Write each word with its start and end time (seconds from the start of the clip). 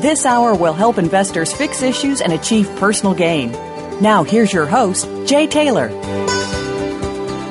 This 0.00 0.24
hour 0.24 0.54
will 0.54 0.74
help 0.74 0.96
investors 0.96 1.52
fix 1.52 1.82
issues 1.82 2.20
and 2.20 2.32
achieve 2.32 2.70
personal 2.76 3.14
gain. 3.14 3.50
Now, 4.00 4.22
here's 4.22 4.52
your 4.52 4.64
host, 4.64 5.08
Jay 5.26 5.48
Taylor. 5.48 5.88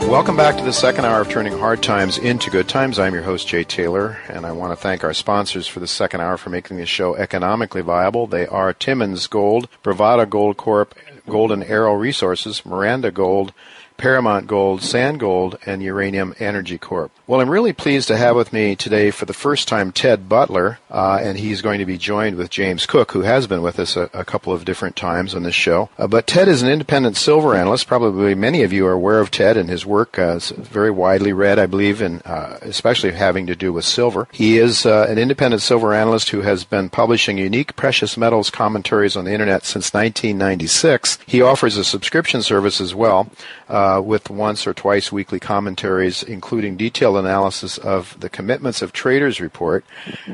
Welcome 0.07 0.37
back 0.37 0.55
to 0.55 0.63
the 0.63 0.71
second 0.71 1.03
hour 1.03 1.19
of 1.19 1.27
Turning 1.27 1.57
Hard 1.57 1.83
Times 1.83 2.17
into 2.17 2.49
Good 2.49 2.69
Times. 2.69 2.99
I'm 2.99 3.13
your 3.13 3.23
host, 3.23 3.49
Jay 3.49 3.65
Taylor, 3.65 4.17
and 4.29 4.45
I 4.45 4.53
want 4.53 4.71
to 4.71 4.81
thank 4.81 5.03
our 5.03 5.13
sponsors 5.13 5.67
for 5.67 5.81
the 5.81 5.87
second 5.87 6.21
hour 6.21 6.37
for 6.37 6.49
making 6.49 6.77
this 6.77 6.87
show 6.87 7.17
economically 7.17 7.81
viable. 7.81 8.27
They 8.27 8.47
are 8.47 8.71
Timmins 8.71 9.27
Gold, 9.27 9.67
Bravada 9.83 10.25
Gold 10.29 10.55
Corp, 10.55 10.95
Golden 11.27 11.63
Arrow 11.63 11.95
Resources, 11.95 12.65
Miranda 12.65 13.11
Gold, 13.11 13.51
Paramount 13.97 14.47
Gold, 14.47 14.81
Sand 14.81 15.19
Gold, 15.19 15.57
and 15.65 15.81
Uranium 15.81 16.35
Energy 16.39 16.77
Corp. 16.77 17.11
Well, 17.25 17.41
I'm 17.41 17.49
really 17.49 17.73
pleased 17.73 18.07
to 18.07 18.17
have 18.17 18.35
with 18.35 18.53
me 18.53 18.75
today 18.75 19.11
for 19.11 19.25
the 19.25 19.33
first 19.33 19.67
time 19.67 19.91
Ted 19.91 20.29
Butler, 20.29 20.79
uh, 20.89 21.19
and 21.21 21.37
he's 21.37 21.61
going 21.61 21.79
to 21.79 21.85
be 21.85 21.97
joined 21.97 22.37
with 22.37 22.49
James 22.49 22.85
Cook, 22.85 23.11
who 23.11 23.21
has 23.21 23.47
been 23.47 23.61
with 23.61 23.79
us 23.79 23.97
a, 23.97 24.09
a 24.13 24.23
couple 24.23 24.53
of 24.53 24.65
different 24.65 24.95
times 24.95 25.35
on 25.35 25.43
this 25.43 25.55
show. 25.55 25.89
Uh, 25.97 26.07
but 26.07 26.27
Ted 26.27 26.47
is 26.47 26.61
an 26.61 26.69
independent 26.69 27.17
silver 27.17 27.55
analyst. 27.55 27.87
Probably 27.87 28.35
many 28.35 28.63
of 28.63 28.71
you 28.71 28.85
are 28.85 28.93
aware 28.93 29.19
of 29.19 29.31
Ted 29.31 29.57
and 29.57 29.69
his 29.69 29.85
work. 29.85 30.17
Uh, 30.17 30.37
is 30.37 30.51
very 30.51 30.91
widely 30.91 31.33
read, 31.33 31.59
I 31.59 31.65
believe, 31.65 32.01
and 32.01 32.21
uh, 32.25 32.57
especially 32.61 33.11
having 33.11 33.47
to 33.47 33.55
do 33.55 33.73
with 33.73 33.83
silver. 33.83 34.27
He 34.31 34.57
is 34.57 34.85
uh, 34.85 35.07
an 35.09 35.17
independent 35.17 35.61
silver 35.61 35.93
analyst 35.93 36.29
who 36.29 36.41
has 36.41 36.63
been 36.63 36.89
publishing 36.89 37.37
unique 37.37 37.75
precious 37.75 38.15
metals 38.15 38.49
commentaries 38.49 39.17
on 39.17 39.25
the 39.25 39.33
internet 39.33 39.65
since 39.65 39.93
1996. 39.93 41.19
He 41.25 41.41
offers 41.41 41.77
a 41.77 41.83
subscription 41.83 42.41
service 42.41 42.79
as 42.79 42.93
well 42.93 43.29
uh, 43.69 43.86
with 44.03 44.29
once 44.29 44.65
or 44.67 44.73
twice 44.73 45.11
weekly 45.11 45.39
commentaries, 45.39 46.23
including 46.23 46.77
detailed 46.77 47.17
analysis 47.17 47.77
of 47.77 48.19
the 48.19 48.29
commitments 48.29 48.81
of 48.81 48.93
traders 48.93 49.39
report, 49.39 49.85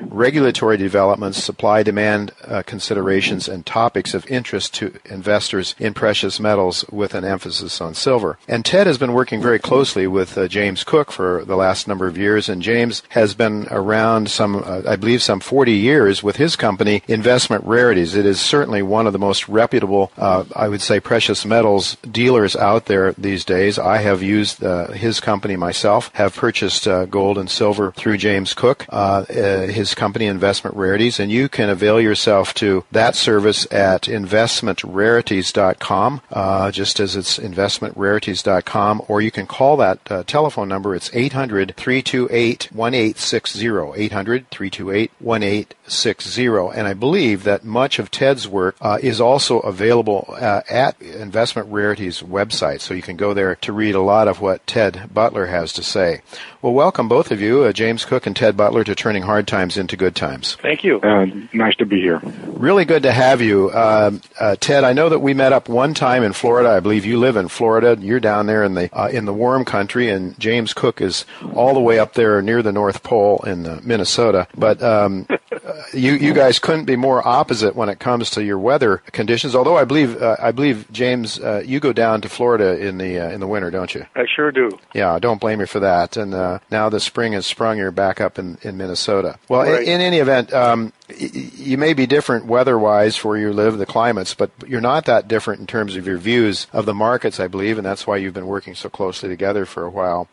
regulatory 0.02 0.78
developments, 0.78 1.44
supply 1.44 1.84
demand 1.84 2.32
uh, 2.46 2.62
considerations, 2.64 3.48
and 3.48 3.66
topics 3.66 4.14
of 4.14 4.26
interest 4.30 4.74
to 4.74 4.94
investors 5.06 5.76
in 5.80 5.94
precious 5.94 6.40
metals 6.40 6.86
with 6.92 7.14
an 7.14 7.24
emphasis 7.24 7.82
on 7.82 7.94
silver. 7.94 8.38
And 8.48 8.66
Ted 8.66 8.88
has 8.88 8.98
been 8.98 9.14
working 9.14 9.42
very 9.42 9.60
closely 9.60 10.08
with 10.08 10.38
uh, 10.38 10.48
James 10.48 10.84
Cook 10.84 11.12
for 11.12 11.44
the 11.46 11.56
last 11.56 11.88
number 11.88 12.08
of 12.08 12.18
years, 12.18 12.50
and 12.50 12.62
James 12.62 13.04
has 13.10 13.34
been 13.34 13.68
around 13.72 14.30
some, 14.30 14.64
uh, 14.66 14.82
I 14.88 14.96
believe, 14.96 15.22
some 15.22 15.40
40 15.40 15.72
years 15.74 16.24
with 16.24 16.38
his 16.38 16.56
company, 16.56 17.04
Investment 17.08 17.64
Rarities. 17.66 18.16
It 18.16 18.26
is 18.26 18.40
certainly 18.40 18.82
one 18.82 19.08
of 19.08 19.14
the 19.14 19.20
most 19.20 19.48
reputable, 19.48 20.12
uh, 20.18 20.46
I 20.56 20.68
would 20.68 20.82
say, 20.82 21.00
precious 21.00 21.46
metals 21.46 21.98
dealers 22.10 22.56
out 22.56 22.86
there 22.86 23.14
these 23.14 23.43
days. 23.44 23.80
I 23.80 23.98
have 23.98 24.24
used 24.24 24.64
uh, 24.64 24.92
his 24.92 25.20
company 25.20 25.56
myself, 25.56 26.12
have 26.14 26.36
purchased 26.36 26.88
uh, 26.88 27.06
gold 27.06 27.38
and 27.38 27.48
silver 27.50 27.92
through 27.92 28.18
James 28.18 28.54
Cook, 28.54 28.86
uh, 28.90 29.26
uh 29.30 29.68
his 29.68 29.96
company 29.96 30.26
Investment 30.26 30.76
Rarities, 30.76 31.18
and 31.20 31.32
you 31.32 31.48
can 31.50 31.70
avail 31.70 32.02
yourself 32.02 32.54
to 32.56 32.84
that 32.92 33.16
service 33.16 33.66
at 33.72 34.02
investmentrarities.com, 34.04 36.22
uh, 36.32 36.72
just 36.72 37.00
as 37.00 37.16
it's 37.16 37.40
investmentrarities.com, 37.40 39.02
or 39.08 39.22
you 39.22 39.32
can 39.32 39.48
call 39.48 39.78
that 39.78 40.28
telephone 40.28 40.68
number. 40.70 40.96
It's 40.96 41.10
800 41.14 41.76
328 41.76 42.70
1860. 42.72 43.64
800 43.96 44.50
328 44.50 45.12
1860. 45.20 46.78
And 46.78 46.88
I 46.88 46.94
believe 46.94 47.44
that 47.44 47.64
much 47.64 48.00
of 48.00 48.10
Ted's 48.12 48.48
work 48.48 48.76
is 49.02 49.22
also 49.22 49.60
available 49.60 50.36
at 50.40 51.00
Investment 51.02 51.72
Rarities 51.72 52.22
website, 52.22 52.82
so 52.82 52.94
you 52.94 53.02
can 53.02 53.18
go 53.18 53.33
there 53.34 53.56
to 53.58 53.74
read 53.74 53.96
a 53.96 54.02
lot 54.02 54.28
of 54.28 54.42
what 54.42 54.66
Ted 54.68 55.10
Butler 55.14 55.48
has 55.48 55.74
to 55.74 55.84
say. 55.84 56.22
Well, 56.64 56.72
welcome 56.74 57.10
both 57.10 57.30
of 57.30 57.42
you, 57.42 57.64
uh, 57.64 57.74
James 57.74 58.06
Cook 58.06 58.26
and 58.26 58.34
Ted 58.34 58.56
Butler, 58.56 58.86
to 58.86 58.96
turning 58.96 59.24
hard 59.24 59.50
times 59.50 59.76
into 59.78 59.98
good 59.98 60.16
times. 60.16 60.56
Thank 60.62 60.86
you. 60.86 61.02
Uh, 61.02 61.26
nice 61.52 61.76
to 61.76 61.86
be 61.86 62.00
here. 62.00 62.22
Really 62.46 62.86
good 62.86 63.04
to 63.04 63.12
have 63.12 63.42
you, 63.42 63.70
uh, 63.72 64.12
uh, 64.40 64.56
Ted. 64.62 64.86
I 64.86 64.94
know 64.94 65.10
that 65.10 65.20
we 65.20 65.34
met 65.34 65.52
up 65.52 65.68
one 65.68 65.94
time 65.94 66.24
in 66.24 66.32
Florida. 66.32 66.70
I 66.70 66.80
believe 66.80 67.06
you 67.06 67.20
live 67.20 67.36
in 67.36 67.50
Florida. 67.50 67.98
You're 68.00 68.22
down 68.22 68.46
there 68.46 68.64
in 68.64 68.76
the 68.76 68.90
uh, 68.98 69.10
in 69.10 69.26
the 69.26 69.34
warm 69.34 69.66
country, 69.66 70.10
and 70.10 70.40
James 70.40 70.74
Cook 70.74 71.02
is 71.02 71.26
all 71.54 71.74
the 71.74 71.82
way 71.82 72.00
up 72.00 72.14
there 72.14 72.42
near 72.42 72.62
the 72.62 72.72
North 72.72 73.04
Pole 73.04 73.44
in 73.46 73.68
uh, 73.68 73.82
Minnesota. 73.84 74.48
But 74.56 74.82
um, 74.82 75.28
you 75.94 76.14
you 76.14 76.34
guys 76.34 76.60
couldn't 76.60 76.86
be 76.86 76.96
more 76.96 77.28
opposite 77.28 77.76
when 77.76 77.90
it 77.90 78.00
comes 78.00 78.30
to 78.30 78.42
your 78.42 78.58
weather 78.58 79.00
conditions. 79.12 79.54
Although 79.54 79.76
I 79.76 79.84
believe 79.84 80.24
I 80.24 80.52
believe 80.52 80.88
James, 80.94 81.42
you 81.66 81.82
go 81.82 81.92
down 81.92 82.22
to 82.22 82.30
Florida 82.30 82.78
in 82.78 83.00
the 83.00 83.18
in 83.32 83.40
the 83.40 83.48
winter, 83.48 83.72
don't 83.72 83.94
you? 83.94 84.06
I 84.16 84.26
sure 84.34 84.52
do. 84.52 84.78
Yeah, 84.94 85.20
don't 85.20 85.40
blame 85.40 85.60
me 85.60 85.66
for 85.66 85.80
that. 85.80 86.18
And 86.18 86.34
uh, 86.34 86.60
now 86.72 86.90
the 86.90 87.00
spring 87.00 87.34
has 87.34 87.46
sprung. 87.46 87.78
You're 87.78 87.92
back 87.92 88.20
up 88.22 88.40
in, 88.40 88.58
in 88.62 88.78
Minnesota. 88.78 89.38
Well, 89.50 89.62
right. 89.62 89.84
in, 89.84 89.90
in, 89.90 90.02
any 90.02 90.18
event, 90.18 90.54
um, 90.54 90.94
y- 91.10 91.30
you 91.34 91.78
may 91.78 91.94
be 91.94 92.06
different 92.06 92.46
weather-wise 92.46 93.24
where 93.24 93.38
you 93.38 93.54
live, 93.54 93.78
the 93.78 93.86
climates, 93.86 94.34
but 94.34 94.52
you're 94.68 94.82
not 94.82 95.06
that 95.06 95.28
different 95.28 95.62
in 95.62 95.68
terms 95.68 95.96
of 95.96 96.06
your 96.06 96.18
views 96.18 96.68
of 96.74 96.86
the 96.86 96.94
markets, 96.94 97.40
I 97.40 97.48
believe, 97.48 97.78
and 97.78 97.86
that's 97.86 98.08
why 98.08 98.18
you've 98.18 98.34
been 98.34 98.48
working 98.48 98.76
so 98.76 98.90
closely 98.90 99.30
together 99.30 99.66
for 99.66 99.86
a 99.86 99.90
while. 99.90 100.28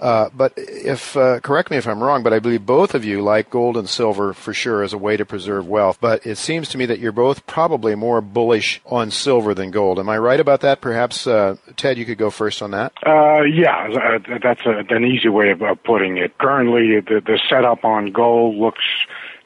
Uh, 0.00 0.30
but 0.34 0.54
if 0.56 1.16
uh, 1.16 1.40
correct 1.40 1.70
me 1.70 1.76
if 1.76 1.86
I'm 1.86 2.02
wrong, 2.02 2.22
but 2.22 2.32
I 2.32 2.38
believe 2.38 2.64
both 2.64 2.94
of 2.94 3.04
you 3.04 3.20
like 3.20 3.50
gold 3.50 3.76
and 3.76 3.88
silver 3.88 4.32
for 4.32 4.54
sure 4.54 4.82
as 4.82 4.92
a 4.92 4.98
way 4.98 5.16
to 5.16 5.26
preserve 5.26 5.68
wealth. 5.68 5.98
But 6.00 6.26
it 6.26 6.36
seems 6.36 6.68
to 6.70 6.78
me 6.78 6.86
that 6.86 6.98
you're 6.98 7.12
both 7.12 7.46
probably 7.46 7.94
more 7.94 8.20
bullish 8.20 8.80
on 8.86 9.10
silver 9.10 9.54
than 9.54 9.70
gold. 9.70 9.98
Am 9.98 10.08
I 10.08 10.18
right 10.18 10.40
about 10.40 10.62
that? 10.62 10.80
Perhaps 10.80 11.26
uh, 11.26 11.56
Ted, 11.76 11.98
you 11.98 12.06
could 12.06 12.18
go 12.18 12.30
first 12.30 12.62
on 12.62 12.70
that. 12.70 12.92
Uh, 13.06 13.42
yeah, 13.42 13.88
uh, 13.88 14.38
that's 14.42 14.62
a, 14.64 14.84
an 14.94 15.04
easy 15.04 15.28
way 15.28 15.50
of 15.50 15.60
putting 15.84 16.16
it. 16.16 16.36
Currently, 16.38 17.00
the, 17.00 17.20
the 17.20 17.38
setup 17.48 17.84
on 17.84 18.12
gold 18.12 18.56
looks 18.56 18.84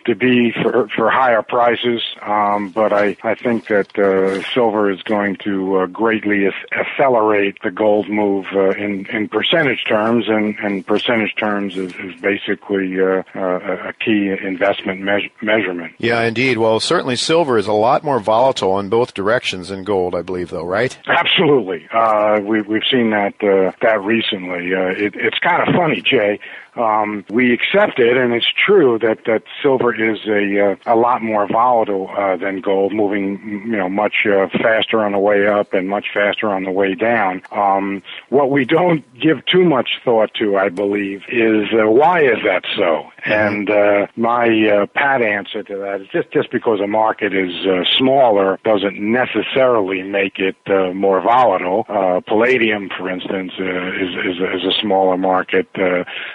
to 0.04 0.14
be 0.14 0.52
for 0.52 0.88
for 0.88 1.10
higher 1.10 1.42
prices, 1.42 2.02
um, 2.22 2.70
but 2.70 2.92
I 2.92 3.16
I 3.22 3.34
think 3.34 3.68
that 3.68 3.98
uh, 3.98 4.42
silver 4.52 4.90
is 4.90 5.02
going 5.02 5.36
to 5.44 5.78
uh, 5.78 5.86
greatly 5.86 6.46
ac- 6.46 6.54
accelerate 6.72 7.56
the 7.62 7.70
gold 7.70 8.08
move 8.08 8.46
uh, 8.54 8.70
in 8.70 9.06
in 9.06 9.28
percentage 9.28 9.84
terms, 9.88 10.26
and 10.28 10.56
and 10.58 10.86
percentage 10.86 11.34
terms 11.36 11.76
is, 11.76 11.94
is 11.96 12.20
basically 12.20 13.00
uh, 13.00 13.22
uh, 13.34 13.88
a 13.88 13.92
key 13.94 14.34
investment 14.42 15.02
me- 15.02 15.32
measurement. 15.40 15.94
Yeah, 15.98 16.22
indeed. 16.22 16.58
Well, 16.58 16.80
certainly 16.80 17.16
silver 17.16 17.58
is 17.58 17.66
a 17.66 17.72
lot 17.72 18.04
more 18.04 18.20
volatile 18.20 18.78
in 18.78 18.88
both 18.88 19.14
directions 19.14 19.68
than 19.68 19.84
gold, 19.84 20.14
I 20.14 20.22
believe, 20.22 20.50
though, 20.50 20.64
right? 20.64 20.96
Absolutely. 21.06 21.88
Uh, 21.92 22.40
we, 22.42 22.62
we've 22.62 22.82
seen 22.90 23.10
that 23.10 23.34
uh, 23.42 23.72
that 23.80 24.02
recently. 24.02 24.74
Uh, 24.74 24.88
it, 24.88 25.14
it's 25.16 25.38
kind 25.38 25.66
of 25.66 25.74
funny, 25.74 26.02
Jay 26.02 26.40
um, 26.76 27.24
we 27.30 27.52
accept 27.52 27.98
it, 27.98 28.16
and 28.16 28.32
it's 28.32 28.50
true 28.52 28.98
that 29.00 29.24
that 29.26 29.42
silver 29.62 29.94
is 29.94 30.26
a 30.26 30.72
uh, 30.72 30.76
a 30.86 30.96
lot 30.96 31.22
more 31.22 31.46
volatile 31.46 32.10
uh, 32.16 32.36
than 32.36 32.60
gold, 32.60 32.92
moving 32.92 33.38
you 33.66 33.76
know 33.76 33.88
much 33.88 34.26
uh, 34.26 34.48
faster 34.48 35.04
on 35.04 35.12
the 35.12 35.18
way 35.18 35.46
up 35.46 35.72
and 35.72 35.88
much 35.88 36.06
faster 36.12 36.48
on 36.48 36.64
the 36.64 36.70
way 36.70 36.94
down. 36.94 37.42
Um, 37.52 38.02
what 38.28 38.50
we 38.50 38.64
don't 38.64 39.02
give 39.18 39.44
too 39.46 39.64
much 39.64 40.00
thought 40.04 40.34
to, 40.34 40.56
I 40.56 40.68
believe, 40.68 41.22
is 41.28 41.68
uh, 41.72 41.88
why 41.90 42.22
is 42.22 42.38
that 42.44 42.64
so? 42.76 43.10
Mm-hmm. 43.24 43.56
And 43.56 43.70
uh, 43.70 44.06
my 44.16 44.46
uh, 44.68 44.86
pat 44.86 45.22
answer 45.22 45.62
to 45.62 45.76
that 45.78 46.02
is 46.02 46.08
just 46.08 46.30
just 46.30 46.50
because 46.50 46.80
a 46.80 46.86
market 46.86 47.34
is 47.34 47.66
uh, 47.66 47.84
smaller 47.96 48.58
doesn't 48.64 49.00
necessarily 49.00 50.02
make 50.02 50.38
it 50.38 50.56
uh, 50.66 50.92
more 50.92 51.20
volatile. 51.22 51.86
Uh, 51.88 52.20
palladium, 52.20 52.90
for 52.90 53.08
instance, 53.08 53.52
uh, 53.58 53.64
is, 53.64 54.14
is 54.26 54.36
is 54.36 54.64
a 54.64 54.80
smaller 54.80 55.16
market. 55.16 55.68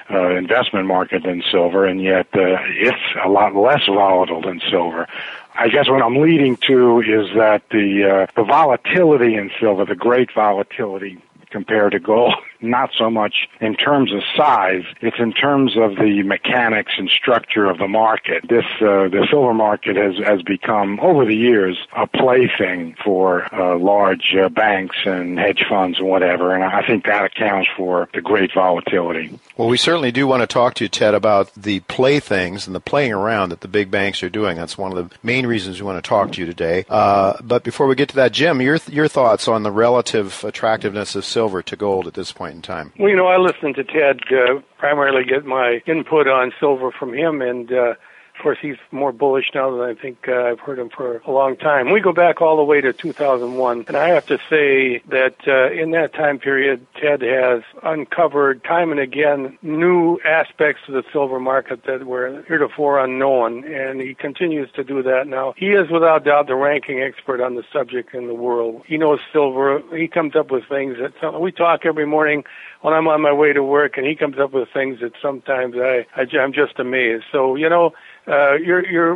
Investment 0.09 0.87
market 0.87 1.23
than 1.23 1.43
silver, 1.51 1.85
and 1.85 2.01
yet 2.01 2.27
it's 2.33 2.97
a 3.23 3.29
lot 3.29 3.55
less 3.55 3.85
volatile 3.85 4.41
than 4.41 4.59
silver. 4.71 5.07
I 5.55 5.67
guess 5.67 5.89
what 5.89 6.01
I'm 6.01 6.15
leading 6.15 6.55
to 6.67 7.01
is 7.01 7.35
that 7.35 7.63
the 7.69 8.27
uh, 8.27 8.31
the 8.35 8.43
volatility 8.43 9.35
in 9.35 9.51
silver, 9.59 9.85
the 9.85 9.95
great 9.95 10.31
volatility 10.33 11.21
compared 11.51 11.91
to 11.91 11.99
gold, 11.99 12.35
not 12.61 12.91
so 12.97 13.09
much 13.09 13.47
in 13.61 13.75
terms 13.75 14.13
of 14.13 14.21
size, 14.35 14.83
it's 15.01 15.19
in 15.19 15.33
terms 15.33 15.77
of 15.77 15.95
the 15.95 16.23
mechanics 16.23 16.93
and 16.97 17.09
structure 17.09 17.65
of 17.69 17.77
the 17.77 17.87
market. 17.87 18.47
This, 18.47 18.65
uh, 18.81 19.07
the 19.09 19.27
silver 19.29 19.53
market 19.53 19.95
has, 19.95 20.17
has 20.25 20.41
become, 20.41 20.99
over 20.99 21.25
the 21.25 21.35
years, 21.35 21.77
a 21.95 22.07
plaything 22.07 22.95
for 23.03 23.53
uh, 23.53 23.77
large 23.77 24.35
uh, 24.35 24.49
banks 24.49 24.97
and 25.05 25.39
hedge 25.39 25.63
funds 25.67 25.99
and 25.99 26.07
whatever, 26.07 26.53
and 26.53 26.63
I 26.63 26.85
think 26.85 27.05
that 27.05 27.25
accounts 27.25 27.69
for 27.75 28.09
the 28.13 28.21
great 28.21 28.53
volatility. 28.53 29.39
Well, 29.57 29.67
we 29.67 29.77
certainly 29.77 30.11
do 30.11 30.27
want 30.27 30.41
to 30.41 30.47
talk 30.47 30.75
to 30.75 30.85
you, 30.85 30.89
Ted, 30.89 31.13
about 31.13 31.53
the 31.55 31.81
playthings 31.81 32.67
and 32.67 32.75
the 32.75 32.79
playing 32.79 33.13
around 33.13 33.49
that 33.49 33.61
the 33.61 33.67
big 33.67 33.91
banks 33.91 34.23
are 34.23 34.29
doing. 34.29 34.57
That's 34.57 34.77
one 34.77 34.95
of 34.95 35.09
the 35.09 35.15
main 35.23 35.45
reasons 35.45 35.81
we 35.81 35.85
want 35.85 36.03
to 36.03 36.07
talk 36.07 36.31
to 36.33 36.39
you 36.39 36.45
today. 36.45 36.85
Uh, 36.89 37.33
but 37.41 37.63
before 37.63 37.87
we 37.87 37.95
get 37.95 38.09
to 38.09 38.15
that, 38.15 38.31
Jim, 38.31 38.61
your, 38.61 38.79
your 38.87 39.07
thoughts 39.07 39.47
on 39.47 39.63
the 39.63 39.71
relative 39.71 40.43
attractiveness 40.43 41.15
of 41.15 41.25
silver 41.25 41.61
to 41.63 41.75
gold 41.75 42.07
at 42.07 42.13
this 42.13 42.31
point 42.31 42.48
point 42.49 42.55
in 42.55 42.61
time? 42.61 42.93
Well, 42.99 43.09
you 43.09 43.15
know, 43.15 43.27
I 43.27 43.37
listen 43.37 43.73
to 43.75 43.83
Ted 43.83 44.19
uh, 44.31 44.59
primarily 44.77 45.23
get 45.23 45.45
my 45.45 45.81
input 45.85 46.27
on 46.27 46.51
silver 46.59 46.91
from 46.91 47.13
him, 47.13 47.41
and 47.41 47.71
uh, 47.71 47.93
of 48.39 48.43
course, 48.43 48.57
he's 48.61 48.77
more 48.91 49.11
bullish 49.11 49.51
now 49.53 49.69
than 49.69 49.81
I 49.81 49.93
think 49.93 50.29
uh, 50.29 50.43
I've 50.43 50.61
heard 50.61 50.79
him 50.79 50.89
for 50.89 51.17
a 51.25 51.31
long 51.31 51.57
time. 51.57 51.91
We 51.91 51.99
go 51.99 52.13
back 52.13 52.41
all 52.41 52.55
the 52.55 52.63
way 52.63 52.79
to 52.79 52.93
2001, 52.93 53.85
and 53.89 53.97
I 53.97 54.07
have 54.07 54.25
to 54.27 54.37
say 54.49 54.99
that 55.09 55.35
uh, 55.45 55.69
in 55.71 55.91
that 55.91 56.13
time 56.13 56.39
period, 56.39 56.87
Ted 56.95 57.21
has 57.21 57.63
uncovered 57.83 58.63
time 58.63 58.91
and 58.91 58.99
again 58.99 59.57
new 59.61 60.19
aspects 60.23 60.83
of 60.87 60.93
the 60.93 61.03
silver 61.11 61.37
market 61.37 61.83
that 61.83 62.05
were 62.05 62.41
heretofore 62.47 63.03
unknown, 63.03 63.65
and 63.65 63.99
he 63.99 64.13
continues 64.13 64.71
to 64.71 64.85
do 64.85 65.03
that 65.03 65.27
now. 65.27 65.53
He 65.57 65.71
is 65.71 65.89
without 65.91 66.23
doubt 66.23 66.47
the 66.47 66.55
ranking 66.55 67.01
expert 67.01 67.41
on 67.41 67.55
the 67.55 67.63
subject 67.73 68.13
in 68.13 68.27
the 68.27 68.33
world. 68.33 68.83
He 68.87 68.95
knows 68.95 69.19
silver. 69.33 69.81
He 69.93 70.07
comes 70.07 70.37
up 70.37 70.49
with 70.49 70.63
things 70.69 70.95
that 70.99 71.41
we 71.41 71.51
talk 71.51 71.81
every 71.85 72.05
morning 72.05 72.45
when 72.81 72.93
I'm 72.93 73.07
on 73.09 73.21
my 73.21 73.33
way 73.33 73.51
to 73.51 73.63
work, 73.63 73.97
and 73.97 74.05
he 74.05 74.15
comes 74.15 74.39
up 74.39 74.53
with 74.53 74.69
things 74.73 75.01
that 75.01 75.11
sometimes 75.21 75.75
I, 75.75 76.05
I 76.15 76.25
I'm 76.39 76.53
just 76.53 76.79
amazed. 76.79 77.25
So 77.31 77.55
you 77.55 77.69
know, 77.69 77.91
uh, 78.29 78.53
you're, 78.53 78.85
you're, 78.85 79.15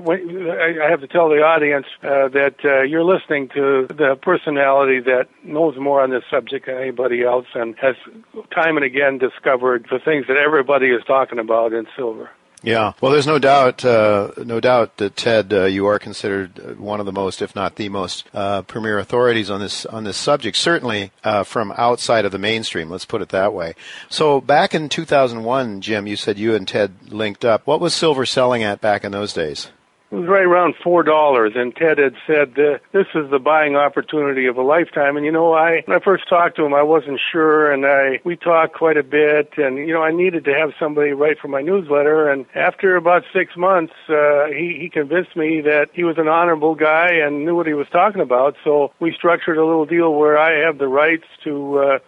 I 0.86 0.90
have 0.90 1.02
to 1.02 1.08
tell 1.08 1.30
the 1.30 1.44
audience 1.44 1.86
uh, 2.02 2.30
that 2.30 2.56
uh, 2.66 2.82
you're 2.82 3.04
listening 3.04 3.50
to 3.50 3.86
the 3.88 4.18
personality 4.22 5.00
that 5.02 5.28
knows 5.44 5.78
more 5.78 6.02
on 6.02 6.10
this 6.10 6.24
subject 6.32 6.66
than 6.66 6.78
anybody 6.78 7.24
else 7.24 7.46
and 7.54 7.76
has 7.80 7.96
time 8.54 8.76
and 8.76 8.86
again 8.86 9.20
discovered 9.20 9.86
the 9.92 10.00
things 10.00 10.26
that 10.28 10.38
everybody 10.38 10.88
is 10.88 11.04
talking 11.06 11.38
about 11.38 11.74
in 11.74 11.86
silver. 11.96 12.32
Yeah, 12.64 12.94
well, 13.02 13.12
there's 13.12 13.28
no 13.28 13.40
doubt, 13.40 13.84
uh, 13.84 14.32
no 14.38 14.62
doubt 14.62 14.96
that 14.96 15.18
Ted, 15.18 15.52
uh, 15.52 15.66
you 15.66 15.86
are 15.86 16.00
considered 16.00 16.80
one 16.80 17.02
of 17.02 17.06
the 17.06 17.12
most, 17.12 17.42
if 17.42 17.54
not 17.58 17.76
the 17.76 17.90
most, 17.90 18.26
uh, 18.34 18.62
premier 18.62 19.00
authorities 19.00 19.50
on 19.50 19.60
this 19.60 19.86
on 19.86 20.06
this 20.06 20.16
subject. 20.16 20.56
Certainly 20.56 21.12
uh, 21.26 21.44
from 21.44 21.74
outside 21.76 22.24
of 22.24 22.32
the 22.32 22.40
mainstream. 22.40 22.90
Let's 22.90 23.04
put 23.04 23.22
it 23.22 23.30
that 23.30 23.54
way. 23.54 23.76
So 24.10 24.40
back 24.40 24.74
in 24.74 24.88
2001, 24.88 25.82
Jim, 25.82 26.08
you 26.08 26.16
said 26.16 26.40
you 26.40 26.56
and 26.56 26.66
Ted 26.66 26.94
linked 27.10 27.44
up. 27.44 27.68
What 27.68 27.82
was 27.82 27.94
silver 27.94 28.26
selling 28.26 28.64
at 28.64 28.80
back 28.80 29.04
in 29.04 29.12
those 29.12 29.34
days? 29.34 29.70
It 30.14 30.18
was 30.18 30.28
right 30.28 30.46
around 30.46 30.76
four 30.84 31.02
dollars, 31.02 31.54
and 31.56 31.76
Ted 31.76 31.98
had 31.98 32.14
said 32.28 32.54
this 32.54 33.08
is 33.16 33.32
the 33.32 33.40
buying 33.40 33.76
opportunity 33.76 34.46
of 34.46 34.58
a 34.58 34.62
lifetime. 34.62 35.18
And 35.18 35.26
you 35.26 35.32
know, 35.32 35.54
I 35.54 35.82
when 35.86 35.98
I 35.98 36.04
first 36.04 36.30
talked 36.30 36.56
to 36.58 36.66
him, 36.66 36.76
I 36.76 36.84
wasn't 36.84 37.20
sure, 37.32 37.72
and 37.72 37.84
I 37.84 38.20
we 38.24 38.36
talked 38.36 38.76
quite 38.76 38.96
a 38.96 39.02
bit, 39.02 39.54
and 39.58 39.80
you 39.80 39.92
know, 39.92 40.04
I 40.04 40.12
needed 40.12 40.46
to 40.46 40.54
have 40.54 40.74
somebody 40.80 41.14
write 41.14 41.40
for 41.40 41.48
my 41.48 41.64
newsletter. 41.64 42.30
And 42.30 42.46
after 42.54 42.96
about 42.96 43.24
six 43.34 43.58
months, 43.58 43.94
uh, 44.08 44.50
he 44.50 44.78
he 44.80 44.88
convinced 44.88 45.36
me 45.36 45.62
that 45.62 45.90
he 45.94 46.04
was 46.04 46.20
an 46.20 46.28
honorable 46.28 46.76
guy 46.76 47.14
and 47.14 47.44
knew 47.44 47.56
what 47.56 47.66
he 47.66 47.74
was 47.74 47.88
talking 47.92 48.22
about. 48.22 48.56
So 48.64 48.94
we 49.00 49.14
structured 49.14 49.58
a 49.58 49.66
little 49.66 49.88
deal 49.88 50.14
where 50.14 50.38
I 50.38 50.64
have 50.64 50.78
the 50.78 50.88
rights 50.88 51.26
to. 51.46 51.80
Uh, 51.80 52.00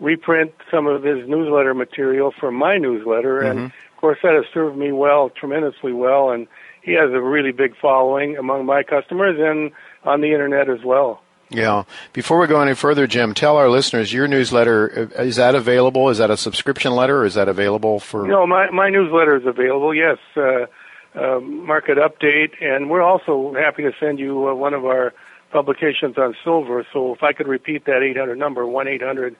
reprint 0.00 0.52
some 0.70 0.86
of 0.86 1.02
his 1.02 1.28
newsletter 1.28 1.74
material 1.74 2.32
for 2.38 2.52
my 2.52 2.78
newsletter 2.78 3.40
mm-hmm. 3.40 3.58
and 3.58 3.66
of 3.66 3.96
course 3.96 4.16
that 4.22 4.32
has 4.32 4.44
served 4.54 4.78
me 4.78 4.92
well 4.92 5.28
tremendously 5.28 5.92
well 5.92 6.30
and 6.30 6.46
he 6.82 6.92
has 6.92 7.10
a 7.12 7.20
really 7.20 7.52
big 7.52 7.76
following 7.76 8.36
among 8.36 8.66
my 8.66 8.82
customers 8.82 9.36
and 9.38 9.72
on 10.04 10.20
the 10.20 10.32
internet 10.32 10.68
as 10.68 10.82
well. 10.84 11.22
Yeah. 11.50 11.84
Before 12.12 12.38
we 12.38 12.46
go 12.46 12.60
any 12.60 12.74
further, 12.74 13.06
Jim, 13.06 13.32
tell 13.32 13.56
our 13.56 13.70
listeners 13.70 14.12
your 14.12 14.28
newsletter 14.28 15.10
is 15.18 15.36
that 15.36 15.54
available? 15.54 16.10
Is 16.10 16.18
that 16.18 16.30
a 16.30 16.36
subscription 16.36 16.94
letter? 16.94 17.22
Or 17.22 17.24
is 17.24 17.34
that 17.34 17.48
available 17.48 18.00
for? 18.00 18.26
No, 18.26 18.46
my 18.46 18.70
my 18.70 18.90
newsletter 18.90 19.36
is 19.36 19.46
available. 19.46 19.94
Yes, 19.94 20.18
uh, 20.36 20.66
uh, 21.14 21.40
market 21.40 21.96
update, 21.96 22.62
and 22.62 22.90
we're 22.90 23.02
also 23.02 23.54
happy 23.54 23.82
to 23.82 23.92
send 23.98 24.18
you 24.18 24.48
uh, 24.48 24.54
one 24.54 24.74
of 24.74 24.84
our 24.84 25.14
publications 25.50 26.18
on 26.18 26.36
silver. 26.44 26.86
So 26.92 27.14
if 27.14 27.22
I 27.22 27.32
could 27.32 27.48
repeat 27.48 27.86
that 27.86 28.02
800 28.02 28.36
number, 28.36 28.66
one 28.66 28.86
eight 28.86 29.02
hundred 29.02 29.34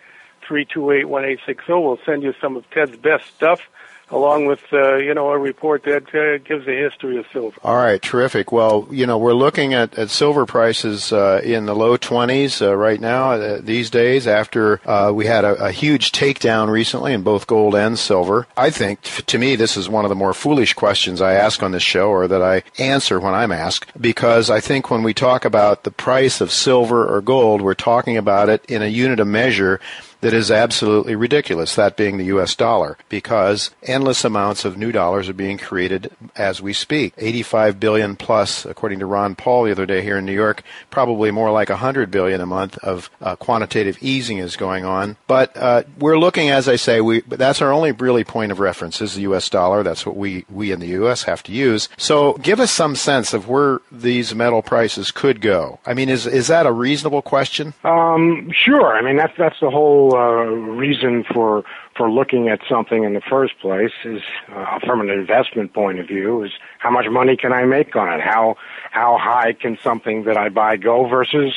three 0.47 0.65
two 0.65 0.91
eight 0.91 1.05
one 1.09 1.27
eight 1.27 1.41
six 1.45 1.67
zero, 1.67 1.81
we'll 1.81 1.99
send 2.07 2.23
you 2.23 2.33
some 2.41 2.57
of 2.57 2.69
Ted's 2.71 2.97
best 2.97 3.27
stuff 3.35 3.61
along 4.11 4.47
with 4.47 4.61
uh, 4.73 4.97
you 4.97 5.15
know 5.15 5.31
a 5.31 5.39
report 5.39 5.85
that 5.85 6.15
uh, 6.15 6.39
gives 6.45 6.67
a 6.67 6.77
history 6.77 7.19
of 7.19 7.27
silver. 7.33 7.57
All 7.63 7.77
right, 7.77 8.01
terrific. 8.01 8.53
Well, 8.53 8.89
you 8.91 9.07
know 9.07 9.19
we're 9.19 9.35
looking 9.35 9.75
at, 9.75 9.99
at 9.99 10.11
silver 10.11 10.47
prices 10.47 11.13
uh, 11.13 11.41
in 11.45 11.67
the 11.67 11.75
low 11.75 11.97
20s 11.97 12.63
uh, 12.63 12.77
right 12.77 13.01
now 13.01 13.33
uh, 13.33 13.61
these 13.63 13.91
days. 13.91 14.27
After 14.27 14.81
uh, 14.89 15.13
we 15.13 15.27
had 15.27 15.45
a, 15.45 15.67
a, 15.67 15.73
huge 15.73 16.13
takedown 16.13 16.69
recently 16.69 17.13
in 17.13 17.23
both 17.23 17.47
gold 17.47 17.75
and 17.75 17.99
silver, 17.99 18.47
I 18.57 18.71
think 18.71 19.03
to 19.03 19.39
me 19.39 19.57
this 19.57 19.77
is 19.77 19.89
one 19.89 20.05
of 20.05 20.09
the 20.09 20.15
more 20.15 20.35
foolish 20.35 20.75
questions 20.75 21.21
I 21.21 21.35
ask 21.35 21.63
on 21.63 21.73
this 21.73 21.83
show, 21.83 22.11
or 22.11 22.29
that 22.29 22.43
I 22.43 22.63
answer 22.79 23.21
when 23.21 23.35
I'm 23.35 23.53
asked, 23.53 23.93
because 24.01 24.51
I 24.51 24.61
think 24.61 24.91
when 24.91 25.03
we 25.03 25.15
talk 25.15 25.45
about 25.45 25.85
the 25.85 25.91
price 25.91 26.41
of 26.41 26.53
silver 26.53 27.07
or 27.07 27.21
gold, 27.21 27.63
we're 27.63 27.75
talking 27.75 28.17
about 28.17 28.49
it 28.49 28.65
in 28.67 28.83
a 28.83 28.87
unit 28.87 29.21
of 29.21 29.27
measure 29.27 29.81
that 30.21 30.35
is 30.35 30.51
absolutely 30.51 31.15
ridiculous, 31.15 31.75
that 31.75 31.97
being 31.97 32.17
the 32.17 32.27
US 32.27 32.55
dollar, 32.55 32.99
because 33.09 33.71
endless 33.83 34.25
amounts 34.25 34.65
of 34.65 34.77
new 34.77 34.93
dollars 34.93 35.29
are 35.29 35.35
being 35.35 35.59
created 35.59 36.11
as 36.37 36.61
we 36.61 36.73
speak. 36.73 37.15
85 37.17 37.79
billion 37.79 38.17
plus, 38.17 38.65
according 38.65 38.99
to 38.99 39.07
Ron 39.07 39.35
Paul 39.35 39.65
the 39.65 39.73
other 39.73 39.87
day 39.87 40.03
here 40.03 40.19
in 40.19 40.25
New 40.25 40.33
York, 40.33 40.63
probably 40.91 41.31
more 41.31 41.51
like 41.51 41.69
100 41.69 42.11
billion 42.11 42.41
a 42.41 42.47
month 42.47 42.79
of 42.79 43.11
uh, 43.21 43.37
quantitative 43.37 43.99
easing 44.01 44.39
is 44.39 44.57
going 44.57 44.85
on. 44.85 45.17
But 45.27 45.57
uh, 45.57 45.85
we're 45.99 46.19
looking, 46.19 46.51
as 46.51 46.69
I 46.69 46.77
say, 46.77 47.01
we 47.01 47.21
that's 47.21 47.63
our 47.63 47.73
only 47.73 47.93
really 47.93 48.25
point 48.25 48.53
of 48.53 48.61
reference 48.61 49.01
is 49.01 49.15
the 49.15 49.23
US 49.23 49.49
dollar. 49.49 49.83
That's 49.83 50.05
what 50.05 50.17
we, 50.17 50.45
we 50.51 50.73
in 50.73 50.81
the 50.81 50.89
US 51.03 51.23
have 51.25 51.43
to 51.45 51.53
use. 51.53 51.89
So 51.97 52.35
give 52.35 52.61
us 52.61 52.73
some 52.73 52.97
sense 52.97 53.33
of 53.33 53.49
where 53.49 53.81
these 53.93 54.35
metal 54.35 54.63
prices 54.63 55.11
could 55.11 55.41
go. 55.41 55.79
I 55.87 55.95
mean, 55.95 56.09
is, 56.09 56.27
is 56.27 56.49
that 56.49 56.67
a 56.67 56.73
reasonable 56.73 57.23
question? 57.23 57.75
Um, 57.85 58.51
sure. 58.53 58.95
I 58.95 59.03
mean, 59.03 59.17
that's, 59.17 59.37
that's 59.39 59.61
the 59.61 59.71
whole 59.71 60.08
uh, 60.17 60.45
reason 60.45 61.25
for 61.25 61.65
for 61.97 62.11
looking 62.11 62.49
at 62.49 62.61
something 62.69 63.05
in 63.05 63.15
the 63.15 63.21
first 63.21 63.59
place 63.61 63.93
is 64.05 64.23
uh, 64.55 64.79
from 64.85 65.01
an 65.01 65.11
investment 65.11 65.73
point 65.73 65.99
of 65.99 66.07
view 66.07 66.45
is 66.45 66.53
how 66.79 66.91
much 66.91 67.07
money 67.11 67.37
can 67.37 67.53
I 67.53 67.65
make 67.65 67.97
on 67.97 68.13
it? 68.13 68.21
How 68.21 68.57
how 68.91 69.19
high 69.19 69.53
can 69.53 69.79
something 69.83 70.25
that 70.25 70.37
I 70.37 70.49
buy 70.49 70.77
go 70.77 71.07
versus 71.09 71.55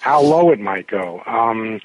how 0.00 0.20
low 0.20 0.50
it 0.50 0.60
might 0.60 0.86
go? 0.86 1.22
Um, 1.26 1.80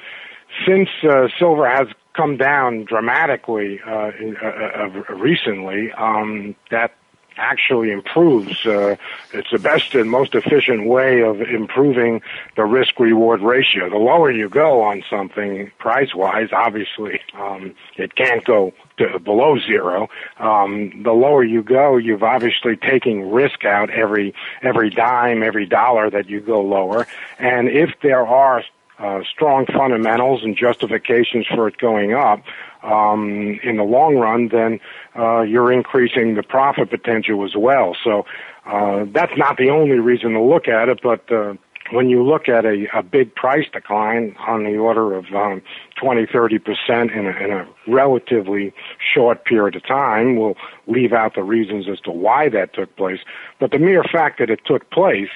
since 0.66 0.90
uh, 1.04 1.28
silver 1.38 1.70
has 1.70 1.88
come 2.14 2.38
down 2.38 2.86
dramatically 2.86 3.80
uh, 3.86 4.12
uh, 4.42 4.48
uh, 4.48 5.14
recently, 5.14 5.92
um, 5.94 6.56
that 6.72 6.92
actually 7.40 7.92
improves. 7.92 8.66
Uh, 8.66 8.96
it's 9.34 9.50
the 9.52 9.60
best 9.60 9.96
and 9.96 10.10
most 10.10 10.36
efficient 10.36 10.88
way 10.88 11.22
of 11.22 11.42
improving 11.42 12.22
the 12.56 12.66
risk 12.66 13.00
reward 13.00 13.42
ratio. 13.42 13.90
The 13.90 13.98
lower 13.98 14.30
you 14.30 14.50
go 14.50 14.82
on 14.82 15.04
something 15.10 15.72
price 15.80 16.14
wise, 16.14 16.50
obviously, 16.52 17.22
um, 17.34 17.74
it 17.96 18.16
can't 18.16 18.44
go 18.46 18.74
to 18.98 19.20
below 19.20 19.58
zero. 19.60 20.10
Um, 20.38 21.04
the 21.04 21.14
lower 21.14 21.44
you 21.44 21.64
go, 21.64 21.98
you've 21.98 22.24
obviously 22.24 22.76
taking 22.76 23.32
risk 23.32 23.66
out 23.66 23.90
every 23.90 24.36
every 24.62 24.90
dime, 24.90 25.42
every 25.42 25.66
dollar 25.66 26.10
that 26.10 26.30
you 26.30 26.42
go 26.42 26.62
lower. 26.62 27.08
And 27.40 27.70
if 27.70 27.92
there 28.02 28.28
are 28.28 28.64
uh, 29.00 29.22
strong 29.24 29.66
fundamentals 29.66 30.44
and 30.44 30.56
justifications 30.58 31.48
for 31.48 31.68
it 31.68 31.78
going 31.78 32.14
up 32.14 32.44
um, 32.84 33.60
in 33.64 33.78
the 33.78 33.84
long 33.84 34.16
run, 34.16 34.50
then 34.50 34.80
uh, 35.18 35.42
you're 35.42 35.72
increasing 35.72 36.36
the 36.36 36.44
profit 36.44 36.90
potential 36.90 37.44
as 37.46 37.56
well. 37.56 37.96
So 38.04 38.26
uh, 38.66 39.06
that's 39.12 39.38
not 39.38 39.58
the 39.58 39.70
only 39.70 40.00
reason 40.00 40.34
to 40.34 40.42
look 40.42 40.68
at 40.68 40.90
it, 40.90 41.00
but 41.02 41.32
uh, 41.32 41.56
when 41.92 42.10
you 42.10 42.24
look 42.24 42.48
at 42.48 42.66
a, 42.66 42.88
a 42.94 43.02
big 43.02 43.34
price 43.34 43.66
decline 43.72 44.36
on 44.48 44.64
the 44.64 44.78
order 44.78 45.16
of 45.16 45.26
um, 45.34 45.62
20, 46.00 46.28
30 46.32 46.60
percent 46.60 47.12
in 47.12 47.26
a, 47.26 47.32
in 47.44 47.52
a 47.52 47.68
relatively 47.88 48.74
short 49.14 49.46
period 49.46 49.76
of 49.76 49.86
time, 49.86 50.38
we'll 50.38 50.56
leave 50.88 51.14
out 51.14 51.36
the 51.36 51.44
reasons 51.44 51.88
as 51.90 52.00
to 52.02 52.12
why 52.12 52.50
that 52.50 52.74
took 52.74 52.96
place. 52.96 53.20
But 53.60 53.72
the 53.72 53.80
mere 53.80 54.04
fact 54.04 54.40
that 54.40 54.50
it 54.50 54.62
took 54.66 54.90
place 54.92 55.30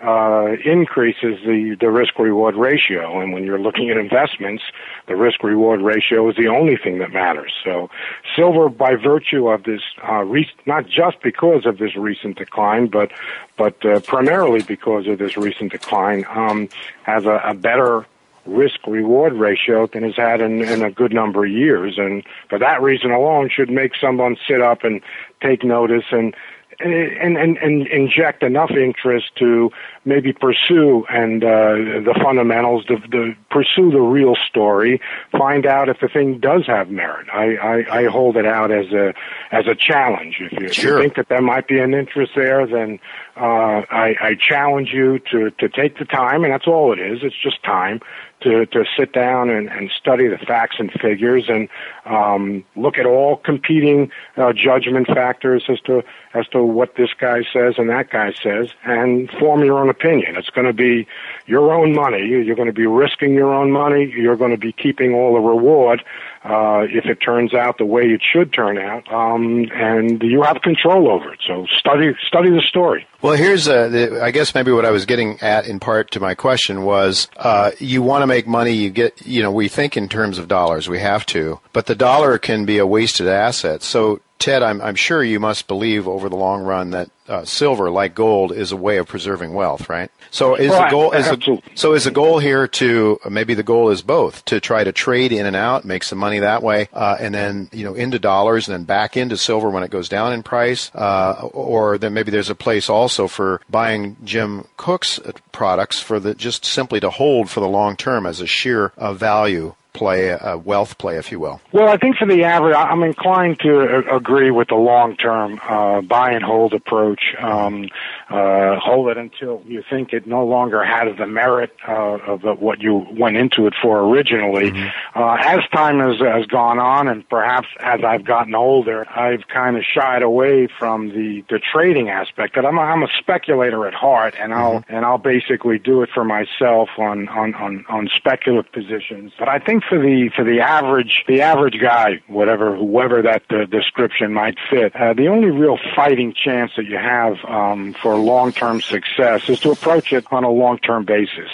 uh, 0.00 0.52
increases 0.64 1.40
the, 1.44 1.76
the 1.80 1.90
risk 1.90 2.18
reward 2.18 2.54
ratio. 2.54 3.20
And 3.20 3.32
when 3.32 3.44
you're 3.44 3.58
looking 3.58 3.90
at 3.90 3.96
investments, 3.96 4.62
the 5.08 5.16
risk 5.16 5.42
reward 5.42 5.80
ratio 5.80 6.28
is 6.30 6.36
the 6.36 6.46
only 6.46 6.76
thing 6.76 6.98
that 6.98 7.12
matters. 7.12 7.52
So 7.64 7.90
silver, 8.36 8.68
by 8.68 8.94
virtue 8.94 9.48
of 9.48 9.64
this, 9.64 9.80
uh, 10.08 10.22
re- 10.22 10.50
not 10.66 10.86
just 10.86 11.20
because 11.22 11.66
of 11.66 11.78
this 11.78 11.96
recent 11.96 12.38
decline, 12.38 12.86
but 12.86 13.10
but 13.56 13.84
uh, 13.84 13.98
primarily 14.00 14.62
because 14.62 15.08
of 15.08 15.18
this 15.18 15.36
recent 15.36 15.72
decline, 15.72 16.24
um, 16.28 16.68
has 17.02 17.24
a, 17.24 17.40
a 17.44 17.54
better 17.54 18.06
risk 18.46 18.86
reward 18.86 19.34
ratio 19.34 19.86
than 19.86 20.02
has 20.02 20.16
had 20.16 20.40
in, 20.40 20.62
in 20.62 20.82
a 20.82 20.90
good 20.90 21.12
number 21.12 21.44
of 21.44 21.50
years. 21.50 21.98
And 21.98 22.22
for 22.48 22.58
that 22.58 22.80
reason 22.80 23.10
alone 23.10 23.50
should 23.50 23.70
make 23.70 23.92
someone 24.00 24.36
sit 24.46 24.60
up 24.60 24.84
and 24.84 25.00
take 25.42 25.64
notice 25.64 26.04
and 26.10 26.34
and, 26.80 27.36
and, 27.36 27.56
and 27.56 27.86
inject 27.88 28.42
enough 28.42 28.70
interest 28.70 29.34
to 29.36 29.70
maybe 30.04 30.32
pursue 30.32 31.04
and 31.08 31.42
uh, 31.42 31.48
the 31.48 32.18
fundamentals, 32.22 32.84
the, 32.86 32.96
the 33.10 33.34
pursue 33.50 33.90
the 33.90 34.00
real 34.00 34.36
story, 34.48 35.00
find 35.32 35.66
out 35.66 35.88
if 35.88 35.98
the 36.00 36.08
thing 36.08 36.38
does 36.38 36.66
have 36.66 36.88
merit. 36.88 37.26
I, 37.32 37.56
I, 37.56 37.98
I 37.98 38.04
hold 38.06 38.36
it 38.36 38.46
out 38.46 38.70
as 38.70 38.92
a 38.92 39.12
as 39.50 39.66
a 39.66 39.74
challenge. 39.74 40.36
If 40.40 40.52
you, 40.52 40.72
sure. 40.72 40.96
you 40.96 41.02
think 41.02 41.16
that 41.16 41.28
there 41.28 41.42
might 41.42 41.66
be 41.66 41.80
an 41.80 41.94
interest 41.94 42.32
there, 42.36 42.66
then 42.66 43.00
uh, 43.36 43.82
I, 43.90 44.14
I 44.20 44.36
challenge 44.38 44.90
you 44.92 45.18
to 45.30 45.50
to 45.50 45.68
take 45.68 45.98
the 45.98 46.04
time, 46.04 46.44
and 46.44 46.52
that's 46.52 46.68
all 46.68 46.92
it 46.92 47.00
is. 47.00 47.20
It's 47.22 47.40
just 47.42 47.62
time 47.64 48.00
to, 48.40 48.66
to 48.66 48.84
sit 48.96 49.12
down 49.12 49.50
and, 49.50 49.68
and 49.68 49.90
study 49.90 50.28
the 50.28 50.38
facts 50.38 50.76
and 50.78 50.90
figures 50.92 51.44
and 51.48 51.68
um, 52.06 52.64
look 52.76 52.98
at 52.98 53.06
all 53.06 53.36
competing 53.36 54.10
uh, 54.36 54.52
judgment 54.52 55.06
factors 55.06 55.64
as 55.68 55.80
to 55.80 56.02
as 56.34 56.46
to 56.48 56.62
what 56.62 56.94
this 56.96 57.08
guy 57.18 57.42
says 57.52 57.74
and 57.78 57.88
that 57.88 58.10
guy 58.10 58.32
says, 58.42 58.70
and 58.84 59.30
form 59.40 59.64
your 59.64 59.78
own 59.78 59.88
opinion. 59.88 60.36
It's 60.36 60.50
going 60.50 60.66
to 60.66 60.72
be 60.72 61.06
your 61.46 61.72
own 61.72 61.94
money. 61.94 62.26
You're 62.26 62.54
going 62.54 62.66
to 62.66 62.72
be 62.72 62.86
risking 62.86 63.32
your 63.32 63.54
own 63.54 63.72
money. 63.72 64.12
You're 64.14 64.36
going 64.36 64.50
to 64.50 64.58
be 64.58 64.72
keeping 64.72 65.14
all 65.14 65.34
the 65.34 65.40
reward 65.40 66.04
uh, 66.44 66.86
if 66.88 67.06
it 67.06 67.16
turns 67.16 67.52
out 67.52 67.78
the 67.78 67.84
way 67.84 68.04
it 68.04 68.22
should 68.22 68.52
turn 68.52 68.78
out, 68.78 69.10
um, 69.12 69.68
and 69.72 70.22
you 70.22 70.42
have 70.42 70.62
control 70.62 71.10
over 71.10 71.32
it. 71.32 71.40
So 71.46 71.66
study 71.66 72.14
study 72.26 72.50
the 72.50 72.62
story. 72.66 73.06
Well, 73.20 73.34
here's 73.34 73.66
uh, 73.66 73.88
the, 73.88 74.22
I 74.22 74.30
guess 74.30 74.54
maybe 74.54 74.70
what 74.70 74.84
I 74.84 74.92
was 74.92 75.04
getting 75.04 75.40
at 75.40 75.66
in 75.66 75.80
part 75.80 76.12
to 76.12 76.20
my 76.20 76.36
question 76.36 76.84
was 76.84 77.28
uh, 77.36 77.72
you 77.80 78.00
want 78.00 78.22
to 78.22 78.27
make 78.28 78.46
money. 78.46 78.72
You 78.72 78.90
get 78.90 79.26
you 79.26 79.42
know 79.42 79.50
we 79.50 79.66
think 79.66 79.96
in 79.96 80.08
terms 80.08 80.38
of 80.38 80.46
dollars. 80.46 80.88
We 80.88 81.00
have 81.00 81.26
to, 81.26 81.58
but 81.72 81.86
the 81.86 81.96
dollar 81.96 82.38
can 82.38 82.64
be 82.64 82.78
a 82.78 82.86
wasted 82.86 83.26
asset. 83.26 83.82
So 83.82 84.20
Ted, 84.38 84.62
I'm, 84.62 84.80
I'm 84.80 84.94
sure 84.94 85.22
you 85.22 85.40
must 85.40 85.66
believe 85.66 86.06
over 86.06 86.28
the 86.28 86.36
long 86.36 86.62
run 86.62 86.90
that 86.90 87.10
uh, 87.28 87.44
silver, 87.44 87.90
like 87.90 88.14
gold, 88.14 88.52
is 88.52 88.72
a 88.72 88.76
way 88.76 88.98
of 88.98 89.06
preserving 89.06 89.52
wealth, 89.52 89.88
right? 89.88 90.10
So 90.30 90.54
is 90.54 90.70
right. 90.70 90.84
the 90.84 90.90
goal 90.90 91.12
is 91.12 91.26
the, 91.26 91.62
so 91.74 91.94
is 91.94 92.04
the 92.04 92.10
goal 92.10 92.38
here 92.38 92.68
to 92.68 93.18
maybe 93.28 93.54
the 93.54 93.62
goal 93.62 93.90
is 93.90 94.02
both 94.02 94.44
to 94.46 94.60
try 94.60 94.84
to 94.84 94.92
trade 94.92 95.32
in 95.32 95.46
and 95.46 95.56
out, 95.56 95.84
make 95.84 96.04
some 96.04 96.18
money 96.18 96.38
that 96.38 96.62
way, 96.62 96.88
uh, 96.92 97.16
and 97.18 97.34
then 97.34 97.68
you 97.72 97.84
know 97.84 97.94
into 97.94 98.18
dollars 98.18 98.68
and 98.68 98.74
then 98.74 98.84
back 98.84 99.16
into 99.16 99.36
silver 99.36 99.70
when 99.70 99.82
it 99.82 99.90
goes 99.90 100.08
down 100.08 100.32
in 100.32 100.42
price, 100.42 100.90
uh, 100.94 101.48
or 101.52 101.98
then 101.98 102.14
maybe 102.14 102.30
there's 102.30 102.50
a 102.50 102.54
place 102.54 102.88
also 102.88 103.26
for 103.26 103.60
buying 103.68 104.16
Jim 104.24 104.66
Cook's 104.76 105.18
products 105.52 106.00
for 106.00 106.20
the 106.20 106.34
just 106.34 106.64
simply 106.64 107.00
to 107.00 107.10
hold 107.10 107.50
for 107.50 107.60
the 107.60 107.68
long 107.68 107.96
term 107.96 108.26
as 108.26 108.40
a 108.40 108.46
sheer 108.46 108.92
uh, 108.96 109.12
value 109.12 109.74
play, 109.92 110.28
a 110.28 110.56
wealth 110.56 110.98
play, 110.98 111.16
if 111.16 111.32
you 111.32 111.40
will? 111.40 111.60
Well, 111.72 111.88
I 111.88 111.96
think 111.96 112.16
for 112.16 112.26
the 112.26 112.44
average, 112.44 112.76
I'm 112.76 113.02
inclined 113.02 113.60
to 113.60 114.14
agree 114.14 114.50
with 114.50 114.68
the 114.68 114.76
long-term 114.76 115.60
uh, 115.68 116.00
buy 116.02 116.32
and 116.32 116.44
hold 116.44 116.74
approach. 116.74 117.34
Um, 117.38 117.88
uh, 118.30 118.78
hold 118.78 119.08
it 119.08 119.16
until 119.16 119.62
you 119.66 119.82
think 119.88 120.12
it 120.12 120.26
no 120.26 120.44
longer 120.44 120.84
has 120.84 121.16
the 121.16 121.26
merit 121.26 121.70
uh, 121.88 122.18
of 122.26 122.42
the, 122.42 122.52
what 122.54 122.80
you 122.80 123.06
went 123.18 123.36
into 123.36 123.66
it 123.66 123.74
for 123.80 124.00
originally. 124.00 124.70
Mm-hmm. 124.70 125.18
Uh, 125.18 125.36
as 125.40 125.60
time 125.70 125.98
has, 126.00 126.20
has 126.20 126.44
gone 126.46 126.78
on, 126.78 127.08
and 127.08 127.26
perhaps 127.28 127.68
as 127.80 128.00
I've 128.04 128.24
gotten 128.24 128.54
older, 128.54 129.08
I've 129.08 129.48
kind 129.48 129.76
of 129.76 129.82
shied 129.82 130.22
away 130.22 130.68
from 130.78 131.08
the 131.08 131.42
the 131.48 131.58
trading 131.58 132.10
aspect. 132.10 132.54
That 132.54 132.66
I'm 132.66 132.76
a, 132.76 132.82
I'm 132.82 133.02
a 133.02 133.08
speculator 133.18 133.86
at 133.86 133.94
heart, 133.94 134.34
and 134.38 134.52
I'll 134.52 134.80
mm-hmm. 134.80 134.94
and 134.94 135.06
I'll 135.06 135.18
basically 135.18 135.78
do 135.78 136.02
it 136.02 136.10
for 136.12 136.24
myself 136.24 136.90
on 136.98 137.28
on 137.28 137.54
on 137.54 137.86
on 137.88 138.10
speculative 138.14 138.70
positions. 138.72 139.32
But 139.38 139.48
I 139.48 139.58
think 139.58 139.84
for 139.84 139.98
the 139.98 140.30
for 140.36 140.44
the 140.44 140.60
average 140.60 141.24
the 141.26 141.40
average 141.40 141.80
guy, 141.80 142.20
whatever 142.26 142.76
whoever 142.76 143.22
that 143.22 143.44
uh, 143.50 143.64
description 143.64 144.34
might 144.34 144.58
fit, 144.68 144.94
uh, 144.94 145.14
the 145.14 145.28
only 145.28 145.50
real 145.50 145.78
fighting 145.96 146.34
chance 146.34 146.72
that 146.76 146.84
you 146.84 146.98
have 146.98 147.36
um, 147.46 147.94
for 147.94 148.17
long 148.18 148.52
term 148.52 148.80
success 148.80 149.48
is 149.48 149.60
to 149.60 149.70
approach 149.70 150.12
it 150.12 150.24
on 150.30 150.44
a 150.44 150.50
long 150.50 150.78
term 150.78 151.04
basis. 151.04 151.50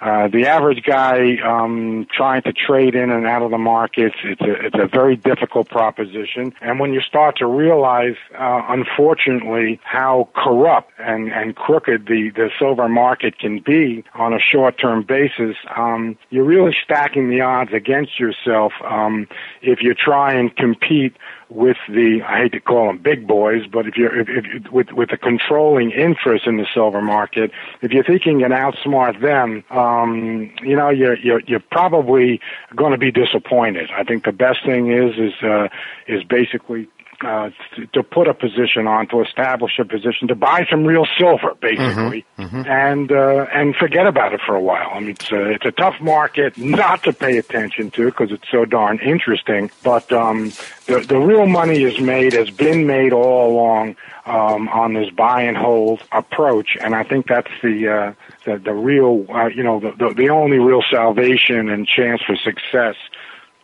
Uh, 0.00 0.28
the 0.28 0.46
average 0.46 0.82
guy 0.82 1.36
um, 1.44 2.06
trying 2.10 2.40
to 2.40 2.54
trade 2.54 2.94
in 2.94 3.10
and 3.10 3.26
out 3.26 3.42
of 3.42 3.50
the 3.50 3.58
markets, 3.58 4.16
it's 4.24 4.40
a, 4.40 4.66
it's 4.66 4.76
a 4.78 4.86
very 4.86 5.14
difficult 5.14 5.68
proposition. 5.68 6.54
And 6.62 6.80
when 6.80 6.94
you 6.94 7.02
start 7.02 7.36
to 7.38 7.46
realize, 7.46 8.14
uh, 8.32 8.62
unfortunately, 8.68 9.78
how 9.84 10.30
corrupt 10.34 10.90
and, 10.98 11.30
and 11.30 11.54
crooked 11.54 12.06
the, 12.06 12.30
the 12.34 12.48
silver 12.58 12.88
market 12.88 13.38
can 13.38 13.58
be 13.60 14.02
on 14.14 14.32
a 14.32 14.38
short-term 14.40 15.04
basis, 15.06 15.56
um, 15.76 16.16
you're 16.30 16.44
really 16.44 16.74
stacking 16.82 17.28
the 17.28 17.42
odds 17.42 17.74
against 17.74 18.18
yourself 18.18 18.72
um, 18.82 19.28
if 19.60 19.80
you 19.82 19.92
try 19.92 20.32
and 20.32 20.56
compete 20.56 21.14
with 21.50 21.76
the 21.88 22.22
I 22.26 22.42
hate 22.42 22.52
to 22.52 22.60
call 22.60 22.86
them 22.86 22.98
big 22.98 23.26
boys, 23.26 23.66
but 23.66 23.86
if 23.86 23.96
you're 23.96 24.20
if, 24.20 24.28
if, 24.28 24.72
with 24.72 24.92
with 24.92 25.10
the 25.10 25.16
controlling 25.16 25.90
interest 25.90 26.46
in 26.46 26.56
the 26.56 26.66
silver 26.72 27.02
market, 27.02 27.50
if 27.82 27.92
you're 27.92 28.04
thinking 28.04 28.42
and 28.42 28.52
outsmart 28.52 29.20
them, 29.20 29.64
um, 29.70 30.50
you 30.62 30.76
know 30.76 30.90
you're 30.90 31.16
you're, 31.18 31.40
you're 31.46 31.62
probably 31.70 32.40
going 32.76 32.92
to 32.92 32.98
be 32.98 33.10
disappointed. 33.10 33.90
I 33.96 34.04
think 34.04 34.24
the 34.24 34.32
best 34.32 34.64
thing 34.64 34.92
is 34.92 35.18
is 35.18 35.34
uh, 35.42 35.68
is 36.06 36.22
basically 36.24 36.88
uh, 37.24 37.50
to, 37.76 37.86
to, 37.86 38.02
put 38.02 38.28
a 38.28 38.34
position 38.34 38.86
on, 38.86 39.06
to 39.08 39.20
establish 39.20 39.78
a 39.78 39.84
position, 39.84 40.28
to 40.28 40.34
buy 40.34 40.66
some 40.70 40.84
real 40.84 41.06
silver, 41.18 41.54
basically, 41.60 42.24
mm-hmm, 42.38 42.42
mm-hmm. 42.42 42.68
and 42.68 43.12
uh, 43.12 43.46
and 43.52 43.76
forget 43.76 44.06
about 44.06 44.32
it 44.32 44.40
for 44.44 44.54
a 44.54 44.60
while. 44.60 44.90
I 44.92 45.00
mean, 45.00 45.10
it's 45.10 45.30
a, 45.30 45.50
it's 45.50 45.66
a 45.66 45.72
tough 45.72 46.00
market 46.00 46.56
not 46.56 47.02
to 47.04 47.12
pay 47.12 47.38
attention 47.38 47.90
to 47.92 48.06
because 48.06 48.32
it's 48.32 48.48
so 48.50 48.64
darn 48.64 48.98
interesting. 49.00 49.70
But 49.82 50.10
um, 50.12 50.52
the 50.86 51.00
the 51.00 51.18
real 51.18 51.46
money 51.46 51.82
is 51.82 52.00
made, 52.00 52.32
has 52.32 52.50
been 52.50 52.86
made 52.86 53.12
all 53.12 53.50
along 53.50 53.96
um, 54.26 54.68
on 54.68 54.94
this 54.94 55.10
buy 55.10 55.42
and 55.42 55.56
hold 55.56 56.02
approach, 56.12 56.76
and 56.80 56.94
I 56.94 57.02
think 57.02 57.26
that's 57.26 57.50
the 57.62 57.88
uh, 57.88 58.12
the, 58.44 58.58
the 58.58 58.72
real, 58.72 59.26
uh, 59.28 59.46
you 59.46 59.62
know, 59.62 59.80
the, 59.80 59.92
the 59.92 60.14
the 60.14 60.30
only 60.30 60.58
real 60.58 60.82
salvation 60.90 61.68
and 61.68 61.86
chance 61.86 62.22
for 62.22 62.36
success 62.36 62.96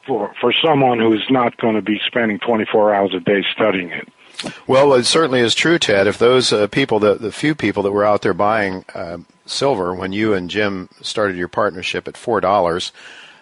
for 0.07 0.33
for 0.41 0.53
someone 0.53 0.99
who's 0.99 1.27
not 1.31 1.57
going 1.59 1.75
to 1.75 1.83
be 1.83 2.01
spending 2.07 2.39
24 2.39 2.95
hours 2.95 3.15
a 3.15 3.21
day 3.21 3.45
studying 3.53 3.91
it. 3.91 4.09
Well, 4.67 4.93
it 4.95 5.05
certainly 5.05 5.41
is 5.41 5.55
true, 5.55 5.79
Ted. 5.79 6.07
If 6.07 6.19
those 6.19 6.53
uh, 6.53 6.67
people, 6.67 6.99
the, 6.99 7.15
the 7.15 7.33
few 7.33 7.55
people 7.55 7.83
that 7.85 7.93
were 7.93 8.05
out 8.05 8.23
there 8.23 8.35
buying 8.35 8.85
uh, 8.95 9.19
silver 9.47 9.95
when 9.95 10.13
you 10.13 10.35
and 10.35 10.51
Jim 10.51 10.89
started 11.01 11.37
your 11.37 11.49
partnership 11.49 12.07
at 12.07 12.17
four 12.17 12.41
dollars, 12.41 12.93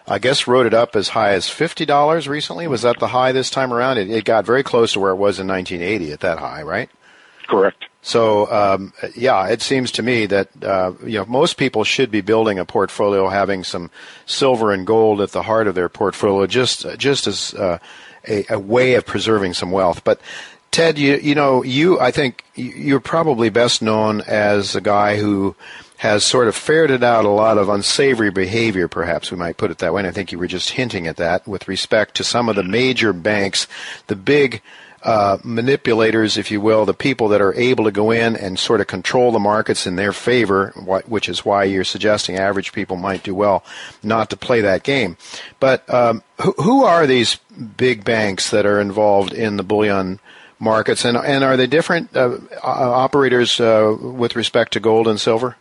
I 0.07 0.19
guess 0.19 0.47
wrote 0.47 0.65
it 0.65 0.73
up 0.73 0.95
as 0.95 1.09
high 1.09 1.33
as 1.33 1.49
fifty 1.49 1.85
dollars 1.85 2.27
recently. 2.27 2.67
Was 2.67 2.83
that 2.83 2.99
the 2.99 3.09
high 3.09 3.31
this 3.31 3.49
time 3.49 3.73
around? 3.73 3.97
It, 3.97 4.09
it 4.09 4.25
got 4.25 4.45
very 4.45 4.63
close 4.63 4.93
to 4.93 4.99
where 4.99 5.11
it 5.11 5.15
was 5.15 5.39
in 5.39 5.47
1980 5.47 6.13
at 6.13 6.19
that 6.21 6.39
high, 6.39 6.63
right? 6.63 6.89
Correct. 7.47 7.84
So 8.05 8.51
um, 8.51 8.93
yeah, 9.15 9.47
it 9.47 9.63
seems 9.63 9.91
to 9.93 10.03
me 10.03 10.27
that 10.27 10.49
uh, 10.63 10.93
you 11.03 11.17
know 11.17 11.25
most 11.25 11.57
people 11.57 11.83
should 11.83 12.11
be 12.11 12.21
building 12.21 12.59
a 12.59 12.65
portfolio 12.65 13.29
having 13.29 13.63
some 13.63 13.89
silver 14.27 14.71
and 14.71 14.85
gold 14.85 15.21
at 15.21 15.31
the 15.31 15.41
heart 15.41 15.65
of 15.65 15.73
their 15.73 15.89
portfolio, 15.89 16.45
just 16.45 16.85
just 16.99 17.25
as 17.25 17.55
uh, 17.55 17.79
a, 18.27 18.45
a, 18.51 18.59
way 18.59 18.93
of 18.93 19.07
preserving 19.07 19.55
some 19.55 19.71
wealth. 19.71 20.03
But 20.03 20.21
Ted, 20.69 20.99
you 20.99 21.15
you 21.15 21.33
know 21.33 21.63
you 21.63 21.99
I 21.99 22.11
think 22.11 22.43
you're 22.53 22.99
probably 22.99 23.49
best 23.49 23.81
known 23.81 24.21
as 24.21 24.75
a 24.75 24.81
guy 24.81 25.17
who 25.17 25.55
has 25.97 26.23
sort 26.23 26.47
of 26.47 26.55
ferreted 26.55 27.03
out 27.03 27.25
a 27.25 27.29
lot 27.29 27.57
of 27.57 27.69
unsavory 27.69 28.29
behavior, 28.29 28.87
perhaps 28.87 29.31
we 29.31 29.37
might 29.37 29.57
put 29.57 29.71
it 29.71 29.79
that 29.79 29.93
way. 29.93 30.01
And 30.01 30.07
I 30.07 30.11
think 30.11 30.31
you 30.31 30.37
were 30.37 30.45
just 30.45 30.71
hinting 30.71 31.07
at 31.07 31.15
that 31.15 31.47
with 31.47 31.67
respect 31.67 32.13
to 32.17 32.23
some 32.23 32.49
of 32.49 32.55
the 32.55 32.63
major 32.63 33.13
banks, 33.13 33.65
the 34.05 34.15
big 34.15 34.61
uh, 35.05 35.37
manipulators, 35.43 36.35
if 36.35 36.49
you 36.49 36.59
will, 36.59 36.83
the 36.83 36.93
people 36.93 37.27
that 37.27 37.39
are 37.39 37.53
able 37.53 37.83
to 37.83 37.91
go 37.91 38.09
in 38.09 38.35
and 38.35 38.57
sort 38.57 38.81
of 38.81 38.87
control 38.87 39.31
the 39.31 39.39
markets 39.39 39.85
in 39.85 39.95
their 39.95 40.11
favor, 40.11 40.71
which 41.05 41.29
is 41.29 41.45
why 41.45 41.63
you're 41.63 41.83
suggesting 41.83 42.37
average 42.37 42.73
people 42.73 42.97
might 42.97 43.21
do 43.21 43.35
well 43.35 43.63
not 44.01 44.31
to 44.31 44.35
play 44.35 44.61
that 44.61 44.81
game. 44.81 45.15
But 45.59 45.87
um, 45.93 46.23
who, 46.41 46.53
who 46.53 46.83
are 46.83 47.05
these 47.05 47.35
big 47.77 48.03
banks 48.03 48.49
that 48.49 48.65
are 48.65 48.81
involved 48.81 49.31
in 49.31 49.57
the 49.57 49.63
bullion 49.63 50.19
markets, 50.59 51.05
and 51.05 51.17
and 51.17 51.43
are 51.43 51.55
they 51.55 51.67
different 51.67 52.15
uh, 52.15 52.39
operators 52.63 53.59
uh, 53.59 53.95
with 53.99 54.35
respect 54.35 54.73
to 54.73 54.79
gold 54.79 55.07
and 55.07 55.21
silver? 55.21 55.55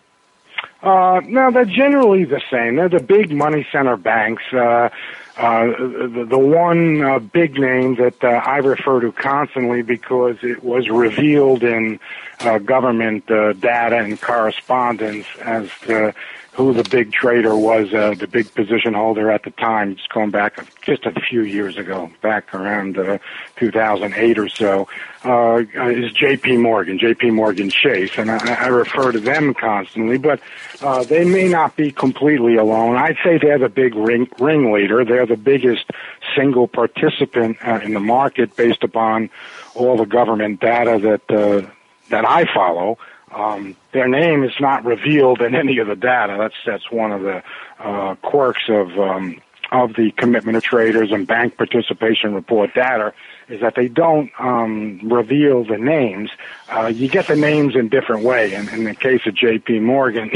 Uh, 0.83 1.21
no, 1.27 1.51
they're 1.51 1.67
generally 1.67 2.25
the 2.25 2.41
same. 2.51 2.77
They're 2.77 2.89
the 2.89 3.03
big 3.03 3.31
money 3.31 3.67
center 3.71 3.97
banks. 3.99 4.43
Uh, 4.53 4.89
uh, 5.37 5.67
the, 5.67 6.27
the 6.29 6.39
one 6.39 7.03
uh, 7.03 7.19
big 7.19 7.59
name 7.59 7.97
that 7.97 8.23
uh, 8.23 8.29
I 8.29 8.59
refer 8.59 9.01
to 9.01 9.11
constantly 9.13 9.83
because 9.83 10.37
it 10.43 10.63
was 10.63 10.89
revealed 10.89 11.65
in 11.65 11.99
uh, 12.41 12.59
government 12.59 13.29
uh, 13.31 13.53
data 13.55 13.99
and 13.99 14.21
correspondence 14.21 15.27
as 15.43 15.69
to 15.83 16.15
who 16.55 16.73
the 16.73 16.85
big 16.85 17.13
trader 17.13 17.57
was, 17.57 17.93
uh, 17.93 18.15
the 18.15 18.29
big 18.29 18.53
position 18.55 18.95
holder 18.95 19.29
at 19.31 19.43
the 19.43 19.51
time. 19.51 19.93
It's 19.93 20.07
going 20.07 20.31
back 20.31 20.57
just 20.83 21.05
a 21.05 21.13
few 21.21 21.43
years 21.43 21.77
ago, 21.77 22.13
back 22.23 22.55
around 22.55 22.97
uh, 22.97 23.19
2008 23.57 24.39
or 24.39 24.49
so. 24.49 24.89
Uh, 25.25 25.63
is 25.75 26.13
J.P. 26.13 26.59
Morgan, 26.59 26.99
J.P. 26.99 27.31
Morgan 27.31 27.71
Chase, 27.71 28.19
and 28.19 28.31
I, 28.31 28.55
I 28.55 28.67
refer 28.69 29.11
to 29.11 29.19
them 29.19 29.55
constantly. 29.55 30.19
But 30.19 30.41
uh, 30.81 31.03
they 31.03 31.25
may 31.25 31.49
not 31.49 31.77
be 31.77 31.91
completely 31.91 32.57
alone. 32.57 32.97
I'd 32.97 33.17
say 33.25 33.39
they're 33.39 33.59
the 33.59 33.69
big 33.69 33.95
ring 33.97 34.29
ringleader. 34.39 35.05
They're 35.05 35.27
the 35.27 35.37
biggest 35.37 35.91
single 36.37 36.69
participant 36.69 37.57
uh, 37.67 37.81
in 37.83 37.95
the 37.95 38.01
market 38.01 38.55
based 38.55 38.85
upon 38.85 39.31
all 39.75 39.97
the 39.97 40.05
government 40.05 40.61
data 40.61 41.01
that 41.01 41.37
uh, 41.37 41.69
that 42.11 42.25
I 42.25 42.45
follow. 42.55 42.99
Um, 43.35 43.77
their 43.93 44.09
name 44.09 44.45
is 44.45 44.53
not 44.61 44.85
revealed 44.85 45.41
in 45.41 45.55
any 45.55 45.79
of 45.79 45.89
the 45.89 45.97
data. 45.97 46.37
That's 46.39 46.55
that's 46.65 46.91
one 46.91 47.13
of 47.13 47.23
the 47.23 47.43
uh, 47.81 48.15
quirks 48.17 48.63
of 48.69 48.99
um, 48.99 49.41
of 49.73 49.95
the 49.95 50.13
commitment 50.13 50.57
of 50.57 50.63
traders 50.63 51.11
and 51.11 51.27
bank 51.27 51.57
participation 51.57 52.35
report 52.35 52.73
data 52.75 53.13
is 53.49 53.61
that 53.61 53.75
they 53.75 53.89
don't 53.89 54.31
um, 54.39 55.01
reveal 55.03 55.65
the 55.65 55.77
names. 55.77 56.31
Uh, 56.69 56.87
you 56.87 57.09
get 57.09 57.27
the 57.27 57.37
names 57.37 57.75
in 57.75 57.89
different 57.89 58.25
way. 58.25 58.55
And 58.55 58.69
in 58.71 58.85
the 58.85 58.95
case 58.95 59.27
of 59.27 59.35
J.P. 59.35 59.81
Morgan, 59.81 60.31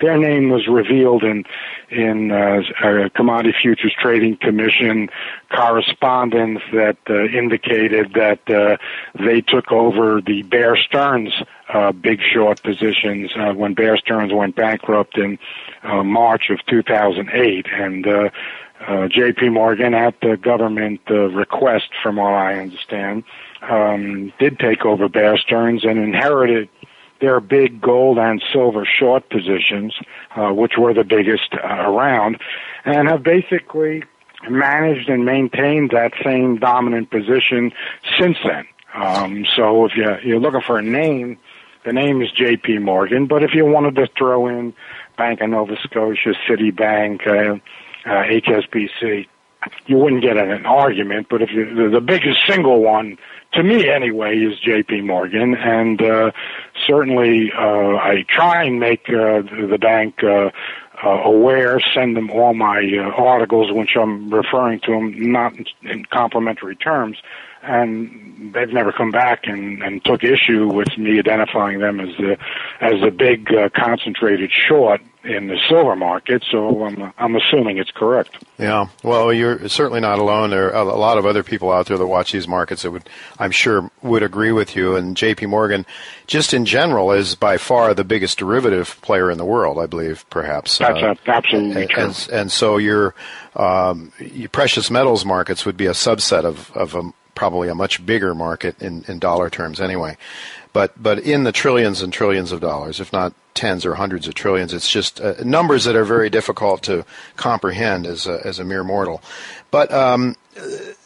their 0.00 0.18
name 0.18 0.50
was 0.50 0.66
revealed 0.66 1.22
in 1.22 1.44
in 1.90 2.30
uh, 2.30 2.62
commodity 3.14 3.54
futures 3.60 3.94
trading 4.00 4.36
commission 4.36 5.08
correspondence 5.50 6.60
that 6.72 6.96
uh, 7.08 7.24
indicated 7.24 8.12
that 8.14 8.48
uh, 8.48 8.76
they 9.18 9.40
took 9.40 9.72
over 9.72 10.20
the 10.20 10.42
Bear 10.42 10.76
Stearns 10.76 11.32
uh, 11.72 11.92
big 11.92 12.20
short 12.20 12.62
positions 12.62 13.30
uh, 13.36 13.52
when 13.52 13.74
Bear 13.74 13.96
Stearns 13.96 14.32
went 14.32 14.56
bankrupt 14.56 15.18
in 15.18 15.38
uh, 15.82 16.02
March 16.02 16.50
of 16.50 16.58
2008, 16.66 17.66
and 17.72 18.06
uh, 18.06 18.30
uh, 18.86 19.08
J.P. 19.08 19.50
Morgan, 19.50 19.94
at 19.94 20.20
the 20.20 20.36
government 20.36 21.00
uh, 21.10 21.28
request, 21.28 21.90
from 22.02 22.16
what 22.16 22.32
I 22.32 22.58
understand, 22.58 23.24
um, 23.62 24.32
did 24.38 24.58
take 24.58 24.84
over 24.84 25.08
Bear 25.08 25.36
Stearns 25.36 25.84
and 25.84 25.98
inherited 25.98 26.68
their 27.20 27.40
big 27.40 27.80
gold 27.80 28.18
and 28.18 28.42
silver 28.52 28.84
short 28.84 29.28
positions, 29.30 29.94
uh, 30.36 30.50
which 30.50 30.72
were 30.78 30.94
the 30.94 31.04
biggest 31.04 31.54
uh, 31.54 31.66
around, 31.66 32.38
and 32.84 33.08
have 33.08 33.22
basically 33.22 34.04
managed 34.48 35.08
and 35.08 35.24
maintained 35.24 35.90
that 35.90 36.12
same 36.24 36.56
dominant 36.58 37.10
position 37.10 37.72
since 38.18 38.38
then. 38.44 38.64
Um, 38.94 39.46
so 39.54 39.84
if 39.86 39.92
you, 39.96 40.16
you're 40.24 40.40
looking 40.40 40.62
for 40.62 40.78
a 40.78 40.82
name, 40.82 41.38
the 41.84 41.92
name 41.92 42.22
is 42.22 42.30
J.P. 42.32 42.78
Morgan. 42.78 43.26
But 43.26 43.42
if 43.42 43.54
you 43.54 43.64
wanted 43.64 43.96
to 43.96 44.08
throw 44.18 44.48
in 44.48 44.74
Bank 45.16 45.40
of 45.40 45.50
Nova 45.50 45.76
Scotia, 45.82 46.34
Citibank, 46.48 47.26
uh, 47.26 47.58
uh, 48.06 48.24
HSBC, 48.24 49.28
you 49.86 49.96
wouldn't 49.96 50.22
get 50.22 50.36
an 50.36 50.66
argument. 50.66 51.26
But 51.28 51.42
if 51.42 51.50
you, 51.52 51.74
the, 51.74 51.88
the 51.88 52.00
biggest 52.00 52.38
single 52.46 52.82
one, 52.82 53.18
to 53.54 53.62
me 53.62 53.88
anyway, 53.88 54.38
is 54.38 54.58
J.P. 54.60 55.02
Morgan, 55.02 55.54
and 55.54 56.00
uh, 56.00 56.30
certainly 56.86 57.52
uh, 57.56 57.96
I 57.96 58.24
try 58.28 58.64
and 58.64 58.78
make 58.78 59.08
uh, 59.08 59.42
the, 59.42 59.68
the 59.70 59.78
bank. 59.78 60.22
Uh, 60.22 60.50
uh, 61.02 61.22
aware, 61.24 61.80
send 61.94 62.14
them 62.14 62.30
all 62.30 62.52
my 62.52 62.78
uh, 62.98 63.22
articles, 63.22 63.72
which 63.72 63.96
I'm 63.96 64.28
referring 64.28 64.80
to 64.80 64.92
them 64.92 65.32
not 65.32 65.54
in 65.82 66.04
complimentary 66.04 66.76
terms, 66.76 67.16
and 67.62 68.52
they've 68.54 68.72
never 68.72 68.92
come 68.92 69.10
back 69.10 69.46
and, 69.46 69.82
and 69.82 70.04
took 70.04 70.24
issue 70.24 70.66
with 70.66 70.96
me 70.96 71.18
identifying 71.18 71.78
them 71.78 72.00
as 72.00 72.18
a 72.18 72.36
as 72.80 73.02
a 73.02 73.10
big 73.10 73.52
uh, 73.52 73.68
concentrated 73.74 74.50
short 74.50 75.00
in 75.22 75.48
the 75.48 75.58
silver 75.68 75.94
market. 75.94 76.42
So 76.50 76.84
I'm 76.84 77.12
I'm 77.18 77.36
assuming 77.36 77.76
it's 77.76 77.90
correct. 77.90 78.42
Yeah, 78.58 78.86
well, 79.02 79.32
you're 79.32 79.68
certainly 79.68 80.00
not 80.00 80.18
alone. 80.18 80.50
There 80.50 80.74
are 80.74 80.88
a 80.88 80.96
lot 80.96 81.18
of 81.18 81.26
other 81.26 81.42
people 81.42 81.70
out 81.70 81.86
there 81.86 81.98
that 81.98 82.06
watch 82.06 82.32
these 82.32 82.48
markets 82.48 82.82
that 82.82 82.90
would, 82.90 83.08
I'm 83.38 83.50
sure, 83.50 83.90
would 84.02 84.22
agree 84.22 84.52
with 84.52 84.74
you. 84.74 84.96
And 84.96 85.16
J.P. 85.16 85.46
Morgan, 85.46 85.84
just 86.26 86.54
in 86.54 86.64
general, 86.64 87.12
is 87.12 87.34
by 87.34 87.58
far 87.58 87.92
the 87.94 88.04
biggest 88.04 88.38
derivative 88.38 88.98
player 89.02 89.30
in 89.30 89.38
the 89.38 89.44
world. 89.44 89.78
I 89.78 89.86
believe, 89.86 90.24
perhaps. 90.30 90.78
That's 90.78 91.02
uh, 91.02 91.14
absolutely 91.26 91.82
and, 91.82 91.90
true. 91.90 92.02
And, 92.04 92.28
and 92.32 92.52
so 92.52 92.78
your 92.78 93.14
um, 93.54 94.12
your 94.18 94.48
precious 94.48 94.90
metals 94.90 95.24
markets 95.24 95.66
would 95.66 95.76
be 95.76 95.86
a 95.86 95.92
subset 95.92 96.44
of 96.44 96.70
of 96.72 96.94
a 96.94 97.12
probably 97.40 97.70
a 97.70 97.74
much 97.74 98.04
bigger 98.04 98.34
market 98.34 98.78
in, 98.82 99.02
in 99.08 99.18
dollar 99.18 99.48
terms 99.48 99.80
anyway. 99.80 100.14
But 100.74 101.02
but 101.02 101.20
in 101.20 101.44
the 101.44 101.52
trillions 101.52 102.02
and 102.02 102.12
trillions 102.12 102.52
of 102.52 102.60
dollars, 102.60 103.00
if 103.00 103.14
not 103.14 103.32
tens 103.54 103.86
or 103.86 103.94
hundreds 103.94 104.28
of 104.28 104.34
trillions, 104.34 104.74
it's 104.74 104.90
just 104.90 105.22
uh, 105.22 105.36
numbers 105.42 105.84
that 105.84 105.96
are 105.96 106.04
very 106.04 106.28
difficult 106.28 106.82
to 106.82 107.06
comprehend 107.36 108.06
as 108.06 108.26
a, 108.26 108.46
as 108.46 108.58
a 108.58 108.64
mere 108.64 108.84
mortal. 108.84 109.22
But 109.70 109.90
um, 109.90 110.36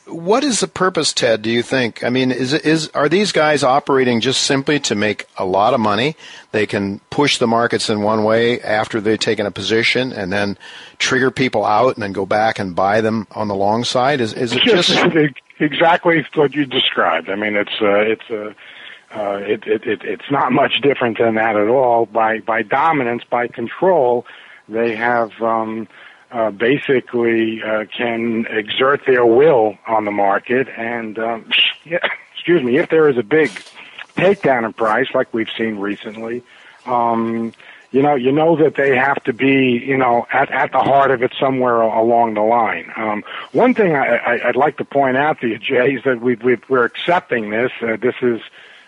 what 0.06 0.42
is 0.42 0.58
the 0.58 0.66
purpose, 0.66 1.12
Ted? 1.12 1.40
Do 1.42 1.50
you 1.50 1.62
think? 1.62 2.02
I 2.02 2.10
mean, 2.10 2.32
is 2.32 2.52
is 2.52 2.88
are 2.94 3.08
these 3.08 3.30
guys 3.30 3.62
operating 3.62 4.20
just 4.20 4.42
simply 4.42 4.80
to 4.80 4.96
make 4.96 5.26
a 5.36 5.44
lot 5.44 5.72
of 5.72 5.78
money? 5.78 6.16
They 6.50 6.66
can 6.66 6.98
push 7.10 7.38
the 7.38 7.46
markets 7.46 7.88
in 7.88 8.02
one 8.02 8.24
way 8.24 8.60
after 8.60 9.00
they've 9.00 9.20
taken 9.20 9.46
a 9.46 9.52
position, 9.52 10.12
and 10.12 10.32
then 10.32 10.58
trigger 10.98 11.30
people 11.30 11.64
out, 11.64 11.94
and 11.94 12.02
then 12.02 12.12
go 12.12 12.26
back 12.26 12.58
and 12.58 12.74
buy 12.74 13.00
them 13.00 13.28
on 13.30 13.46
the 13.46 13.54
long 13.54 13.84
side. 13.84 14.20
Is 14.20 14.32
is 14.32 14.52
it 14.52 14.62
just 14.62 14.90
exactly 15.64 16.24
what 16.34 16.54
you 16.54 16.66
described. 16.66 17.28
I 17.28 17.36
mean, 17.36 17.56
it's 17.56 17.80
uh, 17.80 18.00
it's 18.00 18.30
uh, 18.30 18.52
uh, 19.14 19.38
it, 19.38 19.66
it, 19.66 19.86
it 19.86 20.04
it's 20.04 20.30
not 20.30 20.52
much 20.62 20.80
different 20.82 21.18
than 21.18 21.34
that 21.34 21.56
at 21.56 21.68
all. 21.68 22.06
By 22.06 22.40
by 22.40 22.62
dominance, 22.62 23.22
by 23.28 23.48
control, 23.48 24.26
they 24.68 24.94
have 24.96 25.30
um, 25.40 25.88
uh, 26.30 26.50
basically 26.50 27.62
uh, 27.62 27.84
can 27.96 28.46
exert 28.46 29.02
their 29.06 29.24
will 29.24 29.78
on 29.86 30.04
the 30.04 30.10
market. 30.10 30.68
And 30.76 31.18
um, 31.18 31.50
yeah, 31.84 31.98
excuse 32.34 32.62
me, 32.62 32.78
if 32.78 32.90
there 32.90 33.08
is 33.08 33.18
a 33.18 33.22
big 33.22 33.50
takedown 34.16 34.64
in 34.64 34.72
price, 34.72 35.08
like 35.14 35.32
we've 35.32 35.50
seen 35.56 35.78
recently. 35.78 36.42
Um, 36.86 37.52
you 37.94 38.02
know, 38.02 38.16
you 38.16 38.32
know 38.32 38.56
that 38.56 38.74
they 38.74 38.96
have 38.96 39.22
to 39.22 39.32
be, 39.32 39.80
you 39.86 39.96
know, 39.96 40.26
at, 40.32 40.50
at 40.50 40.72
the 40.72 40.80
heart 40.80 41.12
of 41.12 41.22
it 41.22 41.32
somewhere 41.38 41.80
along 41.80 42.34
the 42.34 42.42
line. 42.42 42.90
Um, 42.96 43.22
one 43.52 43.72
thing 43.72 43.94
I, 43.94 44.16
I, 44.16 44.48
I'd 44.48 44.56
like 44.56 44.78
to 44.78 44.84
point 44.84 45.16
out 45.16 45.40
to 45.42 45.46
you, 45.46 45.58
Jay, 45.58 45.94
is 45.94 46.02
that 46.02 46.20
we, 46.20 46.36
we're 46.68 46.86
accepting 46.86 47.50
this. 47.50 47.70
Uh, 47.80 47.94
this 47.94 48.16
is, 48.20 48.40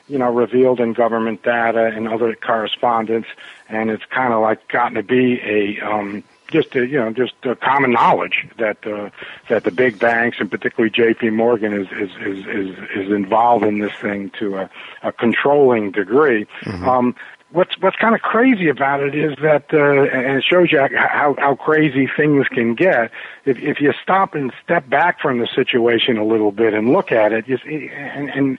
you 0.09 0.19
know, 0.19 0.33
revealed 0.33 0.81
in 0.81 0.93
government 0.93 1.45
data 1.45 1.87
and 1.87 2.09
other 2.09 2.35
correspondence, 2.35 3.27
and 3.69 3.91
it's 3.91 4.05
kind 4.07 4.33
of 4.33 4.43
like 4.43 4.67
gotten 4.67 4.97
to 4.97 5.05
be 5.05 5.41
a, 5.41 5.81
um, 5.83 6.25
just 6.49 6.75
a, 6.75 6.85
you 6.85 6.99
know, 6.99 7.13
just 7.13 7.35
a 7.45 7.55
common 7.55 7.93
knowledge 7.93 8.49
that 8.59 8.85
uh, 8.85 9.11
that 9.49 9.63
the 9.63 9.71
big 9.71 10.01
banks 10.01 10.39
and 10.41 10.51
particularly 10.51 10.91
J.P. 10.91 11.31
Morgan 11.31 11.73
is 11.73 11.87
is 11.93 12.11
is 12.25 12.47
is, 12.47 12.79
is 12.97 13.13
involved 13.13 13.65
in 13.65 13.79
this 13.79 13.95
thing 14.01 14.31
to 14.39 14.57
a, 14.59 14.71
a 15.05 15.13
controlling 15.13 15.93
degree. 15.93 16.47
Mm-hmm. 16.63 16.89
Um, 16.89 17.17
what's 17.51 17.79
what's 17.81 17.97
kind 17.97 18.15
of 18.15 18.21
crazy 18.23 18.69
about 18.69 19.03
it 19.03 19.15
is 19.15 19.37
that, 19.41 19.67
uh, 19.73 19.79
and 19.79 20.39
it 20.39 20.45
shows 20.45 20.73
you 20.73 20.81
how 20.81 21.35
how 21.39 21.55
crazy 21.55 22.09
things 22.17 22.47
can 22.49 22.75
get. 22.75 23.11
If 23.45 23.59
if 23.59 23.81
you 23.81 23.93
stop 24.03 24.35
and 24.35 24.53
step 24.65 24.89
back 24.89 25.21
from 25.21 25.39
the 25.39 25.47
situation 25.47 26.19
a 26.19 26.25
little 26.25 26.53
bit 26.53 26.75
and 26.75 26.93
look 26.93 27.13
at 27.13 27.33
it, 27.33 27.49
you 27.49 27.59
see, 27.59 27.89
and, 27.93 28.31
and 28.31 28.59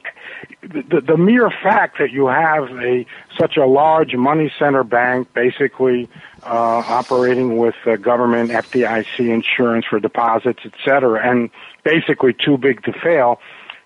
the 0.61 1.01
the 1.01 1.17
mere 1.17 1.49
fact 1.49 1.99
that 1.99 2.11
you 2.11 2.27
have 2.27 2.69
a 2.81 3.05
such 3.37 3.57
a 3.57 3.65
large 3.65 4.15
money 4.15 4.51
center 4.57 4.83
bank, 4.83 5.33
basically 5.33 6.09
uh, 6.43 6.83
operating 6.87 7.57
with 7.57 7.75
uh, 7.85 7.97
government 7.97 8.51
FDIC 8.51 9.29
insurance 9.29 9.85
for 9.85 9.99
deposits, 9.99 10.61
et 10.63 10.73
cetera, 10.83 11.29
and 11.29 11.49
basically 11.83 12.33
too 12.33 12.57
big 12.57 12.83
to 12.83 12.93
fail 12.93 13.39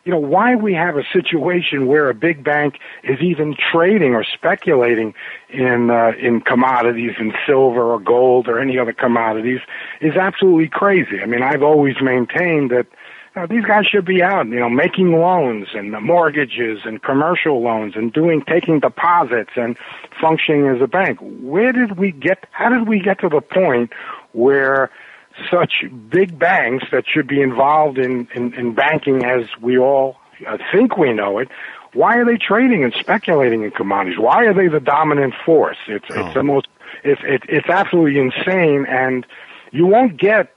you 0.04 0.12
know, 0.12 0.20
why 0.20 0.56
we 0.56 0.74
have 0.74 0.98
a 0.98 1.04
situation 1.14 1.86
where 1.86 2.10
a 2.10 2.14
big 2.14 2.44
bank 2.44 2.80
is 3.04 3.20
even 3.22 3.56
trading 3.72 4.16
or 4.16 4.24
speculating 4.24 5.14
in 5.50 5.92
uh, 5.92 6.12
in 6.20 6.42
commodities, 6.42 7.12
in 7.20 7.34
silver 7.46 7.94
or 7.94 8.00
gold 8.00 8.48
or 8.48 8.60
any 8.60 8.80
other 8.80 8.94
commodities, 8.94 9.60
is 10.00 10.16
absolutely 10.16 10.70
crazy. 10.70 11.22
I 11.22 11.26
mean, 11.26 11.44
I've 11.44 11.64
always 11.64 11.96
maintained 12.02 12.72
that 12.72 12.88
uh, 13.36 13.46
these 13.46 13.64
guys 13.64 13.86
should 13.86 14.06
be 14.06 14.22
out, 14.22 14.48
you 14.48 14.60
know, 14.60 14.70
making 14.70 15.14
loans 15.14 15.68
and 15.74 15.92
mortgages 16.04 16.80
and 16.84 17.02
commercial 17.02 17.62
loans 17.62 17.94
and 17.96 18.12
doing 18.12 18.44
taking 18.46 18.80
deposits 18.80 19.52
and 19.56 19.78
functioning 20.20 20.68
as 20.68 20.82
a 20.82 20.88
bank. 20.88 21.20
Where 21.22 21.72
did 21.72 21.98
we 21.98 22.12
get? 22.12 22.46
How 22.52 22.70
did 22.70 22.88
we 22.88 23.00
get 23.00 23.20
to 23.20 23.30
the 23.30 23.42
point 23.42 23.92
where 24.34 24.90
such 25.50 25.86
big 26.10 26.38
banks 26.38 26.86
that 26.92 27.06
should 27.08 27.28
be 27.28 27.42
involved 27.42 27.98
in, 27.98 28.28
in, 28.36 28.54
in 28.54 28.74
banking 28.74 29.24
as 29.26 29.46
we 29.62 29.78
all 29.78 30.18
uh, 30.48 30.58
think 30.72 30.98
we 30.98 31.14
know 31.14 31.38
it, 31.40 31.50
why 31.94 32.18
are 32.18 32.26
they 32.26 32.38
trading 32.38 32.84
and 32.84 32.94
speculating 32.94 33.64
in 33.64 33.72
commodities? 33.72 34.18
Why 34.18 34.46
are 34.46 34.54
they 34.54 34.68
the 34.68 34.80
dominant 34.80 35.34
force? 35.46 35.78
It's 35.88 36.06
oh. 36.10 36.26
it's 36.26 36.34
the 36.34 36.44
most 36.44 36.68
it's 37.04 37.22
it, 37.24 37.44
it's 37.50 37.70
absolutely 37.70 38.20
insane, 38.20 38.86
and 38.88 39.26
you 39.72 39.86
won't 39.86 40.18
get 40.18 40.56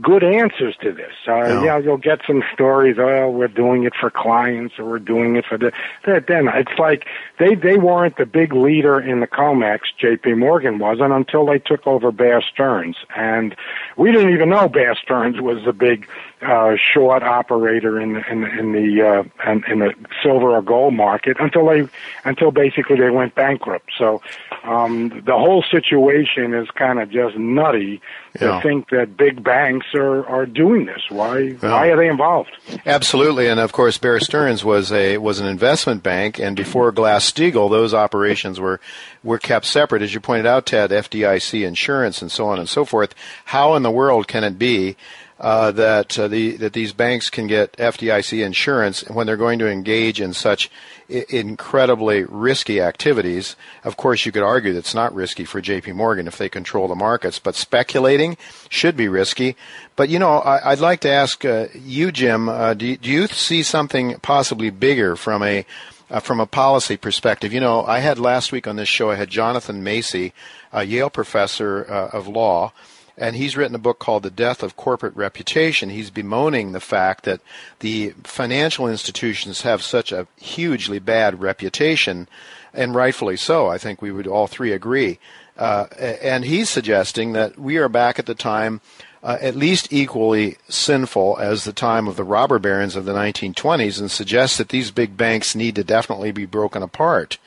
good 0.00 0.24
answers 0.24 0.76
to 0.82 0.92
this. 0.92 1.12
Uh, 1.26 1.40
no. 1.48 1.64
Yeah, 1.64 1.78
you'll 1.78 1.96
get 1.96 2.20
some 2.26 2.42
stories. 2.52 2.96
Oh, 2.98 3.30
we're 3.30 3.48
doing 3.48 3.84
it 3.84 3.94
for 3.98 4.10
clients, 4.10 4.78
or 4.78 4.84
we're 4.84 4.98
doing 4.98 5.36
it 5.36 5.44
for 5.44 5.58
the. 5.58 5.72
Then 6.04 6.48
it's 6.48 6.78
like 6.78 7.06
they 7.38 7.54
they 7.54 7.78
weren't 7.78 8.16
the 8.16 8.26
big 8.26 8.52
leader 8.52 9.00
in 9.00 9.20
the 9.20 9.26
Comex. 9.26 9.80
J.P. 9.98 10.34
Morgan 10.34 10.78
wasn't 10.78 11.12
until 11.12 11.46
they 11.46 11.58
took 11.58 11.86
over 11.86 12.12
Bear 12.12 12.42
Stearns, 12.42 12.96
and 13.16 13.54
we 13.96 14.12
didn't 14.12 14.32
even 14.32 14.50
know 14.50 14.68
Bear 14.68 14.94
Stearns 14.94 15.40
was 15.40 15.64
the 15.64 15.72
big 15.72 16.08
uh, 16.42 16.76
short 16.76 17.22
operator 17.22 18.00
in 18.00 18.16
in, 18.30 18.44
in 18.44 18.72
the 18.72 19.02
uh, 19.02 19.50
in, 19.50 19.64
in 19.64 19.78
the 19.80 19.94
silver 20.22 20.50
or 20.50 20.62
gold 20.62 20.94
market 20.94 21.36
until 21.40 21.66
they 21.66 21.88
until 22.24 22.50
basically 22.50 22.96
they 22.96 23.10
went 23.10 23.34
bankrupt. 23.34 23.90
So 23.98 24.22
um, 24.64 25.22
the 25.24 25.36
whole 25.36 25.62
situation 25.62 26.54
is 26.54 26.70
kind 26.70 27.00
of 27.00 27.10
just 27.10 27.36
nutty 27.36 28.00
yeah. 28.40 28.56
to 28.56 28.60
think 28.62 28.90
that 28.90 29.16
big 29.16 29.42
banks 29.42 29.86
are, 29.94 30.26
are 30.26 30.46
doing 30.46 30.86
this. 30.86 31.02
Why 31.08 31.50
why 31.60 31.88
are 31.88 31.96
they 31.96 32.08
involved? 32.08 32.50
Absolutely, 32.86 33.48
and 33.48 33.58
of 33.58 33.72
course, 33.72 33.98
Bear 33.98 34.20
Stearns 34.20 34.64
was 34.64 34.92
a 34.92 35.18
was 35.18 35.40
an 35.40 35.46
investment 35.46 36.02
bank, 36.02 36.38
and 36.38 36.56
before 36.56 36.92
Glass 36.92 37.30
Steagall, 37.30 37.70
those 37.70 37.94
operations 37.94 38.60
were 38.60 38.80
were 39.24 39.38
kept 39.38 39.66
separate, 39.66 40.02
as 40.02 40.14
you 40.14 40.20
pointed 40.20 40.46
out, 40.46 40.66
Ted. 40.66 40.90
FDIC 40.90 41.66
insurance 41.66 42.22
and 42.22 42.30
so 42.30 42.48
on 42.48 42.58
and 42.58 42.68
so 42.68 42.84
forth. 42.84 43.14
How 43.46 43.74
in 43.74 43.82
the 43.82 43.90
world 43.90 44.28
can 44.28 44.44
it 44.44 44.58
be? 44.58 44.96
Uh, 45.40 45.70
that 45.70 46.18
uh, 46.18 46.26
the 46.26 46.56
that 46.56 46.72
these 46.72 46.92
banks 46.92 47.30
can 47.30 47.46
get 47.46 47.72
FDIC 47.76 48.44
insurance 48.44 49.08
when 49.08 49.24
they're 49.24 49.36
going 49.36 49.60
to 49.60 49.70
engage 49.70 50.20
in 50.20 50.32
such 50.32 50.68
I- 51.08 51.24
incredibly 51.28 52.24
risky 52.24 52.80
activities. 52.80 53.54
Of 53.84 53.96
course, 53.96 54.26
you 54.26 54.32
could 54.32 54.42
argue 54.42 54.72
that 54.72 54.80
it's 54.80 54.96
not 54.96 55.14
risky 55.14 55.44
for 55.44 55.60
J.P. 55.60 55.92
Morgan 55.92 56.26
if 56.26 56.38
they 56.38 56.48
control 56.48 56.88
the 56.88 56.96
markets, 56.96 57.38
but 57.38 57.54
speculating 57.54 58.36
should 58.68 58.96
be 58.96 59.06
risky. 59.06 59.54
But 59.94 60.08
you 60.08 60.18
know, 60.18 60.38
I, 60.38 60.70
would 60.70 60.80
like 60.80 61.00
to 61.00 61.08
ask 61.08 61.44
uh, 61.44 61.66
you, 61.72 62.10
Jim. 62.10 62.48
Uh, 62.48 62.74
do, 62.74 62.96
do 62.96 63.08
you 63.08 63.28
see 63.28 63.62
something 63.62 64.16
possibly 64.20 64.70
bigger 64.70 65.14
from 65.14 65.44
a 65.44 65.64
uh, 66.10 66.20
from 66.20 66.40
a 66.40 66.46
policy 66.46 66.96
perspective. 66.96 67.52
You 67.52 67.60
know, 67.60 67.84
I 67.84 67.98
had 67.98 68.18
last 68.18 68.50
week 68.50 68.66
on 68.66 68.76
this 68.76 68.88
show, 68.88 69.10
I 69.10 69.16
had 69.16 69.28
Jonathan 69.28 69.82
Macey, 69.82 70.32
a 70.72 70.84
Yale 70.84 71.10
professor 71.10 71.86
uh, 71.88 72.16
of 72.16 72.26
law, 72.26 72.72
and 73.18 73.36
he's 73.36 73.56
written 73.56 73.74
a 73.74 73.78
book 73.78 73.98
called 73.98 74.22
The 74.22 74.30
Death 74.30 74.62
of 74.62 74.76
Corporate 74.76 75.16
Reputation. 75.16 75.90
He's 75.90 76.10
bemoaning 76.10 76.72
the 76.72 76.80
fact 76.80 77.24
that 77.24 77.40
the 77.80 78.14
financial 78.24 78.88
institutions 78.88 79.62
have 79.62 79.82
such 79.82 80.12
a 80.12 80.26
hugely 80.36 80.98
bad 80.98 81.40
reputation, 81.40 82.28
and 82.72 82.94
rightfully 82.94 83.36
so. 83.36 83.68
I 83.68 83.78
think 83.78 84.00
we 84.00 84.12
would 84.12 84.26
all 84.26 84.46
three 84.46 84.72
agree. 84.72 85.18
Uh, 85.56 85.86
and 85.98 86.44
he's 86.44 86.70
suggesting 86.70 87.32
that 87.32 87.58
we 87.58 87.76
are 87.76 87.88
back 87.88 88.18
at 88.18 88.26
the 88.26 88.34
time 88.34 88.80
uh, 89.22 89.36
at 89.40 89.56
least 89.56 89.92
equally 89.92 90.56
sinful 90.68 91.36
as 91.38 91.64
the 91.64 91.72
time 91.72 92.06
of 92.06 92.16
the 92.16 92.24
robber 92.24 92.58
barons 92.58 92.96
of 92.96 93.04
the 93.04 93.12
1920s 93.12 93.98
and 93.98 94.10
suggests 94.10 94.58
that 94.58 94.68
these 94.68 94.90
big 94.90 95.16
banks 95.16 95.54
need 95.54 95.74
to 95.74 95.84
definitely 95.84 96.30
be 96.30 96.46
broken 96.46 96.82
apart. 96.82 97.38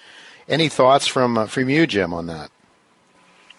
Any 0.50 0.68
thoughts 0.68 1.08
from 1.08 1.38
uh, 1.38 1.46
from 1.46 1.70
you, 1.70 1.88
Jim, 1.88 2.14
on 2.14 2.28
that? 2.28 2.52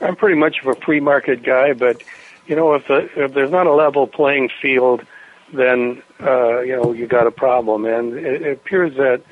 I'm 0.03 0.17
pretty 0.17 0.37
much 0.37 0.61
of 0.61 0.67
a 0.67 0.75
free 0.75 1.01
market 1.01 1.43
guy, 1.43 1.73
but 1.73 2.03
you 2.47 2.57
know, 2.57 2.75
if, 2.75 2.89
the, 2.89 3.09
if 3.17 3.35
there's 3.35 3.51
not 3.51 3.67
a 3.67 3.73
level 3.73 4.07
playing 4.07 4.51
field, 4.61 5.05
then 5.53 6.03
uh, 6.21 6.61
you 6.61 6.77
know 6.77 6.93
you 6.93 7.07
got 7.07 7.27
a 7.27 7.31
problem. 7.31 7.85
And 7.85 8.15
it, 8.15 8.43
it 8.43 8.53
appears 8.53 8.97
that 8.97 9.23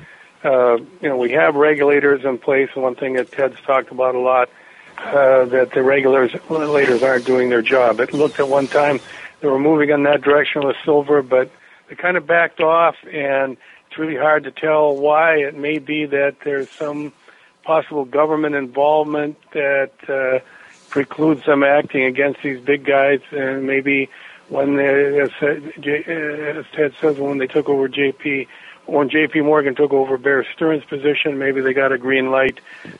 uh, 0.43 0.77
you 0.77 1.09
know 1.09 1.17
we 1.17 1.31
have 1.31 1.55
regulators 1.55 2.23
in 2.23 2.37
place. 2.37 2.69
One 2.73 2.95
thing 2.95 3.13
that 3.13 3.31
Ted's 3.31 3.59
talked 3.61 3.91
about 3.91 4.15
a 4.15 4.19
lot 4.19 4.49
uh, 4.97 5.45
that 5.45 5.71
the 5.73 5.83
regulators 5.83 7.03
aren't 7.03 7.25
doing 7.25 7.49
their 7.49 7.61
job. 7.61 7.99
It 7.99 8.13
looked 8.13 8.39
at 8.39 8.47
one 8.47 8.67
time 8.67 8.99
they 9.41 9.47
were 9.47 9.59
moving 9.59 9.89
in 9.89 10.03
that 10.03 10.21
direction 10.21 10.65
with 10.65 10.75
silver, 10.85 11.21
but 11.21 11.51
they 11.89 11.95
kind 11.95 12.15
of 12.15 12.25
backed 12.27 12.61
off, 12.61 12.95
and 13.11 13.57
it's 13.87 13.97
really 13.97 14.15
hard 14.15 14.43
to 14.45 14.51
tell 14.51 14.95
why. 14.95 15.37
It 15.37 15.55
may 15.55 15.79
be 15.79 16.05
that 16.05 16.37
there's 16.45 16.69
some 16.69 17.11
possible 17.63 18.05
government 18.05 18.55
involvement 18.55 19.37
that 19.53 19.91
uh, 20.07 20.39
precludes 20.91 21.45
them 21.45 21.63
acting 21.63 22.03
against 22.03 22.43
these 22.43 22.59
big 22.59 22.85
guys, 22.85 23.21
and 23.31 23.65
maybe 23.65 24.09
when 24.49 24.75
they, 24.75 25.21
as, 25.21 25.31
as 25.41 26.65
Ted 26.75 26.93
says, 27.01 27.17
when 27.17 27.37
they 27.37 27.47
took 27.47 27.69
over 27.69 27.87
JP, 27.87 28.47
when 28.85 29.09
JP 29.09 29.45
Morgan 29.45 29.73
took 29.73 29.91
over 29.91 30.17
Bear 30.17 30.45
Stearns' 30.53 30.83
position, 30.83 31.39
maybe 31.39 31.61
they 31.61 31.73
got 31.73 31.93
a 31.93 31.97
green 31.97 32.29
light 32.29 32.59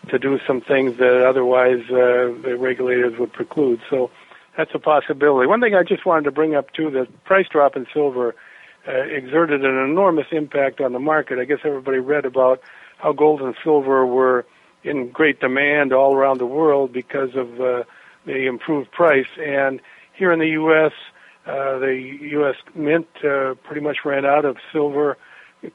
to 0.10 0.18
do 0.18 0.40
some 0.48 0.62
things 0.62 0.98
that 0.98 1.28
otherwise 1.28 1.82
uh, 1.90 2.32
the 2.42 2.56
regulators 2.58 3.20
would 3.20 3.34
preclude. 3.34 3.82
So 3.90 4.10
that's 4.56 4.72
a 4.74 4.80
possibility. 4.80 5.48
One 5.48 5.60
thing 5.60 5.76
I 5.76 5.84
just 5.84 6.06
wanted 6.06 6.24
to 6.24 6.32
bring 6.32 6.56
up 6.56 6.72
too: 6.72 6.90
the 6.90 7.08
price 7.26 7.48
drop 7.50 7.76
in 7.76 7.86
silver 7.94 8.36
uh, 8.88 8.92
exerted 8.92 9.66
an 9.66 9.78
enormous 9.78 10.28
impact 10.32 10.80
on 10.80 10.94
the 10.94 11.00
market. 11.00 11.40
I 11.40 11.44
guess 11.46 11.60
everybody 11.66 12.00
read 12.00 12.26
about 12.26 12.62
how 12.98 13.12
gold 13.12 13.42
and 13.42 13.56
silver 13.64 14.06
were 14.06 14.46
in 14.84 15.10
great 15.10 15.40
demand 15.40 15.94
all 15.94 16.16
around 16.16 16.40
the 16.40 16.46
world 16.46 16.92
because 16.92 17.36
of 17.36 17.60
uh, 17.62 17.84
the 18.26 18.48
improved 18.48 18.92
price. 18.92 19.28
And 19.40 19.82
here 20.14 20.32
in 20.32 20.40
the 20.40 20.50
U.S., 20.50 20.92
uh, 21.46 21.80
the 21.80 22.18
U.S. 22.22 22.56
Mint 22.76 23.08
uh, 23.24 23.56
pretty 23.64 23.82
much 23.82 23.98
ran 24.06 24.26
out 24.26 24.46
of 24.46 24.58
silver 24.72 25.18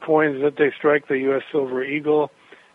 coins 0.01 0.43
that 0.43 0.57
they 0.57 0.73
strike, 0.77 1.09
the 1.09 1.19
U.S. 1.19 1.43
Silver 1.51 1.83
Eagle. 1.85 2.31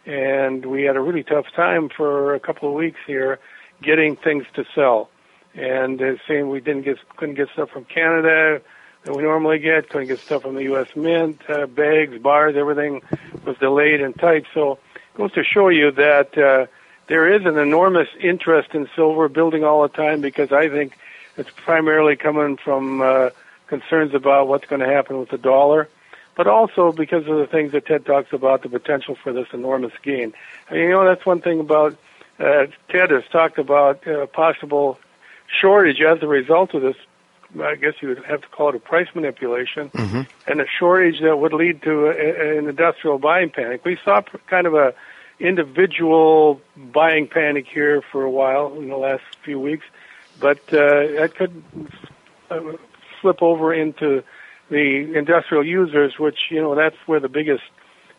And 0.06 0.65
we 0.65 0.84
had 0.84 0.96
a 0.96 1.00
really 1.00 1.24
tough 1.24 1.46
time 1.56 1.89
for 1.89 2.34
a 2.34 2.39
couple 2.39 2.67
of 2.67 2.76
weeks 2.76 3.00
here 3.06 3.39
getting 3.82 4.15
things 4.15 4.46
to 4.56 4.65
sell. 4.74 5.10
And 5.54 6.02
uh, 6.02 6.13
saying 6.28 6.50
we 6.50 6.62
didn't 6.62 6.84
get 6.84 6.98
couldn't 7.17 7.36
get 7.36 7.50
stuff 7.50 7.70
from 7.72 7.84
Canada 7.86 8.62
that 9.04 9.15
we 9.15 9.24
normally 9.24 9.60
get, 9.60 9.89
couldn't 9.89 10.08
get 10.08 10.20
stuff 10.20 10.44
from 10.44 10.56
the 10.56 10.63
U.S. 10.63 10.96
Mint, 10.96 11.41
uh, 11.50 11.65
bags, 11.65 12.17
bars, 12.20 12.56
everything 12.56 13.02
was 13.46 13.58
delayed 13.58 14.00
and 14.02 14.17
tight. 14.17 14.46
So 14.54 14.80
goes 15.22 15.32
to 15.34 15.44
show 15.44 15.70
you 15.70 15.92
that 15.92 16.36
uh, 16.36 16.66
there 17.06 17.32
is 17.32 17.46
an 17.46 17.58
enormous 17.60 18.08
interest 18.20 18.74
in 18.74 18.90
silver 18.96 19.30
building 19.30 19.64
all 19.64 19.84
the 19.84 19.90
time 19.90 20.20
because 20.20 20.52
I 20.52 20.68
think 20.68 20.98
it's 21.38 21.50
primarily 21.52 22.16
coming 22.16 22.58
from 22.58 23.04
uh, 23.04 23.30
concerns 23.68 24.16
about 24.16 24.48
what's 24.48 24.66
going 24.66 24.80
to 24.80 24.88
happen 24.88 25.20
with 25.20 25.30
the 25.30 25.38
dollar, 25.38 25.88
but 26.36 26.48
also 26.48 26.92
because 26.92 27.28
of 27.28 27.38
the 27.38 27.46
things 27.46 27.72
that 27.74 27.86
Ted 27.86 28.04
talks 28.04 28.34
about, 28.34 28.64
the 28.64 28.70
potential 28.70 29.16
for 29.16 29.32
this 29.32 29.48
enormous 29.54 29.94
gain. 30.02 30.34
I 30.70 30.74
mean, 30.74 30.84
you 30.84 30.90
know, 30.90 31.06
that's 31.06 31.24
one 31.24 31.40
thing 31.40 31.60
about 31.60 31.96
uh, 32.40 32.66
Ted 32.90 33.12
has 33.12 33.24
talked 33.32 33.60
about 33.60 34.08
uh, 34.08 34.26
possible 34.26 34.98
shortage 35.46 36.02
as 36.02 36.24
a 36.24 36.28
result 36.28 36.74
of 36.74 36.82
this 36.82 36.96
I 37.62 37.76
guess 37.76 37.96
you 38.02 38.08
would 38.08 38.24
have 38.24 38.42
to 38.42 38.48
call 38.48 38.70
it 38.70 38.76
a 38.76 38.80
price 38.80 39.10
manipulation, 39.14 39.90
mm-hmm. 39.90 40.22
and 40.48 40.62
a 40.62 40.66
shortage 40.80 41.20
that 41.22 41.38
would 41.38 41.54
lead 41.54 41.82
to 41.82 42.06
a, 42.08 42.58
an 42.58 42.70
industrial 42.70 43.18
buying 43.20 43.50
panic. 43.50 43.84
We 43.84 43.98
saw 44.06 44.22
kind 44.48 44.68
of 44.68 44.74
a 44.74 44.94
individual 45.41 46.62
buying 46.93 47.27
panic 47.27 47.67
here 47.67 48.01
for 48.12 48.23
a 48.23 48.32
while 48.32 48.73
in 48.75 48.89
the 48.89 48.97
last 48.97 49.23
few 49.43 49.60
weeks, 49.60 49.86
but 50.39 50.60
uh, 50.69 51.08
that 51.17 51.34
could 51.36 51.63
uh, 52.49 52.60
flip 53.21 53.41
over 53.41 53.73
into 53.73 54.23
the 54.69 55.13
industrial 55.15 55.65
users, 55.65 56.17
which 56.17 56.38
you 56.49 56.62
know 56.62 56.75
that's 56.75 56.95
where 57.06 57.19
the 57.19 57.30
biggest 57.30 57.63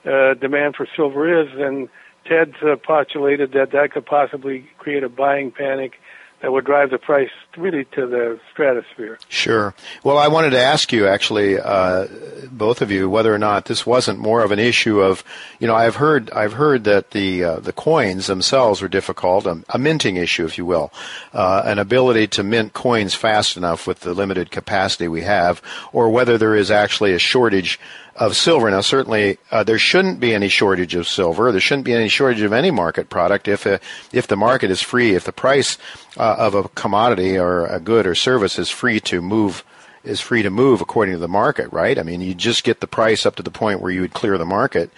uh, 0.05 0.35
demand 0.35 0.77
for 0.77 0.87
silver 0.97 1.43
is, 1.43 1.49
and 1.55 1.89
Ted's 2.27 2.57
uh, 2.63 2.77
postulated 2.77 3.53
that 3.53 3.73
that 3.73 3.93
could 3.93 4.07
possibly 4.07 4.69
create 4.79 5.03
a 5.03 5.09
buying 5.09 5.51
panic 5.51 6.01
that 6.41 6.53
would 6.53 6.65
drive 6.65 6.91
the 6.91 6.99
price 6.99 7.31
really 7.57 7.85
to 7.87 8.07
the 8.07 8.41
stratosphere. 8.53 9.19
Sure. 9.29 9.75
Well, 10.03 10.19
I 10.19 10.29
wanted 10.29 10.51
to 10.51 10.61
ask 10.61 10.93
you, 10.93 11.07
actually, 11.07 11.59
uh, 11.59 12.07
both 12.51 12.83
of 12.83 12.91
you, 12.91 13.09
whether 13.09 13.35
or 13.35 13.39
not 13.39 13.67
this 13.67 13.87
wasn't 13.87 14.19
more 14.19 14.43
of 14.43 14.53
an 14.53 14.59
issue 14.59 15.01
of, 15.01 15.25
you 15.59 15.67
know, 15.67 15.75
I've 15.75 15.97
heard 15.97 16.31
I've 16.31 16.55
heard 16.55 16.85
that 16.85 17.11
the 17.13 17.45
uh, 17.45 17.61
the 17.61 17.73
coins 17.73 18.27
themselves 18.27 18.83
were 18.83 18.89
difficult, 18.89 19.47
a, 19.47 19.63
a 19.69 19.79
minting 19.79 20.17
issue, 20.17 20.45
if 20.45 20.59
you 20.59 20.67
will, 20.67 20.93
uh, 21.33 21.63
an 21.65 21.79
ability 21.79 22.27
to 22.29 22.43
mint 22.43 22.73
coins 22.73 23.15
fast 23.15 23.57
enough 23.57 23.87
with 23.87 24.01
the 24.01 24.15
limited 24.15 24.51
capacity 24.51 25.09
we 25.09 25.23
have, 25.23 25.63
or 25.93 26.11
whether 26.11 26.39
there 26.39 26.55
is 26.55 26.71
actually 26.71 27.13
a 27.13 27.19
shortage 27.19 27.79
of 28.17 28.37
silver. 28.37 28.71
Now, 28.71 28.83
certainly, 28.83 29.39
uh, 29.51 29.65
there 29.65 29.79
shouldn't 29.79 30.21
be 30.21 30.35
any 30.35 30.49
shortage 30.49 30.95
of 30.95 31.09
silver. 31.09 31.51
There 31.51 31.61
shouldn't 31.61 31.87
be 31.87 31.95
any 31.95 32.09
shortage 32.09 32.43
of 32.43 32.53
any 32.53 32.71
market 32.71 33.09
product 33.09 33.49
if 33.49 33.67
uh, 33.67 33.79
if 34.13 34.27
the 34.27 34.37
market 34.37 34.71
is 34.71 34.83
free, 34.83 35.15
if 35.15 35.25
the 35.25 35.33
price 35.33 35.79
uh, 36.17 36.37
of 36.39 36.55
a 36.55 36.69
commodity 36.69 37.39
or 37.43 37.67
a 37.67 37.75
uh, 37.75 37.79
good 37.79 38.07
or 38.07 38.15
service 38.15 38.59
is 38.59 38.71
free 38.71 39.01
to 39.01 39.21
move 39.21 39.65
is 40.05 40.21
free 40.21 40.43
to 40.43 40.51
move 40.51 40.81
according 40.81 41.15
to 41.15 41.19
the 41.19 41.29
market, 41.29 41.73
right? 41.73 41.99
I 41.99 42.03
mean, 42.03 42.21
you 42.21 42.35
just 42.35 42.65
get 42.65 42.81
the 42.81 42.89
price 42.89 43.25
up 43.25 43.37
to 43.37 43.43
the 43.43 43.53
point 43.53 43.81
where 43.81 43.93
you 43.93 44.01
would 44.01 44.13
clear 44.13 44.37
the 44.37 44.45
market. 44.45 44.91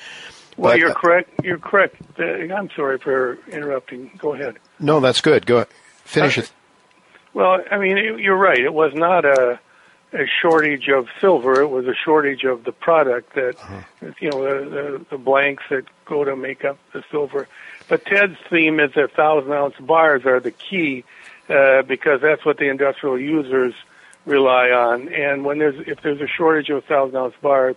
Well, 0.57 0.73
But- 0.73 0.79
you're 0.79 0.91
uh, 0.91 0.95
correct. 0.95 1.45
You're 1.45 1.59
correct. 1.59 1.97
Uh, 2.19 2.25
I'm 2.25 2.71
sorry 2.71 2.99
for 2.99 3.39
interrupting. 3.51 4.13
Go 4.19 4.35
ahead. 4.35 4.57
No, 4.79 5.01
that's 5.01 5.21
good. 5.21 5.47
Go 5.47 5.57
ahead. 5.57 5.69
finish 6.05 6.39
uh, 6.39 6.43
it. 6.43 6.53
Well, 7.35 7.61
I 7.71 7.79
mean, 7.79 7.97
you're 8.19 8.37
right. 8.37 8.61
It 8.61 8.73
was 8.73 8.95
not 8.95 9.25
a 9.25 9.59
a 10.13 10.27
shortage 10.41 10.89
of 10.89 11.09
silver. 11.21 11.61
It 11.61 11.69
was 11.69 11.87
a 11.87 11.95
shortage 11.95 12.45
of 12.45 12.63
the 12.63 12.71
product 12.71 13.35
that, 13.35 13.57
uh-huh. 13.57 14.13
you 14.21 14.31
know, 14.31 14.45
the, 14.45 14.71
the 14.71 15.07
the 15.11 15.19
blanks 15.19 15.65
that 15.71 15.85
go 16.05 16.25
to 16.25 16.37
make 16.37 16.65
up 16.65 16.79
the 16.93 17.03
silver. 17.11 17.49
But 17.89 18.07
Ted's 18.07 18.37
theme 18.49 18.79
is 18.81 18.93
that 18.95 19.13
thousand 19.13 19.53
ounce 19.53 19.75
bars 19.81 20.25
are 20.25 20.41
the 20.41 20.53
key 20.53 21.05
uh, 21.49 21.83
because 21.83 22.21
that's 22.21 22.45
what 22.45 22.59
the 22.59 22.69
industrial 22.69 23.19
users 23.19 23.75
rely 24.27 24.71
on. 24.71 25.13
And 25.13 25.45
when 25.45 25.59
there's 25.59 25.87
if 25.87 26.01
there's 26.03 26.21
a 26.21 26.27
shortage 26.27 26.71
of 26.71 26.85
thousand 26.85 27.17
ounce 27.17 27.35
bars, 27.43 27.77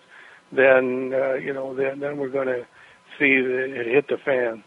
then 0.51 1.13
uh, 1.13 1.33
you 1.33 1.53
know 1.53 1.73
then 1.73 1.99
then 1.99 2.17
we're 2.17 2.29
going 2.29 2.47
to 2.47 2.65
see 3.19 3.33
it 3.33 3.87
hit 3.87 4.07
the 4.07 4.17
fan. 4.17 4.63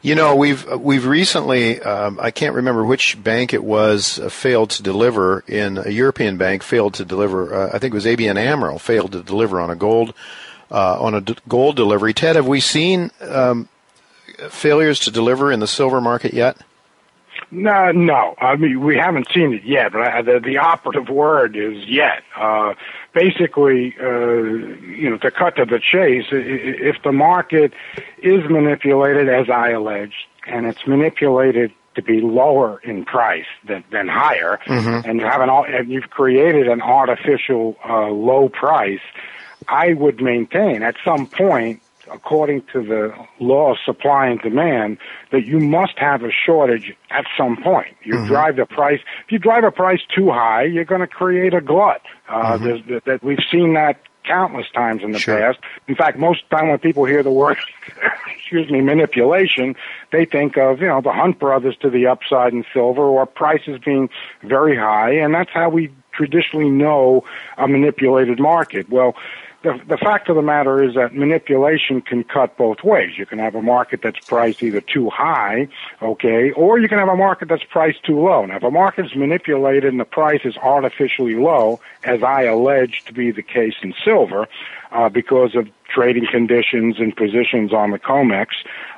You 0.00 0.14
know, 0.14 0.34
we've 0.34 0.66
we've 0.72 1.06
recently 1.06 1.80
um, 1.82 2.18
I 2.20 2.30
can't 2.30 2.54
remember 2.54 2.84
which 2.84 3.22
bank 3.22 3.52
it 3.52 3.62
was 3.62 4.18
uh, 4.18 4.28
failed 4.28 4.70
to 4.70 4.82
deliver 4.82 5.44
in 5.46 5.78
a 5.78 5.90
European 5.90 6.38
bank 6.38 6.62
failed 6.62 6.94
to 6.94 7.04
deliver. 7.04 7.54
Uh, 7.54 7.66
I 7.68 7.78
think 7.78 7.92
it 7.92 7.94
was 7.94 8.06
ABN 8.06 8.36
AMRO 8.36 8.78
failed 8.78 9.12
to 9.12 9.22
deliver 9.22 9.60
on 9.60 9.70
a 9.70 9.76
gold 9.76 10.14
uh, 10.70 11.00
on 11.00 11.14
a 11.14 11.20
d- 11.20 11.36
gold 11.46 11.76
delivery. 11.76 12.14
Ted, 12.14 12.36
have 12.36 12.48
we 12.48 12.60
seen 12.60 13.10
um, 13.20 13.68
failures 14.48 15.00
to 15.00 15.10
deliver 15.10 15.52
in 15.52 15.60
the 15.60 15.68
silver 15.68 16.00
market 16.00 16.32
yet? 16.32 16.56
No, 17.54 17.92
no. 17.92 18.34
I 18.38 18.56
mean, 18.56 18.80
we 18.80 18.96
haven't 18.96 19.28
seen 19.30 19.52
it 19.52 19.62
yet, 19.62 19.92
but 19.92 20.00
I, 20.00 20.22
the, 20.22 20.40
the 20.40 20.56
operative 20.56 21.10
word 21.10 21.54
is 21.54 21.86
yet. 21.86 22.22
Uh, 22.34 22.72
basically, 23.12 23.94
uh, 24.00 24.06
you 24.06 25.10
know, 25.10 25.18
to 25.18 25.30
cut 25.30 25.56
to 25.56 25.66
the 25.66 25.78
chase, 25.78 26.24
if 26.30 27.02
the 27.02 27.12
market 27.12 27.74
is 28.22 28.48
manipulated, 28.48 29.28
as 29.28 29.50
I 29.50 29.72
alleged, 29.72 30.24
and 30.46 30.64
it's 30.64 30.86
manipulated 30.86 31.72
to 31.94 32.02
be 32.02 32.22
lower 32.22 32.80
in 32.84 33.04
price 33.04 33.44
than, 33.68 33.84
than 33.92 34.08
higher, 34.08 34.58
and 35.06 35.20
you 35.20 35.26
have 35.26 35.42
an, 35.42 35.50
and 35.50 35.90
you've 35.90 36.08
created 36.08 36.68
an 36.68 36.80
artificial 36.80 37.76
uh, 37.86 38.06
low 38.06 38.48
price, 38.48 39.02
I 39.68 39.92
would 39.92 40.22
maintain 40.22 40.82
at 40.82 40.96
some 41.04 41.26
point 41.26 41.82
according 42.12 42.62
to 42.72 42.82
the 42.82 43.14
law 43.40 43.72
of 43.72 43.78
supply 43.84 44.26
and 44.26 44.40
demand, 44.40 44.98
that 45.30 45.44
you 45.46 45.58
must 45.58 45.98
have 45.98 46.22
a 46.22 46.30
shortage 46.30 46.94
at 47.10 47.24
some 47.36 47.56
point. 47.62 47.96
You 48.04 48.26
drive 48.26 48.56
the 48.56 48.66
price. 48.66 49.00
If 49.24 49.32
you 49.32 49.38
drive 49.38 49.64
a 49.64 49.70
price 49.70 50.00
too 50.14 50.30
high, 50.30 50.64
you're 50.64 50.84
going 50.84 51.00
to 51.00 51.06
create 51.06 51.54
a 51.54 51.60
glut. 51.60 52.02
Uh, 52.28 52.56
there's, 52.58 52.80
that, 52.88 53.04
that 53.04 53.22
we've 53.22 53.42
seen 53.50 53.74
that 53.74 54.00
countless 54.24 54.66
times 54.72 55.02
in 55.02 55.10
the 55.12 55.18
Sure. 55.18 55.38
past. 55.38 55.58
In 55.88 55.94
fact, 55.96 56.18
most 56.18 56.48
time 56.50 56.68
when 56.68 56.78
people 56.78 57.04
hear 57.04 57.22
the 57.22 57.32
word, 57.32 57.56
excuse 58.36 58.70
me, 58.70 58.80
manipulation, 58.80 59.74
they 60.10 60.24
think 60.24 60.56
of 60.56 60.80
you 60.80 60.86
know 60.86 61.00
the 61.00 61.12
Hunt 61.12 61.38
brothers 61.38 61.76
to 61.82 61.90
the 61.90 62.06
upside 62.06 62.52
in 62.52 62.64
silver 62.72 63.02
or 63.02 63.26
prices 63.26 63.80
being 63.84 64.10
very 64.42 64.76
high, 64.76 65.10
and 65.10 65.34
that's 65.34 65.50
how 65.52 65.68
we 65.68 65.92
traditionally 66.12 66.70
know 66.70 67.24
a 67.58 67.66
manipulated 67.66 68.38
market. 68.38 68.88
Well, 68.90 69.16
the, 69.62 69.80
the 69.88 69.96
fact 69.96 70.28
of 70.28 70.36
the 70.36 70.42
matter 70.42 70.82
is 70.82 70.94
that 70.94 71.14
manipulation 71.14 72.00
can 72.00 72.24
cut 72.24 72.56
both 72.56 72.78
ways. 72.82 73.12
You 73.16 73.26
can 73.26 73.38
have 73.38 73.54
a 73.54 73.62
market 73.62 74.00
that's 74.02 74.18
priced 74.26 74.62
either 74.62 74.80
too 74.80 75.10
high, 75.10 75.68
okay, 76.00 76.50
or 76.52 76.78
you 76.78 76.88
can 76.88 76.98
have 76.98 77.08
a 77.08 77.16
market 77.16 77.48
that's 77.48 77.64
priced 77.64 78.04
too 78.04 78.20
low. 78.20 78.44
Now, 78.46 78.56
if 78.56 78.62
a 78.62 78.70
market 78.70 79.06
is 79.06 79.16
manipulated 79.16 79.84
and 79.84 80.00
the 80.00 80.04
price 80.04 80.40
is 80.44 80.56
artificially 80.56 81.34
low, 81.34 81.80
as 82.04 82.22
I 82.22 82.44
allege 82.44 83.02
to 83.06 83.12
be 83.12 83.30
the 83.30 83.42
case 83.42 83.74
in 83.82 83.94
silver, 84.04 84.46
uh, 84.90 85.08
because 85.08 85.54
of 85.54 85.68
trading 85.92 86.26
conditions 86.30 86.96
and 86.98 87.14
positions 87.16 87.72
on 87.72 87.90
the 87.90 87.98
COMEX, 87.98 88.48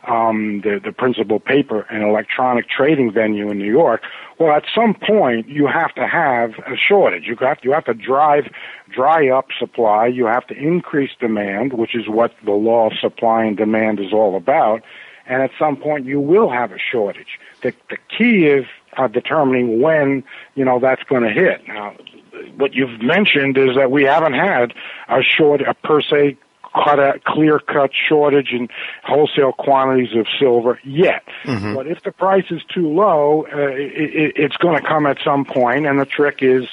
um, 0.07 0.61
the, 0.63 0.81
the 0.83 0.93
principal 0.93 1.41
paper 1.41 1.83
and 1.91 2.03
electronic 2.03 2.69
trading 2.69 3.13
venue 3.13 3.51
in 3.51 3.59
New 3.59 3.71
York. 3.71 4.03
Well, 4.39 4.55
at 4.55 4.65
some 4.75 4.95
point, 4.95 5.49
you 5.49 5.67
have 5.67 5.95
to 5.95 6.07
have 6.07 6.51
a 6.67 6.77
shortage. 6.77 7.25
You 7.27 7.37
have 7.41 7.59
you 7.63 7.73
have 7.73 7.85
to 7.87 7.95
drive 7.95 8.45
dry 8.91 9.29
up 9.29 9.47
supply. 9.59 10.07
You 10.07 10.27
have 10.27 10.47
to 10.49 10.55
increase 10.55 11.11
demand, 11.19 11.73
which 11.73 11.95
is 11.95 12.09
what 12.09 12.33
the 12.45 12.53
law 12.53 12.87
of 12.91 12.99
supply 12.99 13.45
and 13.45 13.57
demand 13.57 14.01
is 14.01 14.13
all 14.13 14.37
about. 14.37 14.83
And 15.27 15.43
at 15.43 15.51
some 15.59 15.77
point, 15.77 16.05
you 16.05 16.21
will 16.21 16.51
have 16.51 16.73
a 16.73 16.79
shortage. 16.79 17.39
The 17.63 17.73
the 17.91 17.97
key 18.17 18.47
is 18.47 18.67
uh, 18.97 19.09
determining 19.09 19.81
when 19.81 20.25
you 20.55 20.65
know 20.65 20.79
that's 20.79 21.03
going 21.05 21.23
to 21.23 21.31
hit. 21.31 21.67
Now, 21.67 21.95
what 22.57 22.75
you've 22.75 23.01
mentioned 23.01 23.57
is 23.57 23.77
that 23.77 23.91
we 23.91 24.05
haven't 24.05 24.35
had 24.35 24.75
a 25.09 25.23
short, 25.23 25.61
a 25.63 25.75
per 25.75 26.03
se 26.03 26.37
cut 26.75 26.99
a 26.99 27.21
clear 27.27 27.59
cut 27.59 27.91
shortage 27.95 28.53
in 28.53 28.69
wholesale 29.05 29.53
quantities 29.53 30.15
of 30.17 30.27
silver 30.39 30.79
yet. 30.85 31.23
But 31.75 31.87
if 31.87 32.03
the 32.03 32.13
price 32.13 32.47
is 32.51 32.63
too 32.65 32.89
low, 32.89 33.47
uh, 33.53 33.69
it, 33.69 34.33
it's 34.37 34.57
going 34.57 34.81
to 34.81 34.87
come 34.87 35.07
at 35.07 35.19
some 35.25 35.45
point, 35.45 35.87
and 35.87 35.99
the 36.01 36.07
trick 36.07 36.39
is 36.43 36.65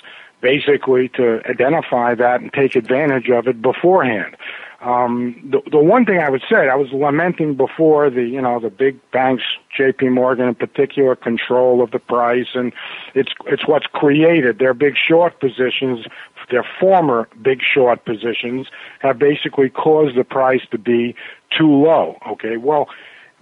basically 0.41 1.09
to 1.09 1.41
identify 1.47 2.15
that 2.15 2.41
and 2.41 2.51
take 2.51 2.75
advantage 2.75 3.29
of 3.29 3.47
it 3.47 3.61
beforehand. 3.61 4.35
Um, 4.81 5.35
the, 5.51 5.61
the 5.69 5.77
one 5.77 6.05
thing 6.05 6.19
I 6.19 6.29
would 6.29 6.41
say, 6.49 6.67
I 6.67 6.75
was 6.75 6.91
lamenting 6.91 7.53
before 7.53 8.09
the, 8.09 8.23
you 8.23 8.41
know, 8.41 8.59
the 8.59 8.71
big 8.71 8.97
banks, 9.11 9.43
J.P. 9.77 10.09
Morgan 10.09 10.47
in 10.47 10.55
particular, 10.55 11.15
control 11.15 11.83
of 11.83 11.91
the 11.91 11.99
price, 11.99 12.47
and 12.55 12.73
it's 13.13 13.31
it's 13.45 13.67
what's 13.67 13.85
created 13.85 14.57
their 14.57 14.73
big 14.73 14.95
short 14.97 15.39
positions. 15.39 16.07
Their 16.51 16.65
former 16.79 17.27
big 17.41 17.61
short 17.61 18.05
positions 18.05 18.67
have 18.99 19.17
basically 19.17 19.69
caused 19.69 20.15
the 20.15 20.23
price 20.23 20.61
to 20.71 20.77
be 20.77 21.15
too 21.57 21.71
low. 21.71 22.17
Okay, 22.27 22.57
well, 22.57 22.89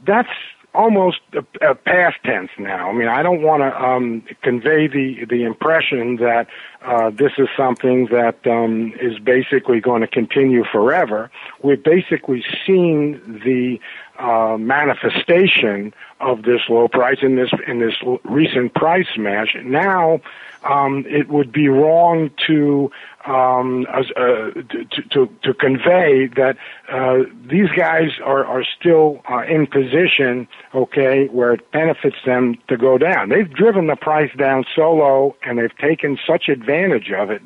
that's 0.05 0.29
almost 0.73 1.19
a, 1.33 1.71
a 1.71 1.75
past 1.75 2.17
tense 2.23 2.51
now. 2.57 2.89
I 2.89 2.93
mean, 2.93 3.07
I 3.07 3.23
don't 3.23 3.41
want 3.41 3.61
to 3.61 3.83
um, 3.83 4.23
convey 4.41 4.87
the 4.87 5.25
the 5.25 5.43
impression 5.43 6.17
that 6.17 6.47
uh, 6.81 7.09
this 7.09 7.33
is 7.37 7.47
something 7.57 8.07
that 8.11 8.45
um, 8.45 8.93
is 9.01 9.19
basically 9.19 9.79
going 9.79 10.01
to 10.01 10.07
continue 10.07 10.63
forever. 10.63 11.31
We've 11.63 11.83
basically 11.83 12.43
seen 12.65 13.41
the 13.43 13.79
uh, 14.19 14.57
manifestation 14.57 15.93
of 16.19 16.43
this 16.43 16.61
low 16.69 16.87
price 16.87 17.19
in 17.21 17.35
this 17.35 17.51
in 17.67 17.79
this 17.79 17.95
recent 18.23 18.73
price 18.73 19.07
smash. 19.13 19.55
Now, 19.63 20.21
um, 20.63 21.05
it 21.07 21.29
would 21.29 21.51
be 21.51 21.69
wrong 21.69 22.31
to 22.47 22.91
um, 23.25 23.85
uh, 23.91 24.03
to, 24.51 24.85
to 25.11 25.29
to 25.43 25.53
convey 25.53 26.27
that 26.35 26.57
uh, 26.91 27.19
these 27.49 27.69
guys 27.75 28.11
are 28.23 28.45
are 28.45 28.63
still 28.63 29.21
uh, 29.29 29.43
in 29.43 29.67
position, 29.67 30.47
okay, 30.73 31.27
where 31.27 31.53
it 31.53 31.71
benefits 31.71 32.17
them 32.25 32.57
to 32.67 32.77
go 32.77 32.97
down. 32.97 33.29
They've 33.29 33.49
driven 33.49 33.87
the 33.87 33.95
price 33.95 34.31
down 34.37 34.65
so 34.75 34.93
low, 34.93 35.35
and 35.43 35.59
they've 35.59 35.77
taken 35.77 36.17
such 36.25 36.49
advantage 36.49 37.11
of 37.11 37.29
it 37.29 37.41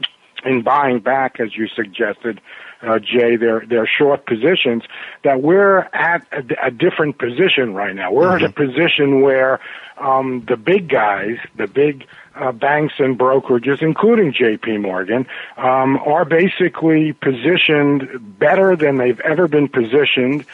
in 0.46 0.62
buying 0.62 1.00
back, 1.00 1.40
as 1.40 1.56
you 1.56 1.68
suggested, 1.68 2.42
uh, 2.82 3.00
Jay, 3.00 3.36
their 3.38 3.66
their 3.66 3.88
short 3.88 4.26
positions, 4.26 4.84
that 5.24 5.42
we're 5.42 5.80
at 5.94 6.26
a, 6.32 6.68
a 6.68 6.72
different 6.72 7.18
position 7.18 7.74
right 7.74 7.96
now. 7.96 8.12
We're 8.12 8.36
at 8.36 8.44
a 8.44 8.52
position 8.52 9.22
where 9.22 9.60
um, 9.98 10.44
the 10.48 10.58
big 10.58 10.90
guys, 10.90 11.38
the 11.56 11.68
big 11.68 12.06
uh, 12.36 12.52
banks 12.52 12.96
and 13.00 13.18
brokerages, 13.18 13.82
including 13.82 14.34
J.P. 14.34 14.78
Morgan, 14.78 15.28
um, 15.56 15.98
are 15.98 16.26
basically 16.26 17.14
positioned 17.14 18.38
better 18.40 18.76
than 18.76 18.98
they've 18.98 19.20
ever 19.22 19.48
been 19.48 19.68
positioned 19.68 20.46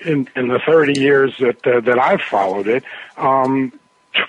in 0.00 0.28
in 0.36 0.48
the 0.48 0.58
30 0.58 1.00
years 1.00 1.34
that 1.38 1.66
uh, 1.66 1.80
that 1.80 1.98
I've 1.98 2.22
followed 2.22 2.66
it. 2.66 2.84
Um, 3.16 3.72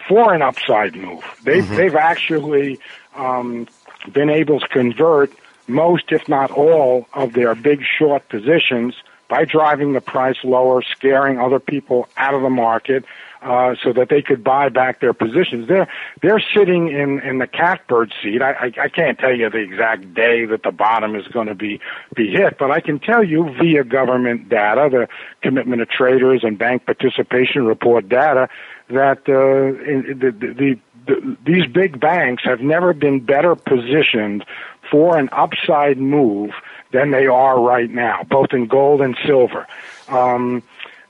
for 0.07 0.33
an 0.33 0.41
upside 0.41 0.95
move, 0.95 1.23
they've 1.43 1.67
they've 1.67 1.95
actually 1.95 2.79
um, 3.15 3.67
been 4.11 4.29
able 4.29 4.59
to 4.59 4.67
convert 4.67 5.31
most, 5.67 6.11
if 6.11 6.27
not 6.27 6.51
all, 6.51 7.07
of 7.13 7.33
their 7.33 7.55
big 7.55 7.81
short 7.83 8.27
positions 8.29 8.95
by 9.27 9.45
driving 9.45 9.93
the 9.93 10.01
price 10.01 10.37
lower, 10.43 10.81
scaring 10.81 11.39
other 11.39 11.59
people 11.59 12.07
out 12.17 12.33
of 12.33 12.41
the 12.41 12.49
market, 12.49 13.05
uh, 13.41 13.75
so 13.81 13.91
that 13.91 14.09
they 14.09 14.21
could 14.21 14.43
buy 14.43 14.69
back 14.69 14.99
their 14.99 15.13
positions. 15.13 15.67
They're 15.67 15.87
they're 16.21 16.43
sitting 16.53 16.89
in 16.89 17.19
in 17.21 17.39
the 17.39 17.47
catbird 17.47 18.13
seat. 18.21 18.41
I, 18.41 18.51
I 18.51 18.71
I 18.83 18.89
can't 18.89 19.17
tell 19.17 19.35
you 19.35 19.49
the 19.49 19.57
exact 19.57 20.13
day 20.13 20.45
that 20.45 20.61
the 20.63 20.71
bottom 20.71 21.15
is 21.15 21.27
going 21.27 21.47
to 21.47 21.55
be 21.55 21.79
be 22.13 22.29
hit, 22.29 22.57
but 22.59 22.69
I 22.69 22.81
can 22.81 22.99
tell 22.99 23.23
you 23.23 23.49
via 23.59 23.83
government 23.83 24.49
data, 24.49 24.89
the 24.91 25.07
commitment 25.41 25.81
of 25.81 25.89
traders 25.89 26.43
and 26.43 26.57
bank 26.57 26.85
participation 26.85 27.65
report 27.65 28.07
data, 28.07 28.47
that 28.89 29.27
uh, 29.27 29.89
in, 29.89 30.19
the, 30.19 30.31
the, 30.31 30.77
the 31.11 31.37
these 31.45 31.65
big 31.67 31.99
banks 31.99 32.43
have 32.43 32.61
never 32.61 32.93
been 32.93 33.19
better 33.19 33.55
positioned 33.55 34.45
for 34.89 35.17
an 35.17 35.29
upside 35.31 35.97
move 35.97 36.51
than 36.91 37.11
they 37.11 37.27
are 37.27 37.59
right 37.59 37.89
now, 37.89 38.23
both 38.23 38.53
in 38.53 38.67
gold 38.67 39.01
and 39.01 39.17
silver. 39.25 39.67
Um, 40.09 40.63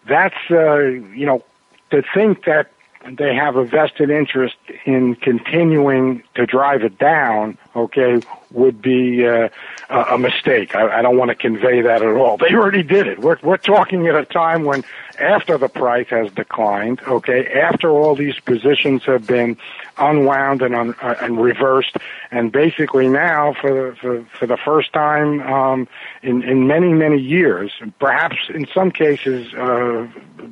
that's 0.07 0.35
uh, 0.49 0.79
you 0.79 1.25
know 1.25 1.43
to 1.91 2.03
think 2.13 2.45
that 2.45 2.71
they 3.09 3.33
have 3.33 3.55
a 3.55 3.65
vested 3.65 4.11
interest 4.11 4.57
in 4.85 5.15
continuing 5.15 6.21
to 6.35 6.45
drive 6.45 6.83
it 6.83 6.99
down, 6.99 7.57
okay, 7.75 8.21
would 8.51 8.79
be 8.79 9.27
uh, 9.27 9.49
a 9.89 10.17
mistake. 10.19 10.75
I, 10.75 10.99
I 10.99 11.01
don't 11.01 11.17
want 11.17 11.29
to 11.29 11.35
convey 11.35 11.81
that 11.81 12.03
at 12.03 12.15
all. 12.15 12.37
They 12.37 12.53
already 12.53 12.83
did 12.83 13.07
it. 13.07 13.19
We're, 13.19 13.37
we're 13.41 13.57
talking 13.57 14.07
at 14.07 14.15
a 14.15 14.25
time 14.25 14.65
when 14.65 14.83
after 15.21 15.57
the 15.57 15.69
price 15.69 16.07
has 16.09 16.31
declined, 16.31 17.01
okay, 17.07 17.47
after 17.47 17.89
all 17.89 18.15
these 18.15 18.39
positions 18.39 19.03
have 19.05 19.25
been 19.27 19.57
unwound 19.97 20.61
and, 20.61 20.75
un, 20.75 20.95
uh, 21.01 21.15
and 21.21 21.41
reversed, 21.41 21.97
and 22.31 22.51
basically 22.51 23.07
now 23.07 23.53
for, 23.53 23.95
for, 23.95 24.25
for 24.37 24.47
the 24.47 24.57
first 24.57 24.91
time 24.93 25.41
um, 25.41 25.87
in, 26.23 26.43
in 26.43 26.67
many, 26.67 26.93
many 26.93 27.19
years, 27.19 27.71
perhaps 27.99 28.37
in 28.53 28.67
some 28.73 28.91
cases 28.91 29.53
uh, 29.53 30.07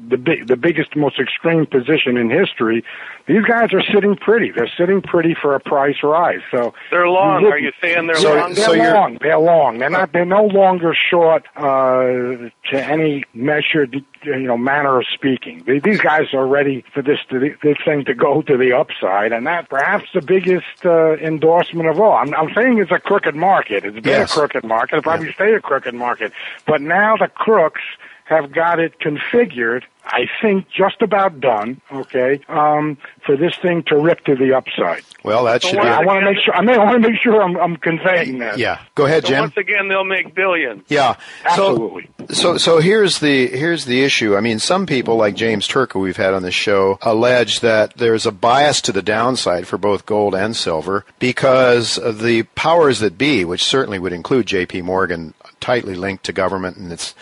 the, 0.07 0.17
big, 0.17 0.47
the 0.47 0.57
biggest, 0.57 0.95
most 0.95 1.19
extreme 1.19 1.65
position 1.65 2.17
in 2.17 2.29
history, 2.29 2.83
these 3.29 3.43
guys 3.43 3.73
are 3.73 3.83
sitting 3.83 4.15
pretty. 4.15 4.51
They're 4.51 4.71
sitting 4.75 5.01
pretty 5.01 5.35
for 5.39 5.53
a 5.53 5.59
price 5.59 5.97
rise. 6.01 6.41
So 6.49 6.73
they're 6.89 7.07
long. 7.07 7.45
Are 7.45 7.59
you 7.59 7.71
saying 7.79 8.07
they're 8.07 8.15
so, 8.15 8.35
long? 8.35 8.53
They're 8.53 8.65
so 8.65 8.73
long. 8.73 9.17
They're 9.21 9.39
long. 9.39 9.77
They're 9.77 9.89
not. 9.89 10.11
They're 10.11 10.25
no 10.25 10.45
longer 10.45 10.95
short 10.95 11.45
uh, 11.55 12.49
to 12.69 12.83
any 12.83 13.23
measured, 13.33 14.03
you 14.23 14.39
know, 14.39 14.57
manner 14.57 14.99
of 14.99 15.05
speaking. 15.13 15.63
These 15.83 16.01
guys 16.01 16.33
are 16.33 16.45
ready 16.45 16.83
for 16.93 17.01
this 17.01 17.19
to, 17.29 17.39
this 17.39 17.77
thing 17.83 18.05
to 18.05 18.13
go 18.13 18.41
to 18.43 18.57
the 18.57 18.73
upside, 18.73 19.31
and 19.31 19.47
that 19.47 19.69
perhaps 19.69 20.05
the 20.13 20.21
biggest 20.21 20.85
uh, 20.85 21.13
endorsement 21.17 21.89
of 21.89 21.99
all. 21.99 22.13
I'm, 22.13 22.33
I'm 22.33 22.53
saying 22.53 22.79
it's 22.79 22.91
a 22.91 22.99
crooked 22.99 23.35
market. 23.35 23.85
It's 23.85 23.95
been 23.95 24.05
yes. 24.05 24.31
a 24.31 24.33
crooked 24.33 24.63
market. 24.63 24.97
It'll 24.97 25.03
probably 25.03 25.27
yeah. 25.27 25.33
stay 25.33 25.53
a 25.53 25.61
crooked 25.61 25.95
market. 25.95 26.31
But 26.65 26.81
now 26.81 27.17
the 27.17 27.27
crooks 27.27 27.81
have 28.29 28.51
got 28.51 28.79
it 28.79 28.99
configured, 28.99 29.83
I 30.05 30.27
think 30.39 30.69
just 30.69 31.01
about 31.01 31.39
done, 31.39 31.81
okay, 31.91 32.41
um, 32.47 32.97
for 33.25 33.35
this 33.35 33.55
thing 33.57 33.83
to 33.87 33.97
rip 33.97 34.23
to 34.25 34.35
the 34.35 34.53
upside. 34.53 35.03
Well, 35.23 35.45
that 35.45 35.63
should 35.63 35.75
so 35.75 35.81
be. 35.81 35.87
I 35.87 36.01
want 36.01 36.21
to 36.21 36.31
make 36.31 36.37
sure. 36.43 36.55
I, 36.55 36.61
may, 36.61 36.75
I 36.75 36.83
want 36.83 37.01
to 37.01 37.09
make 37.09 37.19
sure 37.19 37.41
I'm, 37.41 37.57
I'm 37.57 37.75
conveying 37.75 38.37
that. 38.39 38.59
Yeah, 38.59 38.81
go 38.93 39.05
ahead, 39.05 39.23
so 39.23 39.29
Jim. 39.29 39.41
Once 39.41 39.57
again, 39.57 39.87
they'll 39.87 40.03
make 40.03 40.35
billions. 40.35 40.83
Yeah, 40.89 41.15
absolutely. 41.43 42.07
So, 42.29 42.33
so, 42.33 42.57
so 42.57 42.79
here's 42.79 43.19
the 43.19 43.47
here's 43.47 43.85
the 43.85 44.03
issue. 44.03 44.35
I 44.35 44.41
mean, 44.41 44.59
some 44.59 44.85
people 44.85 45.15
like 45.15 45.35
James 45.35 45.67
Turk, 45.67 45.93
who 45.93 45.99
we've 45.99 46.17
had 46.17 46.35
on 46.35 46.43
the 46.43 46.51
show, 46.51 46.99
allege 47.01 47.61
that 47.61 47.97
there's 47.97 48.27
a 48.27 48.31
bias 48.31 48.81
to 48.81 48.91
the 48.91 49.01
downside 49.01 49.67
for 49.67 49.79
both 49.79 50.05
gold 50.05 50.35
and 50.35 50.55
silver 50.55 51.03
because 51.17 51.95
the 51.95 52.43
powers 52.55 52.99
that 52.99 53.17
be, 53.17 53.43
which 53.43 53.63
certainly 53.63 53.97
would 53.97 54.13
include 54.13 54.45
J.P. 54.45 54.83
Morgan, 54.83 55.33
tightly 55.59 55.95
linked 55.95 56.23
to 56.25 56.31
government 56.31 56.77
and 56.77 56.91
its 56.91 57.15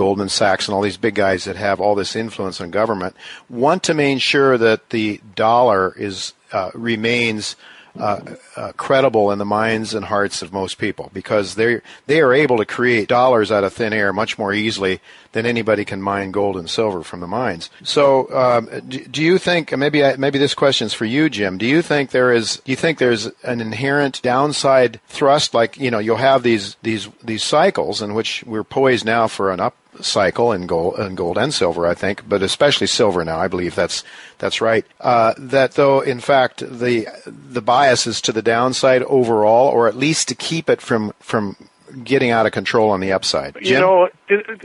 Goldman 0.00 0.30
Sachs 0.30 0.66
and 0.66 0.74
all 0.74 0.80
these 0.80 0.96
big 0.96 1.14
guys 1.14 1.44
that 1.44 1.56
have 1.56 1.78
all 1.78 1.94
this 1.94 2.16
influence 2.16 2.58
on 2.58 2.70
government 2.70 3.14
want 3.50 3.82
to 3.82 3.92
make 3.92 4.22
sure 4.22 4.56
that 4.56 4.88
the 4.88 5.20
dollar 5.34 5.94
is 5.94 6.32
uh, 6.52 6.70
remains 6.72 7.54
uh, 7.98 8.20
uh, 8.56 8.72
credible 8.78 9.30
in 9.30 9.38
the 9.38 9.44
minds 9.44 9.92
and 9.92 10.06
hearts 10.06 10.40
of 10.40 10.54
most 10.54 10.78
people 10.78 11.10
because 11.12 11.56
they 11.56 11.82
they 12.06 12.22
are 12.22 12.32
able 12.32 12.56
to 12.56 12.64
create 12.64 13.10
dollars 13.10 13.52
out 13.52 13.62
of 13.62 13.74
thin 13.74 13.92
air 13.92 14.10
much 14.10 14.38
more 14.38 14.54
easily 14.54 15.00
than 15.32 15.44
anybody 15.44 15.84
can 15.84 16.00
mine 16.00 16.30
gold 16.30 16.56
and 16.56 16.70
silver 16.70 17.02
from 17.02 17.20
the 17.20 17.26
mines. 17.26 17.68
So, 17.82 18.32
um, 18.34 18.70
do, 18.88 19.04
do, 19.04 19.22
you 19.22 19.36
think 19.36 19.76
maybe 19.76 20.02
I, 20.02 20.16
maybe 20.16 20.38
this 20.38 20.54
question 20.54 20.86
is 20.86 20.94
for 20.94 21.04
you, 21.04 21.28
Jim? 21.28 21.58
Do 21.58 21.66
you 21.66 21.82
think 21.82 22.10
there 22.10 22.32
is 22.32 22.56
do 22.64 22.72
you 22.72 22.76
think 22.76 22.96
there's 22.96 23.26
an 23.42 23.60
inherent 23.60 24.22
downside 24.22 24.98
thrust? 25.08 25.52
Like 25.52 25.76
you 25.76 25.90
know, 25.90 25.98
you'll 25.98 26.16
have 26.16 26.42
these 26.42 26.76
these 26.82 27.08
these 27.22 27.42
cycles 27.42 28.00
in 28.00 28.14
which 28.14 28.42
we're 28.46 28.64
poised 28.64 29.04
now 29.04 29.26
for 29.26 29.50
an 29.50 29.60
up 29.60 29.76
cycle 30.00 30.52
in 30.52 30.66
gold, 30.66 30.98
in 30.98 31.14
gold 31.14 31.38
and 31.38 31.52
silver, 31.52 31.86
I 31.86 31.94
think, 31.94 32.28
but 32.28 32.42
especially 32.42 32.86
silver 32.86 33.24
now. 33.24 33.38
I 33.38 33.48
believe 33.48 33.74
that's 33.74 34.04
that's 34.38 34.60
right. 34.60 34.86
Uh, 35.00 35.34
that 35.38 35.72
though, 35.72 36.00
in 36.00 36.20
fact, 36.20 36.62
the 36.66 37.08
the 37.26 37.62
bias 37.62 38.06
is 38.06 38.20
to 38.22 38.32
the 38.32 38.42
downside 38.42 39.02
overall, 39.04 39.68
or 39.68 39.88
at 39.88 39.96
least 39.96 40.28
to 40.28 40.34
keep 40.34 40.70
it 40.70 40.80
from 40.80 41.12
from 41.20 41.56
getting 42.04 42.30
out 42.30 42.46
of 42.46 42.52
control 42.52 42.90
on 42.90 43.00
the 43.00 43.12
upside. 43.12 43.54
Jim? 43.54 43.64
You 43.64 43.80
know, 43.80 44.08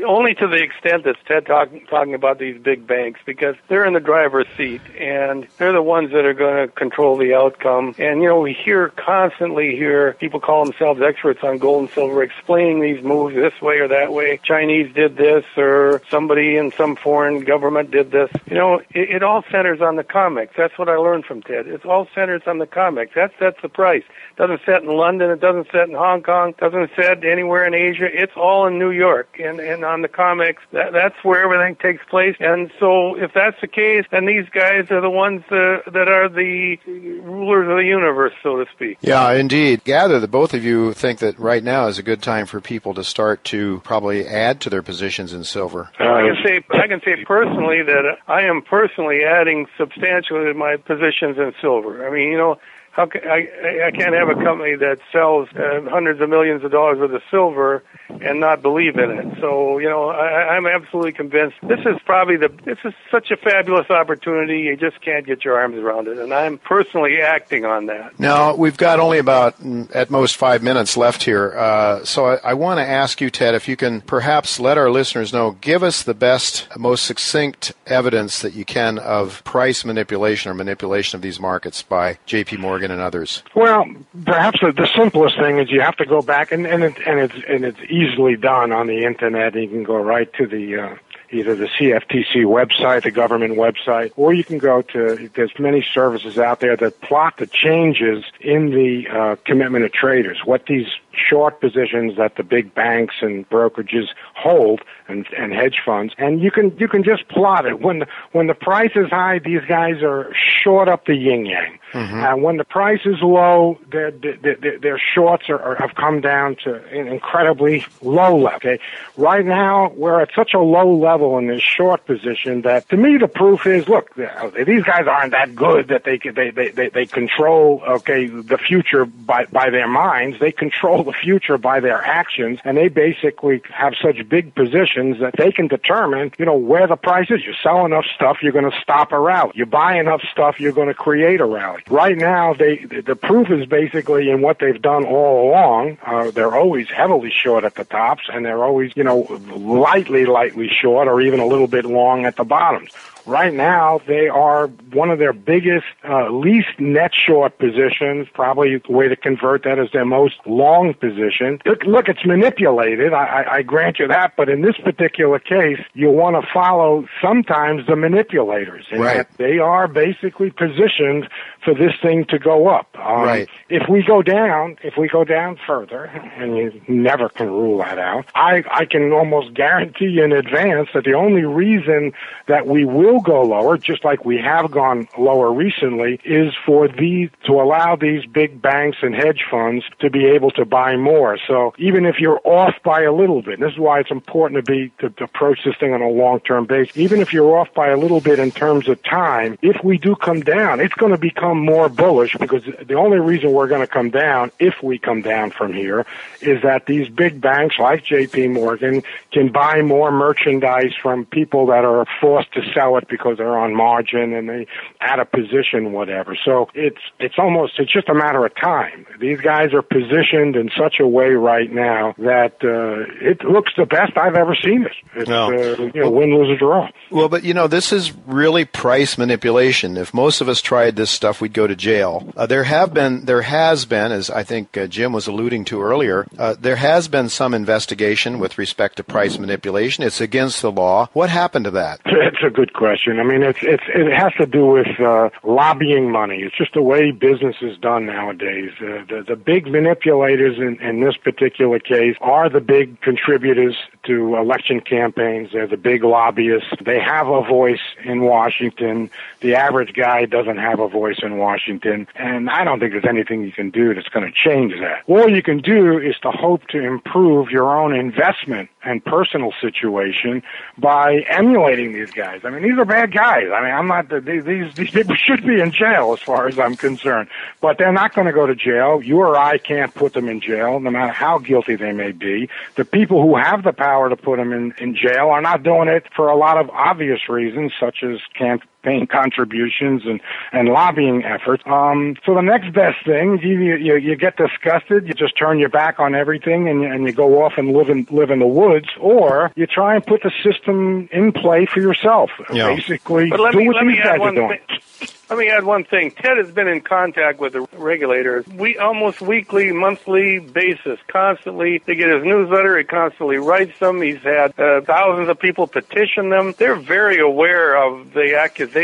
only 0.05 0.33
to 0.35 0.47
the 0.47 0.61
extent 0.61 1.03
that 1.05 1.15
Ted 1.27 1.45
talking 1.45 1.85
talking 1.87 2.13
about 2.13 2.39
these 2.39 2.61
big 2.61 2.85
banks 2.85 3.19
because 3.25 3.55
they're 3.67 3.85
in 3.85 3.93
the 3.93 3.99
driver's 3.99 4.47
seat 4.55 4.81
and 4.99 5.47
they're 5.57 5.73
the 5.73 5.81
ones 5.81 6.11
that 6.11 6.25
are 6.25 6.33
going 6.33 6.67
to 6.67 6.73
control 6.73 7.17
the 7.17 7.33
outcome. 7.33 7.95
And 7.97 8.21
you 8.21 8.27
know, 8.27 8.39
we 8.39 8.53
hear 8.53 8.89
constantly 8.89 9.75
hear 9.75 10.13
people 10.13 10.39
call 10.39 10.63
themselves 10.65 11.01
experts 11.01 11.39
on 11.43 11.57
gold 11.57 11.81
and 11.81 11.89
silver 11.91 12.23
explaining 12.23 12.81
these 12.81 13.03
moves 13.03 13.35
this 13.35 13.59
way 13.61 13.79
or 13.79 13.87
that 13.87 14.13
way. 14.13 14.39
Chinese 14.43 14.93
did 14.93 15.17
this 15.17 15.45
or 15.57 16.01
somebody 16.09 16.57
in 16.57 16.71
some 16.71 16.95
foreign 16.95 17.43
government 17.43 17.91
did 17.91 18.11
this. 18.11 18.29
You 18.47 18.55
know, 18.55 18.79
it, 18.91 19.09
it 19.09 19.23
all 19.23 19.43
centers 19.51 19.81
on 19.81 19.95
the 19.95 20.03
COMEX. 20.03 20.49
That's 20.57 20.77
what 20.77 20.89
I 20.89 20.95
learned 20.95 21.25
from 21.25 21.41
Ted. 21.41 21.67
It's 21.67 21.85
all 21.85 22.07
centers 22.13 22.43
on 22.45 22.59
the 22.59 22.67
COMEX. 22.67 23.13
That 23.15 23.31
sets 23.39 23.57
the 23.61 23.69
price. 23.69 24.03
It 24.31 24.37
doesn't 24.37 24.61
set 24.65 24.83
in 24.83 24.89
London. 24.89 25.31
It 25.31 25.39
doesn't 25.39 25.67
set 25.71 25.89
in 25.89 25.95
Hong 25.95 26.23
Kong. 26.23 26.49
It 26.49 26.57
doesn't 26.57 26.91
set 26.95 27.23
anywhere 27.23 27.65
in 27.65 27.73
Asia. 27.73 28.07
It's 28.11 28.35
all 28.35 28.67
in 28.67 28.79
New 28.79 28.91
York. 28.91 29.39
And 29.43 29.54
and, 29.59 29.69
and 29.69 29.85
on 29.85 30.01
the 30.01 30.07
COMEX. 30.07 30.55
that, 30.71 30.93
that's 30.93 31.15
where 31.23 31.43
everything 31.43 31.75
takes 31.75 32.03
place. 32.09 32.35
And 32.39 32.71
so 32.79 33.15
if 33.15 33.33
that's 33.33 33.59
the 33.61 33.67
case, 33.67 34.05
then 34.11 34.25
these 34.25 34.47
guys 34.49 34.91
are 34.91 35.01
the 35.01 35.09
ones 35.09 35.43
uh, 35.51 35.79
that 35.91 36.07
are 36.07 36.29
the 36.29 36.77
rulers 36.85 37.69
of 37.69 37.77
the 37.77 37.85
universe, 37.85 38.33
so 38.43 38.57
to 38.57 38.65
speak. 38.73 38.97
Yeah, 39.01 39.31
indeed. 39.33 39.83
Gather 39.83 40.19
that 40.19 40.31
both 40.31 40.53
of 40.53 40.63
you 40.63 40.93
think 40.93 41.19
that 41.19 41.39
right 41.39 41.63
now 41.63 41.87
is 41.87 41.99
a 41.99 42.03
good 42.03 42.21
time 42.21 42.45
for 42.45 42.61
people 42.61 42.93
to 42.95 43.03
start 43.03 43.43
to 43.45 43.81
probably 43.83 44.27
add 44.27 44.61
to 44.61 44.69
their 44.69 44.81
positions 44.81 45.33
in 45.33 45.43
silver. 45.43 45.89
I 45.99 46.21
can 46.21 46.37
say 46.43 46.65
I 46.71 46.87
can 46.87 47.01
say 47.01 47.23
personally 47.25 47.83
that 47.83 48.17
I 48.27 48.41
am 48.41 48.61
personally 48.61 49.23
adding 49.23 49.67
substantially 49.77 50.45
to 50.45 50.53
my 50.53 50.77
positions 50.77 51.37
in 51.37 51.53
silver. 51.61 52.07
I 52.07 52.11
mean, 52.11 52.31
you 52.31 52.37
know, 52.37 52.57
how 52.95 53.05
can, 53.07 53.27
I, 53.27 53.87
I 53.87 53.91
can't 53.91 54.15
have 54.15 54.29
a 54.29 54.41
company 54.41 54.77
that 54.77 54.99
sells 55.11 55.49
uh, 55.49 55.81
hundreds 55.89 56.21
of 56.21 56.29
millions 56.29 56.63
of 56.63 56.71
dollars 56.71 56.97
worth 56.97 57.11
of 57.11 57.21
silver 57.29 57.83
and 58.07 58.39
not 58.39 58.61
believe 58.61 58.95
in 58.95 59.11
it. 59.11 59.37
So, 59.41 59.79
you 59.79 59.89
know, 59.89 60.09
I, 60.09 60.55
I'm 60.55 60.65
absolutely 60.65 61.11
convinced 61.11 61.57
this 61.63 61.81
is 61.81 61.97
probably 62.05 62.37
the, 62.37 62.47
this 62.63 62.77
is 62.85 62.93
such 63.11 63.31
a 63.31 63.35
fabulous 63.35 63.89
opportunity. 63.89 64.61
You 64.61 64.77
just 64.77 65.01
can't 65.01 65.25
get 65.25 65.43
your 65.43 65.59
arms 65.59 65.75
around 65.75 66.07
it. 66.07 66.19
And 66.19 66.33
I'm 66.33 66.57
personally 66.57 67.21
acting 67.21 67.65
on 67.65 67.87
that. 67.87 68.17
Now, 68.17 68.55
we've 68.55 68.77
got 68.77 69.01
only 69.01 69.17
about, 69.17 69.59
mm, 69.59 69.93
at 69.93 70.09
most, 70.09 70.37
five 70.37 70.63
minutes 70.63 70.95
left 70.95 71.23
here. 71.23 71.53
Uh, 71.57 72.05
so 72.05 72.27
I, 72.27 72.35
I 72.43 72.53
want 72.53 72.79
to 72.79 72.87
ask 72.87 73.19
you, 73.19 73.29
Ted, 73.29 73.55
if 73.55 73.67
you 73.67 73.75
can 73.75 73.99
perhaps 74.01 74.57
let 74.57 74.77
our 74.77 74.89
listeners 74.89 75.33
know, 75.33 75.51
give 75.51 75.83
us 75.83 76.03
the 76.03 76.13
best, 76.13 76.67
most 76.77 77.05
succinct 77.05 77.73
evidence 77.85 78.41
that 78.41 78.53
you 78.53 78.63
can 78.63 78.99
of 78.99 79.43
price 79.43 79.83
manipulation 79.83 80.49
or 80.49 80.53
manipulation 80.53 81.17
of 81.17 81.21
these 81.21 81.41
markets 81.41 81.81
by 81.81 82.19
JP 82.25 82.59
Morgan 82.59 82.84
And 82.91 83.01
others? 83.01 83.43
Well, 83.55 83.85
perhaps 84.25 84.59
the, 84.61 84.71
the 84.71 84.87
simplest 84.95 85.37
thing 85.37 85.59
is 85.59 85.71
you 85.71 85.81
have 85.81 85.97
to 85.97 86.05
go 86.05 86.21
back, 86.21 86.51
and 86.51 86.65
and, 86.65 86.83
it, 86.83 86.97
and 87.05 87.19
it's 87.19 87.35
and 87.47 87.65
it's 87.65 87.79
easily 87.89 88.35
done 88.35 88.71
on 88.71 88.87
the 88.87 89.03
internet. 89.05 89.55
You 89.55 89.67
can 89.67 89.83
go 89.83 89.97
right 89.97 90.31
to 90.33 90.45
the 90.45 90.77
uh, 90.77 90.95
either 91.31 91.55
the 91.55 91.65
CFTC 91.65 92.45
website, 92.45 93.03
the 93.03 93.11
government 93.11 93.55
website, 93.55 94.11
or 94.15 94.33
you 94.33 94.43
can 94.43 94.57
go 94.57 94.81
to, 94.81 95.29
there's 95.35 95.51
many 95.59 95.85
services 95.93 96.37
out 96.37 96.59
there 96.59 96.75
that 96.77 97.01
plot 97.01 97.37
the 97.37 97.47
changes 97.47 98.23
in 98.39 98.69
the 98.69 99.07
uh, 99.09 99.35
commitment 99.45 99.85
of 99.85 99.91
traders, 99.91 100.39
what 100.45 100.65
these 100.67 100.87
short 101.17 101.59
positions 101.59 102.17
that 102.17 102.35
the 102.35 102.43
big 102.43 102.73
banks 102.73 103.15
and 103.21 103.49
brokerages 103.49 104.07
hold 104.35 104.81
and, 105.07 105.27
and 105.37 105.53
hedge 105.53 105.81
funds, 105.85 106.13
and 106.17 106.41
you 106.41 106.51
can 106.51 106.75
you 106.77 106.87
can 106.87 107.03
just 107.03 107.27
plot 107.27 107.65
it. 107.65 107.79
When 107.79 107.99
the, 107.99 108.07
when 108.31 108.47
the 108.47 108.53
price 108.53 108.91
is 108.95 109.09
high, 109.09 109.39
these 109.39 109.61
guys 109.67 110.01
are 110.01 110.33
short 110.63 110.87
up 110.89 111.05
the 111.05 111.15
yin 111.15 111.45
yang. 111.45 111.79
Mm-hmm. 111.93 112.15
And 112.15 112.43
when 112.43 112.57
the 112.57 112.63
price 112.63 113.01
is 113.05 113.21
low, 113.21 113.79
their 113.91 114.11
their, 114.11 114.77
their 114.79 114.99
shorts 115.13 115.49
are, 115.49 115.61
are, 115.61 115.75
have 115.75 115.95
come 115.95 116.21
down 116.21 116.55
to 116.63 116.83
an 116.87 117.07
incredibly 117.07 117.85
low 118.01 118.35
level. 118.35 118.55
Okay, 118.55 118.79
right 119.15 119.45
now 119.45 119.91
we're 119.95 120.21
at 120.21 120.29
such 120.35 120.53
a 120.53 120.59
low 120.59 120.93
level 120.93 121.37
in 121.37 121.47
this 121.47 121.61
short 121.61 122.05
position 122.05 122.63
that 122.63 122.89
to 122.89 122.97
me 122.97 123.17
the 123.17 123.27
proof 123.27 123.65
is 123.65 123.87
look 123.87 124.13
these 124.15 124.83
guys 124.83 125.07
aren't 125.07 125.31
that 125.31 125.55
good 125.55 125.87
that 125.87 126.03
they 126.03 126.17
they 126.17 126.49
they 126.49 126.69
they, 126.69 126.89
they 126.89 127.05
control 127.05 127.81
okay 127.87 128.25
the 128.27 128.57
future 128.57 129.05
by 129.05 129.45
by 129.45 129.69
their 129.69 129.87
minds. 129.87 130.39
They 130.39 130.51
control 130.51 131.03
the 131.05 131.13
future 131.13 131.57
by 131.57 131.79
their 131.79 132.03
actions, 132.03 132.59
and 132.63 132.77
they 132.77 132.87
basically 132.87 133.61
have 133.69 133.93
such 134.01 134.27
big 134.27 134.53
positions 134.55 135.19
that 135.19 135.35
they 135.37 135.51
can 135.51 135.67
determine, 135.67 136.31
you 136.37 136.45
know, 136.45 136.55
where 136.55 136.87
the 136.87 136.95
price 136.95 137.29
is. 137.29 137.45
You 137.45 137.53
sell 137.61 137.85
enough 137.85 138.05
stuff, 138.13 138.37
you're 138.41 138.51
going 138.51 138.69
to 138.69 138.77
stop 138.81 139.11
a 139.11 139.19
rally. 139.19 139.51
You 139.55 139.65
buy 139.65 139.97
enough 139.97 140.21
stuff, 140.31 140.59
you're 140.59 140.71
going 140.71 140.87
to 140.87 140.93
create 140.93 141.39
a 141.39 141.45
rally. 141.45 141.81
Right 141.89 142.17
now, 142.17 142.53
they 142.53 142.85
the 142.85 143.15
proof 143.15 143.49
is 143.49 143.65
basically 143.65 144.29
in 144.29 144.41
what 144.41 144.59
they've 144.59 144.81
done 144.81 145.05
all 145.05 145.49
along. 145.49 145.97
Uh, 146.05 146.31
they're 146.31 146.55
always 146.55 146.89
heavily 146.89 147.31
short 147.31 147.63
at 147.63 147.75
the 147.75 147.85
tops, 147.85 148.23
and 148.31 148.45
they're 148.45 148.63
always, 148.63 148.91
you 148.95 149.03
know, 149.03 149.21
lightly, 149.55 150.25
lightly 150.25 150.69
short, 150.69 151.07
or 151.07 151.21
even 151.21 151.39
a 151.39 151.45
little 151.45 151.67
bit 151.67 151.85
long 151.85 152.25
at 152.25 152.35
the 152.35 152.43
bottoms 152.43 152.91
right 153.25 153.53
now 153.53 154.01
they 154.07 154.27
are 154.27 154.67
one 154.91 155.09
of 155.09 155.19
their 155.19 155.33
biggest, 155.33 155.85
uh, 156.07 156.29
least 156.29 156.79
net 156.79 157.11
short 157.13 157.57
positions. 157.57 158.27
Probably 158.33 158.77
the 158.77 158.91
way 158.91 159.07
to 159.07 159.15
convert 159.15 159.63
that 159.63 159.79
is 159.79 159.89
their 159.91 160.05
most 160.05 160.35
long 160.45 160.93
position. 160.93 161.59
Look, 161.65 161.83
look 161.83 162.07
it's 162.09 162.25
manipulated. 162.25 163.13
I, 163.13 163.25
I, 163.25 163.55
I 163.55 163.61
grant 163.61 163.99
you 163.99 164.07
that, 164.07 164.33
but 164.37 164.49
in 164.49 164.61
this 164.61 164.77
particular 164.77 165.39
case, 165.39 165.79
you 165.93 166.09
want 166.09 166.35
to 166.41 166.51
follow 166.53 167.07
sometimes 167.21 167.87
the 167.87 167.95
manipulators. 167.95 168.85
And 168.91 169.01
right. 169.01 169.25
They 169.37 169.59
are 169.59 169.87
basically 169.87 170.51
positioned 170.51 171.29
for 171.65 171.73
this 171.73 171.93
thing 172.01 172.23
to 172.25 172.39
go 172.39 172.67
up. 172.67 172.87
Um, 172.97 173.23
right. 173.23 173.49
If 173.69 173.89
we 173.89 174.03
go 174.03 174.21
down, 174.21 174.77
if 174.83 174.95
we 174.97 175.09
go 175.09 175.23
down 175.25 175.59
further, 175.67 176.05
and 176.05 176.55
you 176.55 176.81
never 176.87 177.27
can 177.27 177.49
rule 177.49 177.79
that 177.79 177.97
out, 177.97 178.25
I, 178.35 178.63
I 178.71 178.85
can 178.85 179.11
almost 179.11 179.53
guarantee 179.55 180.21
in 180.21 180.31
advance 180.31 180.89
that 180.93 181.03
the 181.03 181.13
only 181.13 181.43
reason 181.43 182.13
that 182.47 182.67
we 182.67 182.85
will 182.85 183.19
go 183.19 183.41
lower, 183.41 183.77
just 183.77 184.05
like 184.05 184.23
we 184.23 184.37
have 184.37 184.71
gone 184.71 185.07
lower 185.17 185.51
recently, 185.51 186.19
is 186.23 186.53
for 186.65 186.87
these 186.87 187.29
to 187.45 187.53
allow 187.53 187.95
these 187.95 188.25
big 188.27 188.61
banks 188.61 188.99
and 189.01 189.15
hedge 189.15 189.43
funds 189.49 189.83
to 189.99 190.09
be 190.09 190.25
able 190.25 190.51
to 190.51 190.65
buy 190.65 190.95
more. 190.95 191.37
So 191.47 191.73
even 191.77 192.05
if 192.05 192.19
you're 192.19 192.41
off 192.43 192.75
by 192.83 193.01
a 193.01 193.11
little 193.11 193.41
bit, 193.41 193.59
this 193.59 193.73
is 193.73 193.79
why 193.79 193.99
it's 193.99 194.11
important 194.11 194.63
to 194.63 194.71
be 194.71 194.91
to, 194.99 195.09
to 195.09 195.23
approach 195.23 195.63
this 195.65 195.75
thing 195.77 195.93
on 195.93 196.01
a 196.01 196.09
long-term 196.09 196.65
basis. 196.65 196.95
Even 196.95 197.21
if 197.21 197.33
you're 197.33 197.57
off 197.57 197.73
by 197.73 197.87
a 197.87 197.97
little 197.97 198.21
bit 198.21 198.37
in 198.37 198.51
terms 198.51 198.87
of 198.87 199.01
time, 199.03 199.57
if 199.63 199.83
we 199.83 199.97
do 199.97 200.15
come 200.15 200.41
down, 200.41 200.79
it's 200.79 200.93
going 200.93 201.11
to 201.11 201.17
become 201.17 201.54
become 201.55 201.65
more 201.65 201.89
bullish 201.89 202.35
because 202.39 202.63
the 202.85 202.95
only 202.95 203.19
reason 203.19 203.51
we're 203.51 203.67
going 203.67 203.81
to 203.81 203.87
come 203.87 204.09
down, 204.09 204.51
if 204.59 204.75
we 204.83 204.97
come 204.97 205.21
down 205.21 205.51
from 205.51 205.73
here, 205.73 206.05
is 206.41 206.61
that 206.63 206.85
these 206.85 207.07
big 207.09 207.41
banks 207.41 207.77
like 207.79 208.05
JP 208.05 208.53
Morgan 208.53 209.03
can 209.31 209.51
buy 209.51 209.81
more 209.81 210.11
merchandise 210.11 210.93
from 211.01 211.25
people 211.25 211.67
that 211.67 211.85
are 211.85 212.05
forced 212.21 212.51
to 212.53 212.61
sell 212.73 212.97
it 212.97 213.07
because 213.07 213.37
they're 213.37 213.57
on 213.57 213.75
margin 213.75 214.33
and 214.33 214.49
they 214.49 214.67
add 215.01 215.19
a 215.19 215.25
position, 215.25 215.91
whatever. 215.91 216.35
So 216.43 216.69
it's, 216.73 217.01
it's 217.19 217.35
almost, 217.37 217.73
it's 217.79 217.91
just 217.91 218.09
a 218.09 218.13
matter 218.13 218.45
of 218.45 218.55
time. 218.55 219.05
These 219.19 219.41
guys 219.41 219.73
are 219.73 219.81
positioned 219.81 220.55
in 220.55 220.69
such 220.77 220.95
a 220.99 221.07
way 221.07 221.31
right 221.31 221.71
now 221.71 222.15
that, 222.17 222.55
uh, 222.63 223.05
it 223.21 223.43
looks 223.43 223.71
the 223.77 223.85
best 223.85 224.17
I've 224.17 224.35
ever 224.35 224.55
seen 224.55 224.83
it. 224.83 224.91
It's, 225.15 225.29
no. 225.29 225.47
uh, 225.47 225.91
you 225.93 226.01
know, 226.01 226.09
win, 226.09 226.35
lose, 226.35 226.49
or 226.49 226.57
draw. 226.57 226.89
Well, 227.09 227.29
but 227.29 227.43
you 227.43 227.53
know, 227.53 227.67
this 227.67 227.91
is 227.91 228.13
really 228.25 228.65
price 228.65 229.17
manipulation. 229.17 229.97
If 229.97 230.13
most 230.13 230.41
of 230.41 230.49
us 230.49 230.61
tried 230.61 230.95
this 230.95 231.09
stuff, 231.09 231.41
we'd 231.45 231.53
go 231.53 231.67
to 231.67 231.75
jail. 231.75 232.27
Uh, 232.35 232.47
there 232.47 232.63
have 232.63 232.91
been, 232.91 233.25
there 233.25 233.43
has 233.43 233.85
been, 233.85 234.11
as 234.11 234.31
I 234.31 234.41
think 234.41 234.75
uh, 234.75 234.87
Jim 234.87 235.13
was 235.13 235.27
alluding 235.27 235.65
to 235.65 235.79
earlier, 235.79 236.25
uh, 236.39 236.55
there 236.59 236.75
has 236.75 237.07
been 237.07 237.29
some 237.29 237.53
investigation 237.53 238.39
with 238.39 238.57
respect 238.57 238.95
to 238.97 239.03
price 239.03 239.37
manipulation. 239.37 240.03
It's 240.03 240.19
against 240.21 240.63
the 240.63 240.71
law. 240.71 241.07
What 241.13 241.29
happened 241.29 241.65
to 241.65 241.71
that? 241.71 242.01
It's 242.05 242.43
a 242.43 242.49
good 242.49 242.73
question. 242.73 243.19
I 243.19 243.23
mean, 243.23 243.43
it's 243.43 243.59
it's 243.61 243.83
it 243.87 244.11
has 244.11 244.33
to 244.39 244.45
do 244.45 244.65
with 244.65 244.99
uh, 244.99 245.29
lobbying 245.43 246.11
money. 246.11 246.41
It's 246.41 246.57
just 246.57 246.73
the 246.73 246.81
way 246.81 247.11
business 247.11 247.55
is 247.61 247.77
done 247.77 248.07
nowadays. 248.07 248.71
Uh, 248.81 249.05
the 249.07 249.23
the 249.27 249.35
big 249.35 249.67
manipulators 249.67 250.57
in, 250.57 250.81
in 250.81 251.01
this 251.01 251.15
particular 251.15 251.79
case 251.79 252.17
are 252.21 252.49
the 252.49 252.59
big 252.59 252.99
contributors 253.01 253.75
to 254.03 254.35
election 254.35 254.81
campaigns. 254.81 255.51
They're 255.53 255.67
the 255.67 255.77
big 255.77 256.03
lobbyists. 256.03 256.73
They 256.83 256.99
have 256.99 257.27
a 257.27 257.41
voice 257.41 257.85
in 258.03 258.21
Washington. 258.23 259.09
The 259.39 259.55
average 259.55 259.93
guy 259.93 260.25
doesn't 260.25 260.57
have 260.57 260.79
a 260.79 260.89
voice 260.89 261.19
in 261.21 261.34
Washington, 261.37 262.07
and 262.15 262.49
I 262.49 262.63
don't 262.63 262.79
think 262.79 262.91
there's 262.91 263.05
anything 263.05 263.43
you 263.43 263.51
can 263.51 263.69
do 263.69 263.93
that's 263.93 264.09
going 264.09 264.25
to 264.25 264.31
change 264.31 264.73
that. 264.79 265.03
All 265.07 265.29
you 265.29 265.41
can 265.41 265.59
do 265.59 265.97
is 265.97 266.15
to 266.19 266.31
hope 266.31 266.67
to 266.69 266.79
improve 266.79 267.49
your 267.49 267.77
own 267.77 267.95
investment 267.95 268.69
and 268.83 269.03
personal 269.03 269.51
situation 269.59 270.43
by 270.77 271.25
emulating 271.29 271.93
these 271.93 272.11
guys. 272.11 272.41
I 272.43 272.49
mean, 272.49 272.63
these 272.63 272.77
are 272.77 272.85
bad 272.85 273.11
guys. 273.11 273.47
I 273.53 273.61
mean, 273.61 273.71
I'm 273.71 273.87
not, 273.87 274.09
these, 274.25 274.73
these 274.75 274.91
people 274.91 275.15
should 275.15 275.45
be 275.45 275.59
in 275.59 275.71
jail 275.71 276.13
as 276.13 276.19
far 276.19 276.47
as 276.47 276.59
I'm 276.59 276.75
concerned, 276.75 277.29
but 277.61 277.77
they're 277.77 277.91
not 277.91 278.13
going 278.13 278.27
to 278.27 278.33
go 278.33 278.45
to 278.45 278.55
jail. 278.55 279.01
You 279.01 279.19
or 279.19 279.37
I 279.37 279.57
can't 279.57 279.93
put 279.93 280.13
them 280.13 280.29
in 280.29 280.41
jail, 280.41 280.79
no 280.79 280.91
matter 280.91 281.11
how 281.11 281.39
guilty 281.39 281.75
they 281.75 281.91
may 281.91 282.11
be. 282.11 282.49
The 282.75 282.85
people 282.85 283.21
who 283.21 283.35
have 283.35 283.63
the 283.63 283.73
power 283.73 284.09
to 284.09 284.15
put 284.15 284.37
them 284.37 284.53
in, 284.53 284.73
in 284.77 284.95
jail 284.95 285.29
are 285.29 285.41
not 285.41 285.63
doing 285.63 285.87
it 285.87 286.05
for 286.15 286.29
a 286.29 286.35
lot 286.35 286.57
of 286.57 286.69
obvious 286.69 287.27
reasons, 287.27 287.73
such 287.79 288.03
as 288.03 288.19
can't 288.37 288.61
campaign 288.85 289.07
contributions 289.07 290.03
and, 290.05 290.21
and 290.51 290.69
lobbying 290.69 291.23
efforts. 291.23 291.63
Um, 291.65 292.15
so 292.25 292.33
the 292.35 292.41
next 292.41 292.73
best 292.73 293.03
thing, 293.05 293.39
you, 293.41 293.75
you, 293.75 293.95
you 293.97 294.15
get 294.15 294.37
disgusted, 294.37 295.07
you 295.07 295.13
just 295.13 295.37
turn 295.37 295.59
your 295.59 295.69
back 295.69 295.99
on 295.99 296.15
everything 296.15 296.67
and, 296.69 296.83
and 296.83 297.05
you 297.05 297.11
go 297.11 297.43
off 297.43 297.53
and 297.57 297.73
live 297.73 297.89
in, 297.89 298.07
live 298.11 298.31
in 298.31 298.39
the 298.39 298.47
woods, 298.47 298.89
or 298.99 299.51
you 299.55 299.65
try 299.65 299.95
and 299.95 300.05
put 300.05 300.21
the 300.23 300.31
system 300.43 301.09
in 301.11 301.31
play 301.31 301.65
for 301.65 301.79
yourself. 301.79 302.29
Yeah. 302.53 302.75
Basically, 302.75 303.29
but 303.29 303.39
let 303.39 303.53
do 303.53 303.59
me, 303.59 303.67
what 303.67 303.77
let 303.77 303.83
these 303.83 303.97
me 303.97 303.97
guys 303.97 304.13
add 304.13 304.19
one 304.19 304.37
are 304.37 304.47
doing. 304.47 304.59
Thing. 304.67 305.09
Let 305.27 305.39
me 305.39 305.49
add 305.49 305.63
one 305.63 305.85
thing. 305.85 306.11
Ted 306.11 306.37
has 306.37 306.51
been 306.51 306.67
in 306.67 306.81
contact 306.81 307.39
with 307.39 307.53
the 307.53 307.61
regulators. 307.73 308.45
We 308.47 308.77
almost 308.77 309.21
weekly, 309.21 309.71
monthly 309.71 310.37
basis, 310.37 310.99
constantly. 311.07 311.81
They 311.83 311.95
get 311.95 312.09
his 312.09 312.23
newsletter. 312.23 312.77
He 312.77 312.83
constantly 312.83 313.37
writes 313.37 313.79
them. 313.79 314.03
He's 314.03 314.21
had 314.21 314.57
uh, 314.59 314.81
thousands 314.81 315.29
of 315.29 315.39
people 315.39 315.65
petition 315.65 316.29
them. 316.29 316.53
They're 316.55 316.75
very 316.75 317.19
aware 317.19 317.75
of 317.75 318.13
the 318.13 318.37
accusations. 318.37 318.74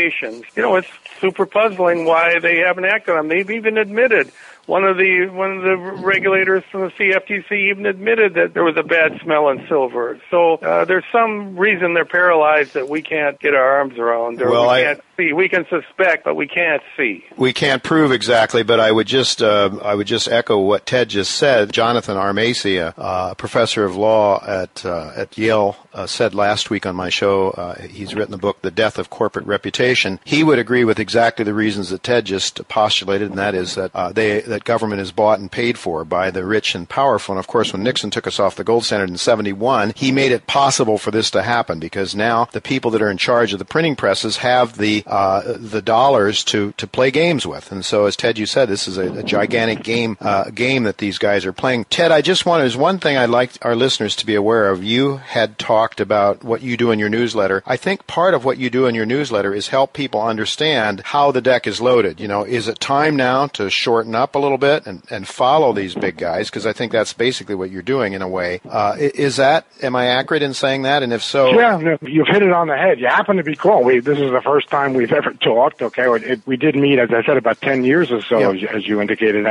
You 0.56 0.62
know, 0.62 0.76
it's 0.76 0.88
super 1.20 1.46
puzzling 1.46 2.04
why 2.04 2.38
they 2.38 2.58
haven't 2.58 2.84
acted 2.84 3.12
on. 3.12 3.28
Them. 3.28 3.36
They've 3.36 3.50
even 3.50 3.78
admitted 3.78 4.32
one 4.66 4.84
of 4.84 4.96
the 4.96 5.28
one 5.28 5.58
of 5.58 5.62
the 5.62 5.76
regulators 5.76 6.62
from 6.70 6.82
the 6.82 6.90
CFTC 6.90 7.70
even 7.70 7.86
admitted 7.86 8.34
that 8.34 8.54
there 8.54 8.62
was 8.62 8.76
a 8.76 8.82
bad 8.82 9.20
smell 9.22 9.48
in 9.48 9.66
silver. 9.68 10.20
So 10.30 10.54
uh, 10.54 10.84
there's 10.84 11.04
some 11.10 11.56
reason 11.56 11.94
they're 11.94 12.04
paralyzed 12.04 12.74
that 12.74 12.88
we 12.88 13.02
can't 13.02 13.38
get 13.40 13.54
our 13.54 13.78
arms 13.78 13.98
around, 13.98 14.40
or 14.40 14.50
well, 14.50 14.70
we 14.70 14.82
can't 14.82 15.00
I, 15.00 15.16
see. 15.16 15.32
We 15.32 15.48
can 15.48 15.66
suspect, 15.68 16.24
but 16.24 16.36
we 16.36 16.46
can't 16.46 16.82
see. 16.96 17.24
We 17.36 17.52
can't 17.52 17.82
prove 17.82 18.12
exactly, 18.12 18.62
but 18.62 18.78
I 18.78 18.92
would 18.92 19.06
just 19.06 19.42
uh, 19.42 19.78
I 19.82 19.94
would 19.94 20.06
just 20.06 20.28
echo 20.28 20.58
what 20.58 20.86
Ted 20.86 21.08
just 21.08 21.32
said. 21.32 21.72
Jonathan 21.72 22.16
R. 22.16 22.32
Macey, 22.32 22.78
uh, 22.78 23.34
professor 23.34 23.84
of 23.84 23.96
law 23.96 24.44
at 24.46 24.84
uh, 24.86 25.12
at 25.16 25.36
Yale, 25.36 25.76
uh, 25.92 26.06
said 26.06 26.34
last 26.34 26.70
week 26.70 26.86
on 26.86 26.94
my 26.94 27.08
show. 27.08 27.50
Uh, 27.50 27.80
he's 27.82 28.14
written 28.14 28.30
the 28.30 28.38
book 28.38 28.62
"The 28.62 28.70
Death 28.70 28.98
of 28.98 29.10
Corporate 29.10 29.46
Reputation." 29.46 30.20
He 30.24 30.44
would 30.44 30.60
agree 30.60 30.84
with 30.84 31.00
exactly 31.00 31.44
the 31.44 31.54
reasons 31.54 31.90
that 31.90 32.04
Ted 32.04 32.26
just 32.26 32.66
postulated, 32.68 33.30
and 33.30 33.38
that 33.38 33.56
is 33.56 33.74
that 33.74 33.92
they 34.14 34.40
that 34.52 34.61
government 34.64 35.00
is 35.00 35.12
bought 35.12 35.38
and 35.38 35.50
paid 35.50 35.78
for 35.78 36.04
by 36.04 36.30
the 36.30 36.44
rich 36.44 36.74
and 36.74 36.88
powerful. 36.88 37.34
And 37.34 37.38
of 37.38 37.46
course, 37.46 37.72
when 37.72 37.82
Nixon 37.82 38.10
took 38.10 38.26
us 38.26 38.40
off 38.40 38.56
the 38.56 38.64
gold 38.64 38.84
standard 38.84 39.10
in 39.10 39.18
71, 39.18 39.92
he 39.94 40.12
made 40.12 40.32
it 40.32 40.46
possible 40.46 40.98
for 40.98 41.10
this 41.10 41.30
to 41.32 41.42
happen 41.42 41.78
because 41.78 42.14
now 42.14 42.46
the 42.52 42.60
people 42.60 42.90
that 42.92 43.02
are 43.02 43.10
in 43.10 43.18
charge 43.18 43.52
of 43.52 43.58
the 43.58 43.64
printing 43.64 43.96
presses 43.96 44.38
have 44.38 44.78
the 44.78 45.02
uh, 45.06 45.56
the 45.58 45.82
dollars 45.82 46.42
to 46.44 46.72
to 46.78 46.86
play 46.86 47.10
games 47.10 47.46
with. 47.46 47.70
And 47.70 47.84
so, 47.84 48.06
as 48.06 48.16
Ted, 48.16 48.38
you 48.38 48.46
said, 48.46 48.68
this 48.68 48.88
is 48.88 48.98
a, 48.98 49.12
a 49.12 49.22
gigantic 49.22 49.82
game 49.82 50.16
uh, 50.20 50.50
game 50.50 50.84
that 50.84 50.98
these 50.98 51.18
guys 51.18 51.44
are 51.44 51.52
playing. 51.52 51.84
Ted, 51.84 52.12
I 52.12 52.22
just 52.22 52.46
wanted 52.46 52.62
there's 52.62 52.76
one 52.76 53.00
thing 53.00 53.16
I'd 53.16 53.28
like 53.28 53.52
our 53.62 53.74
listeners 53.74 54.14
to 54.16 54.26
be 54.26 54.36
aware 54.36 54.70
of. 54.70 54.84
You 54.84 55.16
had 55.16 55.58
talked 55.58 56.00
about 56.00 56.44
what 56.44 56.62
you 56.62 56.76
do 56.76 56.92
in 56.92 57.00
your 57.00 57.08
newsletter. 57.08 57.62
I 57.66 57.76
think 57.76 58.06
part 58.06 58.34
of 58.34 58.44
what 58.44 58.56
you 58.56 58.70
do 58.70 58.86
in 58.86 58.94
your 58.94 59.04
newsletter 59.04 59.52
is 59.52 59.68
help 59.68 59.92
people 59.92 60.22
understand 60.22 61.00
how 61.06 61.32
the 61.32 61.40
deck 61.40 61.66
is 61.66 61.80
loaded. 61.80 62.20
You 62.20 62.28
know, 62.28 62.44
is 62.44 62.68
it 62.68 62.78
time 62.78 63.16
now 63.16 63.48
to 63.48 63.68
shorten 63.68 64.14
up 64.14 64.36
a 64.36 64.38
little 64.42 64.58
bit 64.58 64.86
and, 64.86 65.02
and 65.10 65.26
follow 65.26 65.72
these 65.72 65.94
big 65.94 66.16
guys 66.16 66.50
because 66.50 66.66
I 66.66 66.72
think 66.72 66.92
that's 66.92 67.12
basically 67.12 67.54
what 67.54 67.70
you're 67.70 67.82
doing 67.82 68.12
in 68.12 68.22
a 68.22 68.28
way. 68.28 68.60
Uh, 68.68 68.96
is 68.98 69.36
that 69.36 69.66
am 69.82 69.96
I 69.96 70.06
accurate 70.06 70.42
in 70.42 70.54
saying 70.54 70.82
that? 70.82 71.02
And 71.02 71.12
if 71.12 71.22
so, 71.22 71.52
yeah, 71.52 71.76
no, 71.76 71.98
you've 72.02 72.28
hit 72.28 72.42
it 72.42 72.52
on 72.52 72.68
the 72.68 72.76
head. 72.76 73.00
You 73.00 73.06
happen 73.06 73.36
to 73.36 73.44
be 73.44 73.56
cool. 73.56 73.82
We, 73.82 74.00
this 74.00 74.18
is 74.18 74.30
the 74.30 74.42
first 74.42 74.68
time 74.68 74.94
we've 74.94 75.12
ever 75.12 75.32
talked. 75.34 75.82
Okay, 75.82 76.04
it, 76.24 76.40
we 76.46 76.56
did 76.56 76.76
meet, 76.76 76.98
as 76.98 77.10
I 77.10 77.24
said, 77.24 77.36
about 77.36 77.60
ten 77.60 77.84
years 77.84 78.10
or 78.12 78.22
so, 78.22 78.52
yeah. 78.52 78.68
as, 78.68 78.76
as 78.76 78.86
you 78.86 79.00
indicated. 79.00 79.46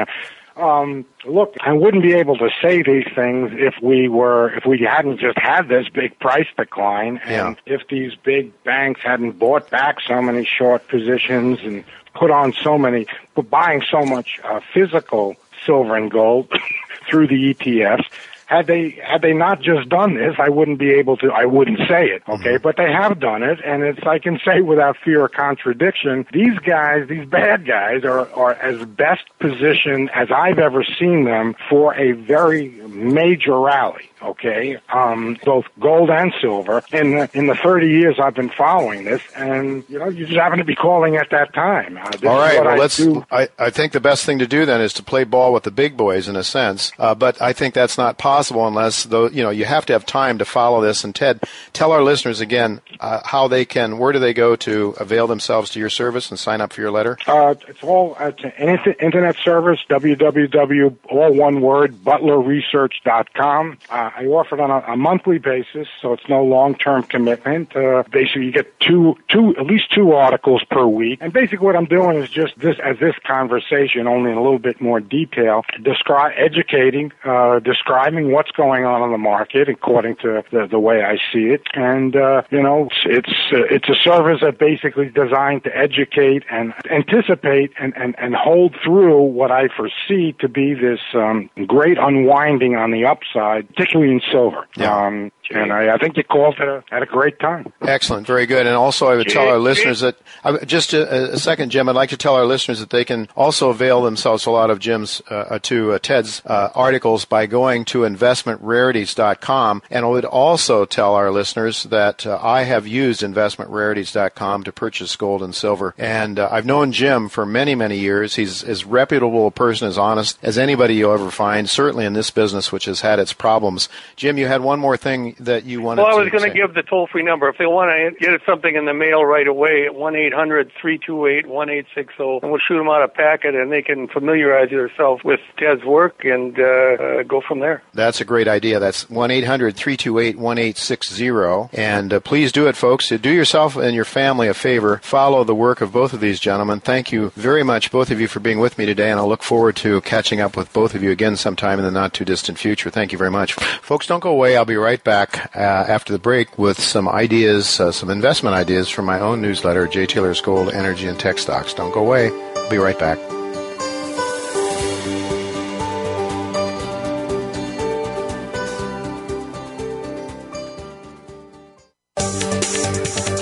Um, 0.57 1.05
look, 1.25 1.55
I 1.61 1.71
wouldn't 1.71 2.03
be 2.03 2.13
able 2.13 2.37
to 2.37 2.49
say 2.61 2.83
these 2.83 3.07
things 3.15 3.51
if 3.53 3.75
we 3.81 4.09
were, 4.09 4.53
if 4.53 4.65
we 4.65 4.79
hadn't 4.79 5.19
just 5.19 5.37
had 5.37 5.69
this 5.69 5.87
big 5.89 6.19
price 6.19 6.47
decline, 6.57 7.21
and 7.23 7.57
yeah. 7.65 7.73
if 7.73 7.87
these 7.87 8.13
big 8.15 8.51
banks 8.63 9.01
hadn't 9.01 9.39
bought 9.39 9.69
back 9.69 10.01
so 10.05 10.21
many 10.21 10.45
short 10.45 10.87
positions 10.89 11.59
and 11.63 11.85
put 12.13 12.31
on 12.31 12.53
so 12.53 12.77
many, 12.77 13.07
but 13.35 13.49
buying 13.49 13.83
so 13.89 14.03
much 14.03 14.39
uh, 14.43 14.59
physical 14.73 15.35
silver 15.65 15.95
and 15.95 16.11
gold 16.11 16.51
through 17.09 17.27
the 17.27 17.53
ETFs. 17.53 18.05
had 18.45 18.67
they 18.67 18.91
had 19.03 19.21
they 19.21 19.33
not 19.33 19.61
just 19.61 19.87
done 19.89 20.15
this, 20.15 20.35
I 20.37 20.49
wouldn't 20.49 20.77
be 20.79 20.91
able 20.91 21.17
to. 21.17 21.31
I 21.31 21.45
wouldn't 21.45 21.79
say 21.87 22.07
it, 22.07 22.23
okay? 22.27 22.55
Mm-hmm. 22.55 22.63
But 22.63 22.77
they 22.77 22.91
have 22.91 23.19
done 23.19 23.43
it, 23.43 23.59
and 23.65 23.83
it's 23.83 24.05
I 24.05 24.19
can 24.19 24.39
say 24.45 24.61
without 24.61 24.97
fear 24.97 25.25
of 25.25 25.31
contradiction. 25.31 26.25
These 26.33 26.59
guys, 26.59 27.07
these 27.07 27.25
bad 27.25 27.65
guys, 27.65 28.03
are 28.03 28.29
are 28.33 28.53
as 28.53 28.85
best 28.85 29.23
positioned 29.39 30.09
as 30.13 30.29
I've 30.31 30.59
ever 30.59 30.83
seen 30.83 31.23
them 31.23 31.55
for 31.69 31.95
a 31.95 32.11
very 32.11 32.69
major 32.87 33.59
rally 33.59 34.10
okay, 34.21 34.77
um, 34.93 35.37
both 35.43 35.65
gold 35.79 36.09
and 36.09 36.33
silver. 36.41 36.83
In 36.91 37.15
the, 37.15 37.29
in 37.33 37.47
the 37.47 37.55
30 37.55 37.87
years 37.87 38.19
I've 38.19 38.35
been 38.35 38.49
following 38.49 39.03
this, 39.05 39.21
and 39.35 39.83
you 39.89 39.99
know, 39.99 40.09
you 40.09 40.25
just 40.25 40.37
happen 40.37 40.59
to 40.59 40.65
be 40.65 40.75
calling 40.75 41.15
at 41.15 41.29
that 41.31 41.53
time. 41.53 41.97
Uh, 41.97 42.29
All 42.29 42.37
right, 42.37 42.59
well, 42.59 42.69
I 42.69 42.77
let's. 42.77 42.97
do. 42.97 43.25
I, 43.31 43.49
I 43.57 43.69
think 43.69 43.93
the 43.93 43.99
best 43.99 44.25
thing 44.25 44.39
to 44.39 44.47
do 44.47 44.65
then 44.65 44.81
is 44.81 44.93
to 44.93 45.03
play 45.03 45.23
ball 45.23 45.53
with 45.53 45.63
the 45.63 45.71
big 45.71 45.97
boys 45.97 46.27
in 46.27 46.35
a 46.35 46.43
sense, 46.43 46.91
uh, 46.99 47.15
but 47.15 47.41
I 47.41 47.53
think 47.53 47.73
that's 47.73 47.97
not 47.97 48.17
possible 48.17 48.67
unless 48.67 49.05
though 49.05 49.27
you 49.27 49.43
know 49.43 49.49
you 49.49 49.65
have 49.65 49.85
to 49.87 49.93
have 49.93 50.05
time 50.05 50.37
to 50.39 50.45
follow 50.45 50.81
this. 50.81 51.03
And 51.03 51.15
Ted, 51.15 51.43
tell 51.73 51.91
our 51.91 52.03
listeners 52.03 52.39
again 52.39 52.81
uh, 52.99 53.21
how 53.25 53.47
they 53.47 53.65
can, 53.65 53.97
where 53.97 54.11
do 54.11 54.19
they 54.19 54.33
go 54.33 54.55
to 54.57 54.95
avail 54.99 55.27
themselves 55.27 55.69
to 55.71 55.79
your 55.79 55.89
service 55.89 56.29
and 56.29 56.39
sign 56.39 56.61
up 56.61 56.73
for 56.73 56.81
your 56.81 56.91
letter? 56.91 57.17
Uh, 57.27 57.55
it's 57.67 57.83
all 57.83 58.15
at 58.19 58.43
an 58.43 58.95
internet 58.99 59.35
service, 59.37 59.79
www, 59.89 60.97
all 61.09 61.33
one 61.33 61.61
word, 61.61 61.95
butlerresearch.com. 62.03 63.77
Uh, 63.89 64.10
I 64.15 64.25
offer 64.25 64.55
it 64.55 64.61
on 64.61 64.71
a, 64.71 64.93
a 64.93 64.97
monthly 64.97 65.37
basis, 65.37 65.87
so 66.01 66.13
it's 66.13 66.27
no 66.27 66.43
long-term 66.43 67.03
commitment. 67.03 67.75
Uh, 67.75 68.03
basically, 68.11 68.45
you 68.45 68.51
get 68.51 68.79
two, 68.79 69.15
two, 69.29 69.55
at 69.57 69.65
least 69.65 69.91
two 69.93 70.13
articles 70.13 70.63
per 70.69 70.85
week. 70.85 71.19
And 71.21 71.31
basically, 71.31 71.65
what 71.65 71.75
I'm 71.75 71.85
doing 71.85 72.21
is 72.21 72.29
just 72.29 72.57
this, 72.59 72.77
as 72.83 72.99
this 72.99 73.15
conversation, 73.25 74.07
only 74.07 74.31
in 74.31 74.37
a 74.37 74.43
little 74.43 74.59
bit 74.59 74.81
more 74.81 74.99
detail, 74.99 75.63
describe, 75.81 76.33
educating, 76.37 77.11
uh, 77.23 77.59
describing 77.59 78.31
what's 78.31 78.51
going 78.51 78.85
on 78.85 79.03
in 79.03 79.11
the 79.11 79.17
market 79.17 79.69
according 79.69 80.15
to 80.17 80.43
the, 80.51 80.67
the 80.69 80.79
way 80.79 81.03
I 81.03 81.17
see 81.31 81.45
it. 81.45 81.61
And 81.73 82.15
uh, 82.15 82.43
you 82.51 82.61
know, 82.61 82.89
it's 83.05 83.27
it's, 83.27 83.53
uh, 83.53 83.63
it's 83.69 83.89
a 83.89 83.95
service 83.95 84.39
that 84.41 84.57
basically 84.57 85.09
designed 85.09 85.63
to 85.63 85.77
educate 85.77 86.43
and 86.49 86.73
anticipate 86.89 87.71
and, 87.79 87.95
and, 87.95 88.15
and 88.17 88.35
hold 88.35 88.75
through 88.83 89.21
what 89.21 89.51
I 89.51 89.67
foresee 89.67 90.33
to 90.39 90.49
be 90.49 90.73
this 90.73 90.99
um, 91.13 91.49
great 91.67 91.97
unwinding 91.97 92.75
on 92.75 92.91
the 92.91 93.05
upside, 93.05 93.73
in 94.09 94.21
silver. 94.31 94.67
Yeah. 94.77 95.07
Um, 95.07 95.31
and 95.53 95.71
I, 95.71 95.95
I 95.95 95.97
think 95.97 96.17
you 96.17 96.23
called 96.23 96.55
at 96.59 96.67
a, 96.67 96.83
at 96.91 97.03
a 97.03 97.05
great 97.05 97.39
time. 97.39 97.71
Excellent, 97.81 98.27
very 98.27 98.45
good. 98.45 98.67
And 98.67 98.75
also, 98.75 99.07
I 99.07 99.15
would 99.15 99.29
tell 99.29 99.47
our 99.47 99.59
listeners 99.59 100.01
that 100.01 100.17
just 100.65 100.93
a, 100.93 101.33
a 101.33 101.37
second, 101.37 101.71
Jim. 101.71 101.89
I'd 101.89 101.95
like 101.95 102.09
to 102.09 102.17
tell 102.17 102.35
our 102.35 102.45
listeners 102.45 102.79
that 102.79 102.89
they 102.89 103.05
can 103.05 103.27
also 103.35 103.69
avail 103.69 104.01
themselves 104.01 104.45
a 104.45 104.51
lot 104.51 104.69
of 104.69 104.79
Jim's 104.79 105.21
uh, 105.29 105.35
uh, 105.35 105.59
to 105.63 105.93
uh, 105.93 105.99
Ted's 105.99 106.41
uh, 106.45 106.69
articles 106.73 107.25
by 107.25 107.45
going 107.45 107.85
to 107.85 107.99
investmentrarities.com. 107.99 109.81
And 109.89 110.05
I 110.05 110.07
would 110.07 110.25
also 110.25 110.85
tell 110.85 111.15
our 111.15 111.31
listeners 111.31 111.83
that 111.83 112.25
uh, 112.25 112.39
I 112.41 112.63
have 112.63 112.87
used 112.87 113.21
investmentrarities.com 113.21 114.63
to 114.63 114.71
purchase 114.71 115.15
gold 115.15 115.43
and 115.43 115.53
silver. 115.53 115.93
And 115.97 116.39
uh, 116.39 116.49
I've 116.51 116.65
known 116.65 116.91
Jim 116.91 117.29
for 117.29 117.45
many, 117.45 117.75
many 117.75 117.97
years. 117.97 118.35
He's 118.35 118.63
as 118.63 118.85
reputable 118.85 119.47
a 119.47 119.51
person, 119.51 119.87
as 119.87 119.97
honest 119.97 120.37
as 120.41 120.57
anybody 120.57 120.95
you'll 120.95 121.13
ever 121.13 121.31
find. 121.31 121.69
Certainly 121.69 122.05
in 122.05 122.13
this 122.13 122.31
business, 122.31 122.71
which 122.71 122.85
has 122.85 123.01
had 123.01 123.19
its 123.19 123.33
problems. 123.33 123.89
Jim, 124.15 124.37
you 124.37 124.47
had 124.47 124.61
one 124.61 124.79
more 124.79 124.97
thing 124.97 125.35
that 125.45 125.65
you 125.65 125.81
wanted. 125.81 126.03
Well, 126.03 126.17
I 126.17 126.21
was 126.21 126.29
going 126.29 126.49
to 126.49 126.55
give 126.55 126.73
the 126.73 126.83
toll 126.83 127.07
free 127.07 127.23
number. 127.23 127.49
If 127.49 127.57
they 127.57 127.65
want 127.65 127.91
to 127.91 128.19
get 128.19 128.41
something 128.45 128.75
in 128.75 128.85
the 128.85 128.93
mail 128.93 129.25
right 129.25 129.47
away, 129.47 129.85
at 129.85 129.95
one 129.95 130.15
eight 130.15 130.33
hundred 130.33 130.71
three 130.79 130.97
two 130.97 131.25
eight 131.25 131.47
one 131.47 131.69
eight 131.69 131.85
six 131.93 132.15
zero, 132.17 132.39
and 132.41 132.51
we'll 132.51 132.59
shoot 132.59 132.77
them 132.77 132.89
out 132.89 133.03
a 133.03 133.07
packet, 133.07 133.55
and 133.55 133.71
they 133.71 133.81
can 133.81 134.07
familiarize 134.07 134.69
themselves 134.69 135.23
with 135.23 135.39
Ted's 135.57 135.83
work 135.83 136.23
and 136.23 136.57
uh, 136.59 136.63
uh, 136.63 137.23
go 137.23 137.41
from 137.41 137.59
there. 137.59 137.83
That's 137.93 138.21
a 138.21 138.25
great 138.25 138.47
idea. 138.47 138.79
That's 138.79 139.09
1 139.09 139.31
800 139.31 139.75
328 139.75 140.37
1860. 140.37 141.77
And 141.77 142.13
uh, 142.13 142.19
please 142.19 142.51
do 142.51 142.67
it, 142.67 142.75
folks. 142.75 143.09
Do 143.09 143.29
yourself 143.29 143.75
and 143.75 143.95
your 143.95 144.05
family 144.05 144.47
a 144.47 144.53
favor. 144.53 144.99
Follow 145.03 145.43
the 145.43 145.55
work 145.55 145.81
of 145.81 145.91
both 145.91 146.13
of 146.13 146.19
these 146.19 146.39
gentlemen. 146.39 146.79
Thank 146.79 147.11
you 147.11 147.31
very 147.35 147.63
much, 147.63 147.91
both 147.91 148.11
of 148.11 148.19
you, 148.19 148.27
for 148.27 148.39
being 148.39 148.59
with 148.59 148.77
me 148.77 148.85
today. 148.85 149.11
And 149.11 149.19
I 149.19 149.23
look 149.23 149.43
forward 149.43 149.75
to 149.77 150.01
catching 150.01 150.39
up 150.39 150.55
with 150.57 150.71
both 150.73 150.95
of 150.95 151.03
you 151.03 151.11
again 151.11 151.35
sometime 151.35 151.79
in 151.79 151.85
the 151.85 151.91
not 151.91 152.13
too 152.13 152.25
distant 152.25 152.57
future. 152.57 152.89
Thank 152.89 153.11
you 153.11 153.17
very 153.17 153.31
much. 153.31 153.53
Folks, 153.53 154.07
don't 154.07 154.19
go 154.19 154.31
away. 154.31 154.57
I'll 154.57 154.65
be 154.65 154.75
right 154.75 155.03
back 155.03 155.20
uh, 155.55 155.59
after 155.59 156.13
the 156.13 156.19
break 156.19 156.57
with 156.57 156.79
some 156.79 157.07
ideas, 157.07 157.79
uh, 157.79 157.91
some 157.91 158.09
investment 158.09 158.55
ideas 158.55 158.89
from 158.89 159.05
my 159.05 159.19
own 159.19 159.41
newsletter, 159.41 159.87
Jay 159.87 160.05
Taylor's 160.05 160.41
Gold, 160.41 160.73
Energy, 160.73 161.07
and 161.07 161.19
Tech 161.19 161.37
Stocks. 161.37 161.73
Don't 161.73 161.93
go 161.93 162.01
away. 162.01 162.31
I'll 162.55 162.69
be 162.69 162.77
right 162.77 162.97
back. 162.97 163.17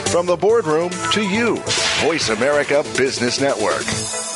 From 0.10 0.26
the 0.26 0.38
boardroom 0.38 0.90
to 1.14 1.22
you, 1.22 1.58
Voice 2.02 2.30
America 2.30 2.84
Business 2.98 3.40
Network. 3.40 4.29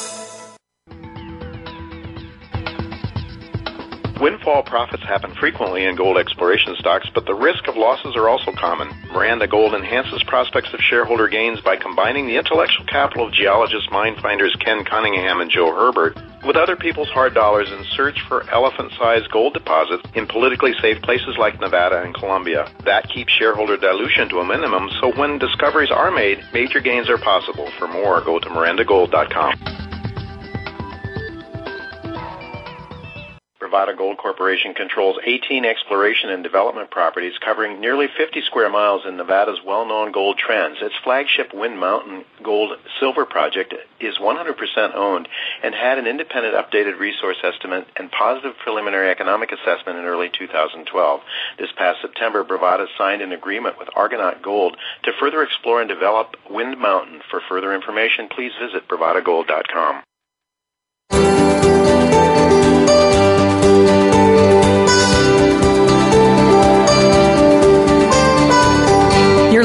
Windfall 4.23 4.63
profits 4.63 5.03
happen 5.03 5.35
frequently 5.35 5.83
in 5.83 5.97
gold 5.97 6.17
exploration 6.17 6.77
stocks, 6.79 7.09
but 7.13 7.25
the 7.25 7.35
risk 7.35 7.67
of 7.67 7.75
losses 7.75 8.15
are 8.15 8.29
also 8.29 8.53
common. 8.53 8.87
Miranda 9.11 9.47
Gold 9.47 9.73
enhances 9.73 10.23
prospects 10.23 10.73
of 10.73 10.79
shareholder 10.79 11.27
gains 11.27 11.59
by 11.59 11.75
combining 11.75 12.25
the 12.25 12.37
intellectual 12.37 12.85
capital 12.85 13.27
of 13.27 13.33
geologists, 13.33 13.91
mine 13.91 14.15
finders 14.21 14.55
Ken 14.61 14.85
Cunningham 14.85 15.41
and 15.41 15.51
Joe 15.51 15.75
Herbert 15.75 16.15
with 16.45 16.55
other 16.55 16.77
people's 16.77 17.09
hard 17.09 17.33
dollars 17.33 17.69
in 17.69 17.83
search 17.97 18.21
for 18.29 18.49
elephant-sized 18.49 19.29
gold 19.29 19.55
deposits 19.55 20.03
in 20.15 20.25
politically 20.25 20.71
safe 20.81 21.01
places 21.01 21.35
like 21.37 21.59
Nevada 21.59 22.01
and 22.01 22.15
Colombia. 22.15 22.71
That 22.85 23.09
keeps 23.09 23.33
shareholder 23.33 23.75
dilution 23.75 24.29
to 24.29 24.39
a 24.39 24.45
minimum, 24.45 24.89
so 25.01 25.11
when 25.19 25.37
discoveries 25.37 25.91
are 25.91 26.11
made, 26.11 26.39
major 26.53 26.79
gains 26.79 27.09
are 27.09 27.17
possible. 27.17 27.69
For 27.77 27.89
more, 27.89 28.21
go 28.21 28.39
to 28.39 28.47
mirandagold.com. 28.47 29.82
Bravada 33.73 33.97
Gold 33.97 34.17
Corporation 34.17 34.75
controls 34.75 35.17
18 35.25 35.65
exploration 35.65 36.29
and 36.29 36.43
development 36.43 36.91
properties 36.91 37.33
covering 37.43 37.81
nearly 37.81 38.07
50 38.15 38.41
square 38.41 38.69
miles 38.69 39.01
in 39.07 39.17
Nevada's 39.17 39.59
well-known 39.65 40.11
gold 40.11 40.37
trends. 40.37 40.77
Its 40.79 40.93
flagship 41.03 41.53
Wind 41.53 41.79
Mountain 41.79 42.23
Gold 42.43 42.73
Silver 42.99 43.25
project 43.25 43.73
is 43.99 44.17
100% 44.19 44.95
owned 44.95 45.27
and 45.63 45.73
had 45.73 45.97
an 45.97 46.05
independent 46.05 46.53
updated 46.53 46.99
resource 46.99 47.37
estimate 47.43 47.87
and 47.97 48.11
positive 48.11 48.53
preliminary 48.63 49.09
economic 49.09 49.51
assessment 49.51 49.97
in 49.97 50.05
early 50.05 50.29
2012. 50.29 51.21
This 51.57 51.71
past 51.75 51.99
September, 52.01 52.43
Bravada 52.43 52.85
signed 52.97 53.23
an 53.23 53.31
agreement 53.31 53.79
with 53.79 53.89
Argonaut 53.95 54.43
Gold 54.43 54.77
to 55.03 55.11
further 55.19 55.41
explore 55.41 55.81
and 55.81 55.89
develop 55.89 56.35
Wind 56.47 56.77
Mountain. 56.77 57.21
For 57.31 57.41
further 57.49 57.73
information, 57.73 58.29
please 58.29 58.51
visit 58.61 58.87
bravadagold.com. 58.87 60.03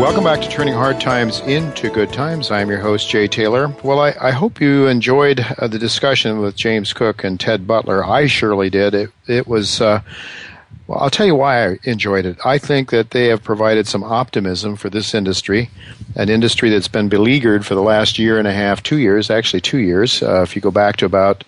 Welcome 0.00 0.24
back 0.24 0.40
to 0.40 0.48
Turning 0.48 0.72
Hard 0.72 0.98
Times 0.98 1.40
into 1.40 1.90
Good 1.90 2.10
Times. 2.10 2.50
I'm 2.50 2.70
your 2.70 2.78
host, 2.78 3.10
Jay 3.10 3.28
Taylor. 3.28 3.68
Well, 3.84 4.00
I, 4.00 4.14
I 4.18 4.30
hope 4.30 4.58
you 4.58 4.86
enjoyed 4.86 5.40
uh, 5.58 5.68
the 5.68 5.78
discussion 5.78 6.40
with 6.40 6.56
James 6.56 6.94
Cook 6.94 7.22
and 7.22 7.38
Ted 7.38 7.66
Butler. 7.66 8.02
I 8.02 8.26
surely 8.26 8.70
did. 8.70 8.94
It, 8.94 9.10
it 9.26 9.46
was, 9.46 9.82
uh, 9.82 10.00
well, 10.90 10.98
I'll 10.98 11.10
tell 11.10 11.24
you 11.24 11.36
why 11.36 11.68
I 11.68 11.78
enjoyed 11.84 12.26
it. 12.26 12.44
I 12.44 12.58
think 12.58 12.90
that 12.90 13.12
they 13.12 13.28
have 13.28 13.44
provided 13.44 13.86
some 13.86 14.02
optimism 14.02 14.74
for 14.74 14.90
this 14.90 15.14
industry, 15.14 15.70
an 16.16 16.28
industry 16.28 16.68
that's 16.68 16.88
been 16.88 17.08
beleaguered 17.08 17.64
for 17.64 17.76
the 17.76 17.80
last 17.80 18.18
year 18.18 18.40
and 18.40 18.48
a 18.48 18.52
half, 18.52 18.82
two 18.82 18.98
years, 18.98 19.30
actually 19.30 19.60
two 19.60 19.78
years. 19.78 20.20
Uh, 20.20 20.42
if 20.42 20.56
you 20.56 20.60
go 20.60 20.72
back 20.72 20.96
to 20.96 21.06
about 21.06 21.44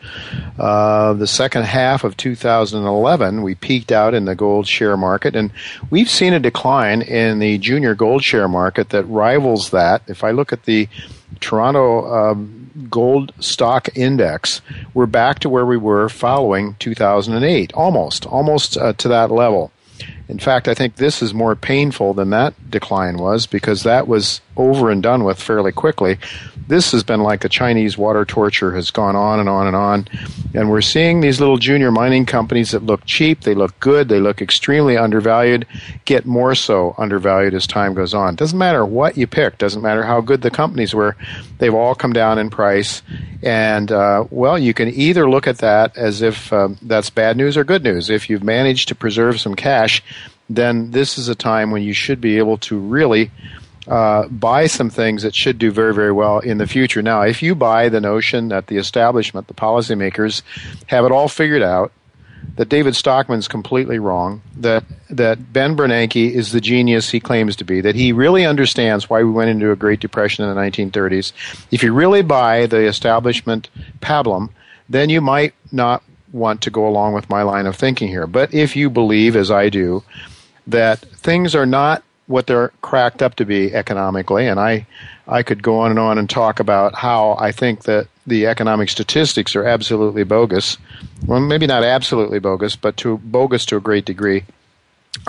uh, 0.61 1.13
the 1.15 1.27
second 1.27 1.65
half 1.65 2.05
of 2.05 2.17
2011, 2.17 3.43
we 3.43 3.57
peaked 3.57 3.91
out 3.91 4.15
in 4.15 4.27
the 4.27 4.37
gold 4.37 4.69
share 4.69 4.97
market, 4.97 5.35
and 5.35 5.51
we've 5.91 6.09
seen 6.09 6.33
a 6.33 6.39
decline 6.39 7.03
in 7.03 7.41
the 7.41 7.59
junior 7.59 7.97
gold 7.97 8.23
share 8.23 8.47
market 8.47 8.91
that 8.91 9.03
rivals 9.07 9.71
that. 9.71 10.03
If 10.07 10.23
I 10.23 10.31
look 10.31 10.53
at 10.53 10.67
the 10.67 10.89
Toronto 11.41 12.31
um, 12.31 12.62
Gold 12.89 13.33
Stock 13.41 13.89
Index, 13.97 14.61
we're 14.95 15.07
back 15.07 15.39
to 15.41 15.49
where 15.49 15.67
we 15.67 15.77
were 15.77 16.09
following 16.09 16.77
2008, 16.79 17.73
almost, 17.75 18.27
almost 18.27 18.77
uh, 18.77 18.93
to 18.95 19.09
that 19.09 19.31
level. 19.31 19.73
In 20.29 20.39
fact, 20.39 20.69
I 20.69 20.75
think 20.75 20.97
this 20.97 21.23
is 21.23 21.35
more 21.35 21.55
painful 21.55 22.15
than 22.15 22.31
that 22.31 22.71
decline 22.71 23.19
was 23.19 23.47
because 23.47 23.83
that 23.83 24.09
was 24.09 24.41
over 24.57 24.91
and 24.91 25.03
done 25.03 25.25
with 25.25 25.41
fairly 25.41 25.73
quickly. 25.73 26.19
This 26.69 26.93
has 26.93 27.03
been 27.03 27.21
like 27.21 27.41
the 27.41 27.49
Chinese 27.49 27.99
water 27.99 28.25
torture 28.25 28.73
has 28.75 28.91
gone 28.91 29.17
on 29.17 29.41
and 29.41 29.49
on 29.49 29.67
and 29.67 29.77
on. 29.77 30.09
And 30.55 30.71
we're 30.71 30.81
seeing 30.81 31.21
these 31.21 31.41
little 31.41 31.57
junior 31.57 31.91
mining 31.91 32.25
companies 32.25 32.71
that 32.71 32.85
look 32.85 33.05
cheap, 33.05 33.41
they 33.41 33.55
look 33.55 33.79
good, 33.81 34.09
they 34.09 34.21
look 34.21 34.41
extremely 34.41 34.97
undervalued, 34.97 35.67
get 36.05 36.25
more 36.25 36.55
so 36.55 36.95
undervalued 36.99 37.55
as 37.55 37.67
time 37.67 37.95
goes 37.95 38.15
on. 38.15 38.37
Doesn't 38.37 38.59
matter 38.59 38.85
what 38.85 39.17
you 39.17 39.27
pick, 39.27 39.59
doesn't 39.59 39.83
matter 39.83 40.05
how 40.05 40.21
good 40.21 40.43
the 40.43 40.51
companies 40.51 40.95
were, 40.95 41.17
they've 41.59 41.75
all 41.75 41.95
come 41.95 42.13
down 42.13 42.39
in 42.39 42.49
price. 42.49 43.03
And, 43.43 43.91
uh, 43.91 44.25
well, 44.31 44.59
you 44.59 44.73
can 44.73 44.89
either 44.89 45.29
look 45.29 45.47
at 45.47 45.59
that 45.59 45.97
as 45.97 46.23
if 46.23 46.53
um, 46.53 46.79
that's 46.83 47.11
bad 47.11 47.37
news 47.37 47.57
or 47.57 47.65
good 47.65 47.83
news. 47.83 48.09
If 48.09 48.31
you've 48.31 48.45
managed 48.45 48.89
to 48.89 48.95
preserve 48.95 49.41
some 49.41 49.55
cash, 49.55 50.03
then 50.49 50.91
this 50.91 51.19
is 51.19 51.29
a 51.29 51.35
time 51.35 51.71
when 51.71 51.83
you 51.83 51.93
should 51.93 52.21
be 52.21 52.39
able 52.39 52.59
to 52.59 52.79
really 52.79 53.31
uh, 53.87 54.29
buy 54.29 54.67
some 54.67 54.91
things 54.91 55.23
that 55.23 55.35
should 55.35 55.59
do 55.59 55.71
very, 55.71 55.95
very 55.95 56.13
well 56.13 56.39
in 56.39 56.59
the 56.59 56.67
future. 56.67 57.03
Now, 57.03 57.23
if 57.23 57.43
you 57.43 57.55
buy 57.55 57.89
the 57.89 58.01
notion 58.01 58.49
that 58.49 58.69
the 58.69 58.77
establishment, 58.77 59.49
the 59.49 59.55
policymakers, 59.55 60.43
have 60.87 61.05
it 61.05 61.13
all 61.13 61.29
figured 61.29 61.63
out, 61.63 61.93
that 62.57 62.69
David 62.69 62.95
Stockman's 62.95 63.49
completely 63.49 63.99
wrong, 63.99 64.43
that, 64.57 64.85
that 65.11 65.53
Ben 65.53 65.77
Bernanke 65.77 66.31
is 66.31 66.53
the 66.53 66.61
genius 66.61 67.11
he 67.11 67.21
claims 67.21 67.57
to 67.57 67.65
be, 67.65 67.81
that 67.81 67.95
he 67.95 68.13
really 68.13 68.45
understands 68.45 69.09
why 69.09 69.23
we 69.23 69.31
went 69.31 69.51
into 69.51 69.71
a 69.71 69.77
Great 69.77 70.01
Depression 70.01 70.45
in 70.45 70.55
the 70.55 70.61
1930s. 70.61 71.33
If 71.71 71.83
you 71.83 71.93
really 71.93 72.23
buy 72.23 72.67
the 72.67 72.87
establishment 72.87 73.69
pablum, 74.01 74.51
then 74.89 75.09
you 75.09 75.21
might 75.21 75.55
not 75.71 76.03
want 76.33 76.63
to 76.63 76.71
go 76.71 76.87
along 76.87 77.15
with 77.15 77.31
my 77.31 77.43
line 77.43 77.67
of 77.67 77.77
thinking 77.77 78.09
here. 78.09 78.27
But 78.27 78.53
if 78.53 78.77
you 78.77 78.91
believe, 78.91 79.37
as 79.37 79.51
I 79.51 79.69
do, 79.69 80.03
that 80.67 81.01
things 81.01 81.55
are 81.55 81.67
not 81.67 82.03
what 82.27 82.47
they're 82.47 82.73
cracked 82.83 83.23
up 83.23 83.35
to 83.37 83.45
be 83.45 83.75
economically, 83.75 84.47
and 84.47 84.59
I, 84.61 84.87
I 85.27 85.43
could 85.43 85.63
go 85.63 85.81
on 85.81 85.91
and 85.91 85.99
on 85.99 86.19
and 86.19 86.29
talk 86.29 86.61
about 86.61 86.95
how 86.95 87.37
I 87.39 87.53
think 87.53 87.83
that 87.85 88.09
the 88.27 88.47
economic 88.47 88.89
statistics 88.89 89.57
are 89.57 89.65
absolutely 89.65 90.25
bogus. 90.25 90.79
Well, 91.27 91.41
maybe 91.41 91.67
not 91.67 91.85
absolutely 91.85 92.39
bogus, 92.39 92.77
but 92.77 92.97
to 92.99 93.19
bogus 93.19 93.67
to 93.67 93.77
a 93.77 93.81
great 93.81 94.05
degree. 94.05 94.45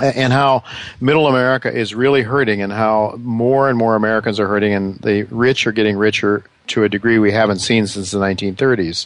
And 0.02 0.34
how 0.34 0.64
middle 1.02 1.28
America 1.28 1.72
is 1.72 1.94
really 1.94 2.22
hurting, 2.22 2.62
and 2.62 2.72
how 2.72 3.16
more 3.18 3.70
and 3.70 3.78
more 3.78 3.96
Americans 3.96 4.40
are 4.40 4.48
hurting, 4.48 4.74
and 4.74 4.98
the 5.00 5.24
rich 5.24 5.68
are 5.68 5.72
getting 5.72 5.98
richer 5.98 6.44
to 6.68 6.84
a 6.84 6.90
degree 6.90 7.20
we 7.20 7.32
haven't 7.32 7.60
seen 7.60 7.86
since 7.88 8.12
the 8.12 8.18
1930s. 8.18 9.06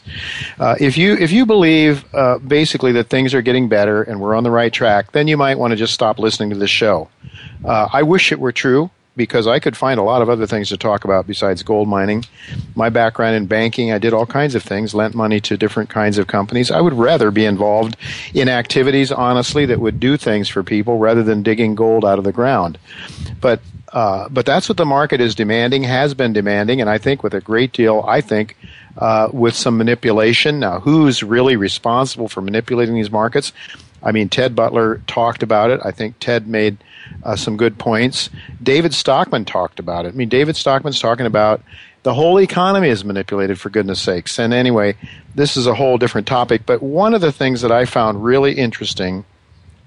Uh, 0.59 0.75
if 0.80 0.97
you 0.97 1.15
if 1.15 1.32
you 1.32 1.45
believe 1.45 2.05
uh, 2.13 2.38
basically 2.38 2.91
that 2.91 3.09
things 3.09 3.34
are 3.34 3.41
getting 3.41 3.67
better 3.67 4.03
and 4.03 4.21
we're 4.21 4.36
on 4.36 4.43
the 4.43 4.51
right 4.51 4.71
track, 4.71 5.11
then 5.11 5.28
you 5.28 5.36
might 5.36 5.57
want 5.57 5.71
to 5.71 5.78
just 5.78 5.93
stop 5.93 6.19
listening 6.19 6.51
to 6.51 6.55
this 6.55 6.69
show. 6.69 7.09
Uh, 7.65 7.89
I 7.91 8.03
wish 8.03 8.32
it 8.32 8.39
were 8.39 8.51
true 8.51 8.91
because 9.18 9.47
I 9.47 9.59
could 9.59 9.76
find 9.76 9.99
a 9.99 10.03
lot 10.03 10.22
of 10.22 10.30
other 10.30 10.47
things 10.47 10.70
to 10.70 10.78
talk 10.78 11.03
about 11.03 11.28
besides 11.28 11.63
gold 11.63 11.89
mining. 11.89 12.24
My 12.76 12.89
background 12.89 13.36
in 13.36 13.47
banking, 13.47 13.91
I 13.91 13.97
did 13.97 14.13
all 14.13 14.26
kinds 14.26 14.55
of 14.55 14.63
things, 14.63 14.93
lent 14.93 15.15
money 15.15 15.41
to 15.41 15.57
different 15.57 15.89
kinds 15.89 16.18
of 16.18 16.28
companies. 16.28 16.72
I 16.72 16.80
would 16.80 16.93
rather 16.93 17.32
be 17.32 17.43
involved 17.43 17.97
in 18.34 18.47
activities, 18.47 19.11
honestly, 19.11 19.65
that 19.65 19.82
would 19.82 19.99
do 19.99 20.15
things 20.15 20.47
for 20.47 20.63
people 20.63 20.99
rather 20.99 21.24
than 21.24 21.43
digging 21.43 21.76
gold 21.76 22.05
out 22.05 22.20
of 22.20 22.24
the 22.24 22.32
ground. 22.32 22.78
But 23.41 23.59
uh, 23.93 24.28
but 24.30 24.45
that's 24.45 24.68
what 24.68 24.78
the 24.78 24.86
market 24.86 25.22
is 25.22 25.34
demanding, 25.34 25.84
has 25.84 26.13
been 26.13 26.34
demanding, 26.34 26.82
and 26.82 26.89
I 26.89 26.97
think 26.97 27.24
with 27.24 27.34
a 27.34 27.39
great 27.39 27.72
deal, 27.72 28.03
I 28.05 28.20
think, 28.20 28.57
uh, 28.97 29.30
with 29.32 29.55
some 29.55 29.78
manipulation. 29.78 30.59
Now, 30.59 30.82
who's 30.82 31.24
really 31.24 31.55
responsible 31.55 32.28
for 32.28 32.41
manipulating 32.41 32.95
these 32.95 33.09
markets? 33.09 33.53
I 34.03 34.11
mean, 34.11 34.28
Ted 34.30 34.55
Butler 34.55 35.01
talked 35.07 35.41
about 35.41 35.72
it. 35.72 35.80
I 35.86 35.91
think 35.91 36.20
Ted 36.20 36.47
made 36.47 36.78
uh, 37.24 37.36
some 37.36 37.58
good 37.58 37.78
points. 37.78 38.30
David 38.62 38.93
Stockman 38.93 39.45
talked 39.45 39.80
about 39.80 40.06
it. 40.06 40.10
I 40.10 40.12
mean, 40.12 40.30
David 40.30 40.56
Stockman's 40.56 41.00
talking 41.00 41.26
about 41.26 41.62
the 42.04 42.14
whole 42.14 42.39
economy 42.39 42.89
is 42.89 43.04
manipulated, 43.04 43.60
for 43.60 43.70
goodness 43.70 44.02
sakes. 44.02 44.39
And 44.39 44.54
anyway, 44.54 44.95
this 45.36 45.58
is 45.58 45.68
a 45.68 45.76
whole 45.76 45.98
different 45.98 46.28
topic. 46.28 46.66
But 46.66 46.82
one 46.82 47.14
of 47.14 47.22
the 47.22 47.32
things 47.32 47.62
that 47.62 47.72
I 47.72 47.86
found 47.86 48.24
really 48.24 48.54
interesting 48.54 49.26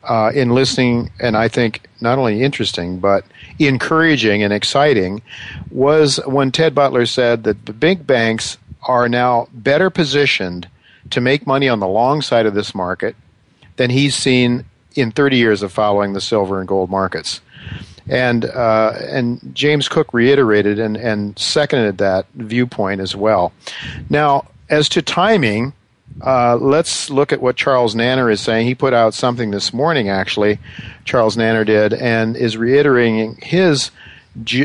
uh, 0.03 0.31
in 0.35 0.51
listening, 0.51 1.11
and 1.21 1.37
I 1.37 1.49
think 1.49 1.87
not 2.01 2.19
only 2.19 2.43
interesting, 2.43 3.01
but 3.01 3.25
encouraging 3.59 4.43
and 4.43 4.53
exciting, 4.53 5.23
was 5.71 6.19
when 6.27 6.53
Ted 6.53 6.75
Butler 6.75 7.07
said 7.07 7.45
that 7.45 7.67
the 7.67 7.73
big 7.73 8.07
banks 8.07 8.59
are 8.83 9.09
now 9.09 9.49
better 9.53 9.91
positioned 9.91 10.69
to 11.11 11.21
make 11.21 11.47
money 11.47 11.69
on 11.69 11.81
the 11.81 11.89
long 11.89 12.23
side 12.23 12.47
of 12.47 12.55
this 12.55 12.75
market 12.75 13.15
than 13.77 13.91
he's 13.91 14.15
seen 14.15 14.65
in 15.01 15.11
30 15.11 15.36
years 15.36 15.62
of 15.62 15.72
following 15.72 16.12
the 16.12 16.20
silver 16.20 16.59
and 16.59 16.68
gold 16.68 16.90
markets. 16.90 17.40
And 18.09 18.44
uh, 18.44 18.94
and 19.03 19.55
James 19.55 19.88
Cook 19.88 20.12
reiterated 20.12 20.78
and, 20.78 20.96
and 20.96 21.38
seconded 21.38 21.98
that 21.98 22.26
viewpoint 22.34 23.01
as 23.01 23.14
well. 23.14 23.53
Now, 24.09 24.46
as 24.68 24.88
to 24.90 25.03
timing, 25.03 25.74
uh, 26.24 26.57
let's 26.57 27.09
look 27.09 27.32
at 27.32 27.40
what 27.40 27.57
Charles 27.57 27.94
Nenner 27.94 28.30
is 28.32 28.40
saying. 28.40 28.66
He 28.66 28.74
put 28.74 28.92
out 28.92 29.14
something 29.14 29.51
this 29.53 29.72
morning, 29.72 30.09
actually, 30.09 30.59
Charles 31.05 31.36
Nenner 31.36 31.64
did, 31.64 31.92
and 31.92 32.36
is 32.36 32.57
reiterating 32.57 33.38
his 33.42 33.90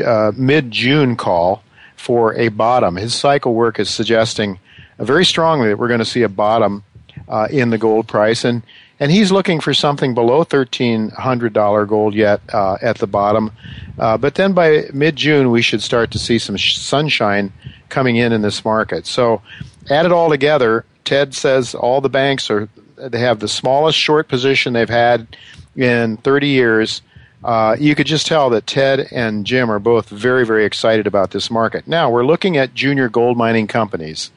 uh, 0.04 0.32
mid 0.34 0.70
June 0.70 1.16
call 1.16 1.62
for 1.96 2.34
a 2.34 2.48
bottom. 2.48 2.96
His 2.96 3.14
cycle 3.14 3.54
work 3.54 3.78
is 3.78 3.88
suggesting 3.88 4.58
very 4.98 5.24
strongly 5.24 5.68
that 5.68 5.78
we're 5.78 5.88
going 5.88 6.00
to 6.00 6.04
see 6.04 6.22
a 6.22 6.28
bottom 6.28 6.82
uh, 7.28 7.48
in 7.50 7.70
the 7.70 7.78
gold 7.78 8.08
price. 8.08 8.44
And, 8.44 8.62
and 8.98 9.10
he's 9.10 9.30
looking 9.30 9.60
for 9.60 9.74
something 9.74 10.14
below 10.14 10.44
$1,300 10.44 11.88
gold 11.88 12.14
yet 12.14 12.40
uh, 12.52 12.78
at 12.80 12.98
the 12.98 13.06
bottom. 13.06 13.52
Uh, 13.98 14.16
but 14.16 14.34
then 14.34 14.52
by 14.52 14.84
mid 14.92 15.16
June, 15.16 15.50
we 15.50 15.62
should 15.62 15.82
start 15.82 16.10
to 16.12 16.18
see 16.18 16.38
some 16.38 16.56
sh- 16.56 16.76
sunshine 16.76 17.52
coming 17.88 18.16
in 18.16 18.32
in 18.32 18.42
this 18.42 18.64
market. 18.64 19.06
So 19.06 19.42
add 19.90 20.06
it 20.06 20.12
all 20.12 20.30
together 20.30 20.84
Ted 21.06 21.34
says 21.34 21.74
all 21.74 22.02
the 22.02 22.10
banks 22.10 22.50
are 22.50 22.68
they 22.96 23.20
have 23.20 23.38
the 23.38 23.48
smallest 23.48 23.98
short 23.98 24.28
position 24.28 24.72
they've 24.72 24.88
had 24.88 25.36
in 25.76 26.16
30 26.18 26.48
years. 26.48 27.02
Uh, 27.44 27.76
you 27.78 27.94
could 27.94 28.06
just 28.06 28.26
tell 28.26 28.50
that 28.50 28.66
Ted 28.66 29.08
and 29.12 29.46
Jim 29.46 29.70
are 29.70 29.78
both 29.78 30.08
very, 30.08 30.44
very 30.44 30.64
excited 30.64 31.06
about 31.06 31.30
this 31.30 31.50
market. 31.50 31.86
Now, 31.86 32.10
we're 32.10 32.24
looking 32.24 32.56
at 32.56 32.74
junior 32.74 33.08
gold 33.08 33.36
mining 33.36 33.66
companies 33.66 34.30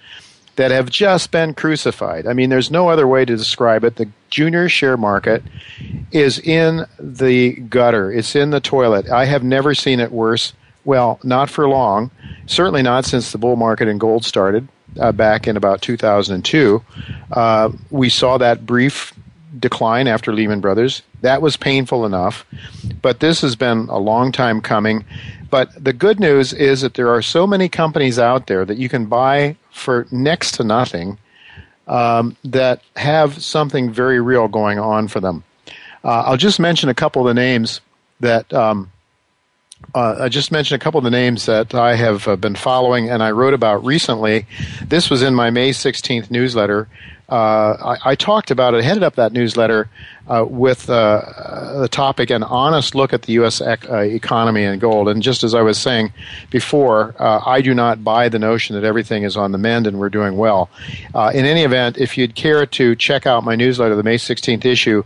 that 0.57 0.71
have 0.71 0.89
just 0.89 1.31
been 1.31 1.53
crucified. 1.53 2.27
I 2.27 2.33
mean, 2.33 2.49
there's 2.49 2.69
no 2.69 2.89
other 2.89 3.07
way 3.07 3.25
to 3.25 3.35
describe 3.37 3.83
it. 3.83 3.95
The 3.95 4.09
junior 4.29 4.69
share 4.69 4.97
market 4.97 5.43
is 6.11 6.39
in 6.39 6.85
the 6.99 7.53
gutter, 7.53 8.11
it's 8.11 8.35
in 8.35 8.49
the 8.49 8.59
toilet. 8.59 9.09
I 9.09 9.25
have 9.25 9.43
never 9.43 9.73
seen 9.75 9.99
it 9.99 10.11
worse. 10.11 10.53
Well, 10.85 11.19
not 11.23 11.49
for 11.49 11.67
long. 11.67 12.09
Certainly 12.45 12.83
not 12.83 13.05
since 13.05 13.31
the 13.31 13.37
bull 13.37 13.55
market 13.55 13.87
in 13.87 13.97
gold 13.97 14.25
started 14.25 14.67
uh, 14.99 15.11
back 15.11 15.47
in 15.47 15.57
about 15.57 15.81
2002. 15.81 16.81
Uh, 17.31 17.69
we 17.91 18.09
saw 18.09 18.37
that 18.37 18.65
brief 18.65 19.13
decline 19.57 20.07
after 20.07 20.33
Lehman 20.33 20.61
Brothers. 20.61 21.01
That 21.21 21.41
was 21.41 21.57
painful 21.57 22.05
enough, 22.05 22.45
but 23.01 23.19
this 23.19 23.41
has 23.41 23.55
been 23.55 23.87
a 23.89 23.97
long 23.97 24.31
time 24.31 24.61
coming. 24.61 25.03
But 25.49 25.83
the 25.83 25.93
good 25.93 26.19
news 26.19 26.53
is 26.53 26.81
that 26.81 26.93
there 26.93 27.09
are 27.09 27.21
so 27.21 27.47
many 27.47 27.67
companies 27.67 28.19
out 28.19 28.47
there 28.47 28.65
that 28.65 28.77
you 28.77 28.89
can 28.89 29.05
buy 29.05 29.57
for 29.71 30.07
next 30.11 30.53
to 30.55 30.63
nothing 30.63 31.17
um, 31.89 32.37
that 32.45 32.81
have 32.95 33.43
something 33.43 33.91
very 33.91 34.21
real 34.21 34.47
going 34.47 34.79
on 34.79 35.07
for 35.07 35.19
them. 35.19 35.43
Uh, 36.03 36.21
I'll 36.21 36.37
just 36.37 36.59
mention 36.59 36.87
a 36.87 36.93
couple 36.93 37.21
of 37.21 37.27
the 37.27 37.39
names 37.39 37.81
that 38.21 38.53
um, 38.53 38.91
uh, 39.95 40.17
I 40.21 40.29
just 40.29 40.51
mentioned 40.51 40.81
a 40.81 40.83
couple 40.83 40.99
of 40.99 41.03
the 41.03 41.09
names 41.09 41.45
that 41.47 41.73
I 41.73 41.95
have 41.95 42.27
uh, 42.27 42.35
been 42.35 42.55
following 42.55 43.09
and 43.09 43.23
I 43.23 43.31
wrote 43.31 43.53
about 43.53 43.83
recently. 43.83 44.45
This 44.83 45.09
was 45.09 45.23
in 45.23 45.33
my 45.33 45.49
May 45.49 45.71
16th 45.71 46.29
newsletter. 46.29 46.87
Uh, 47.29 47.95
I, 48.03 48.11
I, 48.11 48.15
talked 48.15 48.49
about 48.49 48.73
it, 48.73 48.83
headed 48.83 49.03
up 49.03 49.15
that 49.15 49.33
newsletter 49.33 49.87
uh, 50.27 50.45
with 50.49 50.89
uh, 50.89 51.79
the 51.79 51.87
topic 51.87 52.31
an 52.31 52.41
honest 52.41 52.95
look 52.95 53.13
at 53.13 53.23
the 53.23 53.33
U.S. 53.33 53.61
Ec- 53.61 53.85
economy 53.85 54.63
and 54.63 54.81
gold. 54.81 55.07
And 55.07 55.21
just 55.21 55.43
as 55.43 55.53
I 55.53 55.61
was 55.61 55.77
saying 55.77 56.11
before, 56.49 57.15
I 57.19 57.61
do 57.61 57.75
not 57.75 58.03
buy 58.03 58.29
the 58.29 58.39
notion 58.39 58.75
that 58.75 58.83
everything 58.83 59.23
is 59.23 59.37
on 59.37 59.51
the 59.51 59.59
mend 59.59 59.85
and 59.85 59.99
we're 59.99 60.09
doing 60.09 60.37
well. 60.37 60.69
In 61.15 61.45
any 61.45 61.61
event, 61.63 61.99
if 61.99 62.17
you'd 62.17 62.33
care 62.35 62.65
to 62.65 62.95
check 62.95 63.27
out 63.27 63.43
my 63.43 63.55
newsletter, 63.55 63.95
the 63.95 64.03
May 64.03 64.17
16th 64.17 64.65
issue 64.65 65.03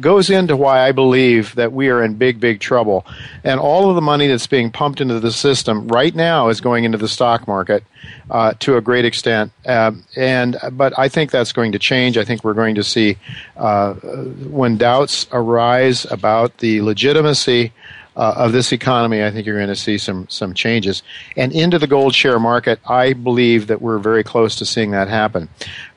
goes 0.00 0.30
into 0.30 0.56
why 0.56 0.80
I 0.80 0.92
believe 0.92 1.54
that 1.54 1.72
we 1.72 1.88
are 1.88 2.02
in 2.02 2.14
big, 2.14 2.40
big 2.40 2.60
trouble. 2.60 3.06
And 3.44 3.60
all 3.60 3.88
of 3.90 3.94
the 3.94 4.02
money 4.02 4.26
that's 4.26 4.46
being 4.46 4.70
pumped 4.70 5.00
into 5.00 5.20
the 5.20 5.32
system 5.32 5.86
right 5.88 6.14
now 6.14 6.48
is 6.48 6.60
going 6.60 6.84
into 6.84 6.98
the 6.98 7.08
stock 7.08 7.46
market 7.46 7.84
uh, 8.30 8.54
to 8.60 8.76
a 8.76 8.80
great 8.80 9.04
extent. 9.04 9.52
Um, 9.66 10.04
and 10.16 10.56
but 10.72 10.98
I 10.98 11.08
think 11.08 11.30
that's 11.30 11.52
going 11.52 11.72
to 11.72 11.78
change. 11.78 12.18
I 12.18 12.24
think 12.24 12.44
we're 12.44 12.54
going 12.54 12.74
to 12.76 12.84
see 12.84 13.16
uh, 13.56 13.94
when 13.94 14.76
doubts 14.76 15.26
arise 15.32 16.04
about 16.10 16.58
the 16.58 16.80
legitimacy. 16.80 17.72
Uh, 18.16 18.32
of 18.36 18.52
this 18.52 18.70
economy, 18.70 19.24
I 19.24 19.32
think 19.32 19.44
you're 19.44 19.56
going 19.56 19.66
to 19.66 19.74
see 19.74 19.98
some 19.98 20.28
some 20.28 20.54
changes. 20.54 21.02
And 21.36 21.52
into 21.52 21.80
the 21.80 21.88
gold 21.88 22.14
share 22.14 22.38
market, 22.38 22.78
I 22.88 23.12
believe 23.12 23.66
that 23.66 23.82
we're 23.82 23.98
very 23.98 24.22
close 24.22 24.54
to 24.58 24.64
seeing 24.64 24.92
that 24.92 25.08
happen. 25.08 25.48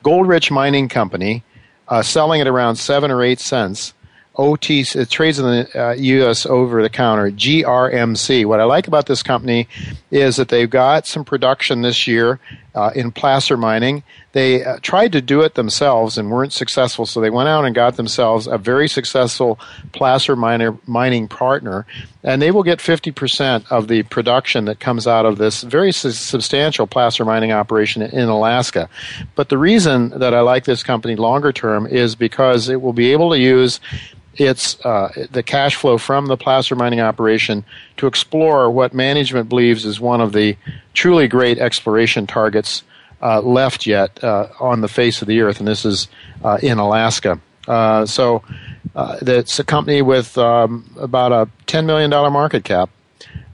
Gold 0.02 0.28
Rich 0.28 0.50
Mining 0.50 0.90
Company, 0.90 1.44
uh, 1.90 2.02
selling 2.02 2.42
at 2.42 2.48
around 2.48 2.78
seven 2.78 3.12
or 3.12 3.22
eight 3.22 3.40
cents, 3.40 3.94
OTC, 4.38 4.96
it 4.96 5.10
trades 5.10 5.40
in 5.40 5.46
the 5.46 5.82
uh, 5.82 5.94
U.S. 5.94 6.46
over 6.46 6.84
the 6.84 6.90
counter, 6.90 7.32
GRMC. 7.32 8.46
What 8.46 8.60
I 8.60 8.66
like 8.66 8.88
about 8.88 9.08
this 9.08 9.24
company 9.24 9.68
is 10.12 10.36
that 10.36 10.50
they've 10.50 10.70
got 10.70 11.08
some 11.08 11.26
production 11.26 11.82
this 11.82 12.06
year 12.06 12.40
uh, 12.76 12.92
in 12.94 13.12
placer 13.12 13.58
mining. 13.58 14.04
They 14.34 14.64
uh, 14.64 14.78
tried 14.84 15.14
to 15.14 15.22
do 15.22 15.42
it 15.42 15.56
themselves 15.56 16.20
and 16.20 16.30
weren't 16.30 16.54
successful, 16.54 17.08
so 17.08 17.20
they 17.20 17.32
went 17.32 17.50
out 17.50 17.66
and 17.66 17.74
got 17.74 17.98
themselves 17.98 18.46
a 18.46 18.60
very 18.60 18.88
successful 18.88 19.60
placer 19.92 20.36
miner, 20.36 20.78
mining 20.86 21.28
partner, 21.28 21.88
and 22.22 22.40
they 22.40 22.52
will 22.52 22.62
get 22.62 22.78
50% 22.78 23.66
of 23.72 23.88
the 23.88 24.04
production 24.04 24.66
that 24.66 24.80
comes 24.80 25.08
out 25.08 25.26
of 25.26 25.40
this 25.40 25.64
very 25.64 25.92
su- 25.92 26.12
substantial 26.12 26.86
placer 26.86 27.26
mining 27.26 27.52
operation 27.52 28.04
in 28.04 28.30
Alaska. 28.30 28.88
But 29.34 29.50
the 29.50 29.58
reason 29.58 30.10
that 30.20 30.36
I 30.36 30.42
like 30.42 30.66
this 30.66 30.84
company 30.84 31.16
longer 31.16 31.52
term 31.52 31.88
is 31.88 32.14
because 32.14 32.70
it 32.70 32.84
will 32.84 32.94
be 32.94 33.12
able 33.12 33.32
to 33.32 33.40
use 33.40 33.80
its 34.38 34.80
uh, 34.86 35.28
the 35.32 35.44
cash 35.44 35.76
flow 35.76 35.98
from 35.98 36.28
the 36.28 36.38
placer 36.38 36.76
mining 36.76 37.00
operation 37.00 37.64
to 37.98 38.08
explore 38.08 38.70
what 38.70 38.94
management 38.94 39.50
believes 39.50 39.86
is 39.86 40.00
one 40.00 40.22
of 40.22 40.34
the 40.34 40.56
truly 40.94 41.28
great 41.28 41.58
exploration 41.58 42.28
targets 42.28 42.84
uh, 43.22 43.42
left 43.42 43.86
yet 43.86 44.24
uh, 44.24 44.48
on 44.60 44.82
the 44.82 44.88
face 44.88 45.22
of 45.22 45.28
the 45.28 45.42
earth, 45.42 45.60
and 45.60 45.68
this 45.68 45.86
is 45.86 46.08
uh, 46.44 46.58
in 46.62 46.78
Alaska. 46.78 47.40
Uh, 47.68 48.06
so 48.06 48.44
it's 49.22 49.60
a 49.60 49.64
company 49.64 50.02
with 50.02 50.38
um, 50.38 50.90
about 50.98 51.32
a 51.32 51.50
$10 51.66 51.86
million 51.86 52.10
market 52.10 52.64
cap 52.64 52.90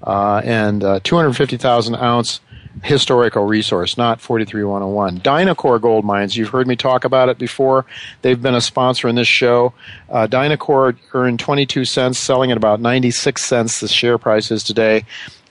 and 0.05 0.81
250,000 1.03 1.95
ounce 1.95 2.39
historical 2.81 3.45
resource, 3.45 3.97
not 3.97 4.19
43101. 4.19 5.19
Dynacor 5.19 5.79
Gold 5.79 6.05
Mines, 6.05 6.35
you've 6.35 6.49
heard 6.49 6.67
me 6.67 6.75
talk 6.75 7.05
about 7.05 7.29
it 7.29 7.37
before. 7.37 7.85
They've 8.21 8.41
been 8.41 8.55
a 8.55 8.61
sponsor 8.61 9.07
in 9.07 9.15
this 9.15 9.27
show. 9.27 9.73
Uh, 10.09 10.27
Dynacor 10.27 10.97
earned 11.13 11.39
22 11.39 11.85
cents, 11.85 12.17
selling 12.17 12.51
at 12.51 12.57
about 12.57 12.79
96 12.79 13.43
cents. 13.43 13.79
The 13.79 13.87
share 13.87 14.17
price 14.17 14.49
is 14.49 14.63
today. 14.63 15.05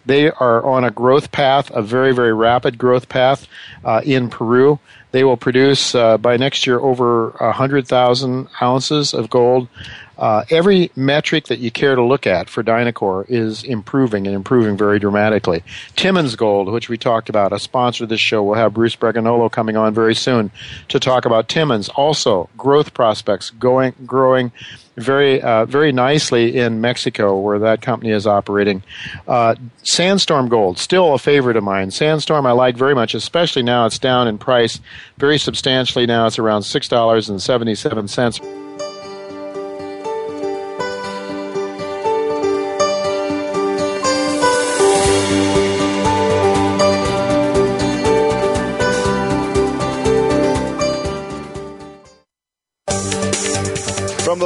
They 0.05 0.31
are 0.31 0.65
on 0.65 0.85
a 0.85 0.91
growth 0.91 1.31
path, 1.31 1.71
a 1.71 1.81
very, 1.81 2.13
very 2.13 2.33
rapid 2.33 2.77
growth 2.77 3.09
path 3.09 3.47
uh, 3.85 4.03
in 4.05 4.31
Peru. 4.31 4.81
They 5.13 5.25
will 5.25 5.37
produce 5.37 5.95
uh, 5.95 6.19
by 6.19 6.37
next 6.37 6.67
year 6.67 6.81
over 6.81 7.31
100,000 7.39 8.49
ounces 8.61 9.15
of 9.15 9.31
gold. 9.31 9.69
Uh, 10.19 10.45
every 10.51 10.91
metric 10.95 11.47
that 11.47 11.59
you 11.59 11.71
care 11.71 11.95
to 11.95 12.03
look 12.03 12.27
at 12.27 12.49
for 12.49 12.63
Dynacor 12.63 13.25
is 13.29 13.65
improving 13.65 14.27
and 14.27 14.37
improving 14.37 14.77
very 14.77 14.99
dramatically. 14.99 15.63
Timmins 15.97 16.37
Gold, 16.37 16.73
which 16.73 16.89
we 16.89 16.99
talked 16.99 17.29
about, 17.29 17.53
a 17.53 17.59
sponsor 17.59 18.05
of 18.05 18.11
this 18.11 18.21
show, 18.21 18.43
will 18.43 18.55
have 18.55 18.75
Bruce 18.75 18.97
Bragagnolo 18.97 19.51
coming 19.51 19.77
on 19.77 19.95
very 19.95 20.15
soon 20.15 20.51
to 20.89 21.01
talk 21.01 21.25
about 21.25 21.49
Timmins. 21.49 21.89
Also, 21.91 22.49
growth 22.57 22.95
prospects 22.95 23.51
going 23.51 23.95
growing 24.07 24.53
very 24.97 25.41
uh, 25.41 25.65
very 25.65 25.91
nicely 25.91 26.59
in 26.59 26.81
Mexico, 26.81 27.39
where 27.39 27.59
that 27.59 27.81
company 27.81 28.11
is 28.13 28.27
operating. 28.27 28.83
Uh, 29.27 29.55
Sandstorm 29.83 30.49
Gold, 30.49 30.79
still 30.79 31.15
a 31.15 31.19
favorite 31.19 31.57
of 31.57 31.65
mine. 31.65 31.91
Sandstorm, 31.91 32.45
I 32.45 32.53
like 32.53 32.77
very 32.77 32.95
much, 32.95 33.15
especially 33.15 33.63
now 33.63 33.87
it's 33.87 33.99
down 33.99 34.29
in 34.29 34.37
price 34.37 34.81
very 35.17 35.39
substantially. 35.39 36.05
Now 36.05 36.27
it's 36.27 36.39
around 36.39 36.65
six 36.65 36.89
dollars 36.89 37.31
and 37.31 37.41
seventy 37.41 37.75
seven 37.75 38.07
cents. 38.07 38.39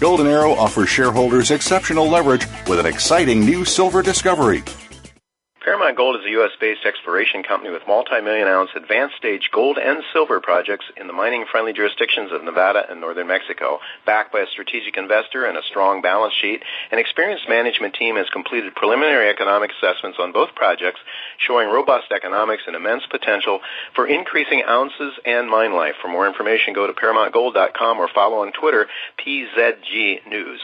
Golden 0.00 0.26
Arrow 0.26 0.52
offers 0.54 0.88
shareholders 0.88 1.50
exceptional 1.50 2.08
leverage 2.08 2.46
with 2.66 2.80
an 2.80 2.86
exciting 2.86 3.40
new 3.44 3.66
silver 3.66 4.00
discovery. 4.00 4.62
Paramount 5.60 5.94
Gold 5.94 6.16
is 6.16 6.24
a 6.24 6.30
U.S.-based 6.30 6.86
exploration 6.86 7.42
company 7.42 7.70
with 7.70 7.82
multi-million 7.86 8.48
ounce 8.48 8.70
advanced 8.74 9.16
stage 9.16 9.50
gold 9.52 9.76
and 9.76 10.02
silver 10.10 10.40
projects 10.40 10.86
in 10.96 11.06
the 11.06 11.12
mining-friendly 11.12 11.74
jurisdictions 11.74 12.32
of 12.32 12.42
Nevada 12.42 12.86
and 12.88 12.98
northern 12.98 13.26
Mexico. 13.26 13.78
Backed 14.06 14.32
by 14.32 14.40
a 14.40 14.46
strategic 14.46 14.96
investor 14.96 15.44
and 15.44 15.58
a 15.58 15.62
strong 15.68 16.00
balance 16.00 16.32
sheet, 16.40 16.62
an 16.90 16.98
experienced 16.98 17.46
management 17.46 17.92
team 17.92 18.16
has 18.16 18.26
completed 18.30 18.74
preliminary 18.74 19.28
economic 19.28 19.70
assessments 19.76 20.16
on 20.18 20.32
both 20.32 20.54
projects, 20.54 21.00
showing 21.36 21.68
robust 21.68 22.10
economics 22.10 22.62
and 22.66 22.74
immense 22.74 23.04
potential 23.10 23.60
for 23.94 24.06
increasing 24.06 24.62
ounces 24.66 25.12
and 25.26 25.50
mine 25.50 25.74
life. 25.74 25.96
For 26.00 26.08
more 26.08 26.26
information, 26.26 26.72
go 26.72 26.86
to 26.86 26.94
ParamountGold.com 26.94 27.98
or 27.98 28.08
follow 28.14 28.38
on 28.38 28.52
Twitter, 28.52 28.86
PZG 29.18 30.26
News. 30.26 30.60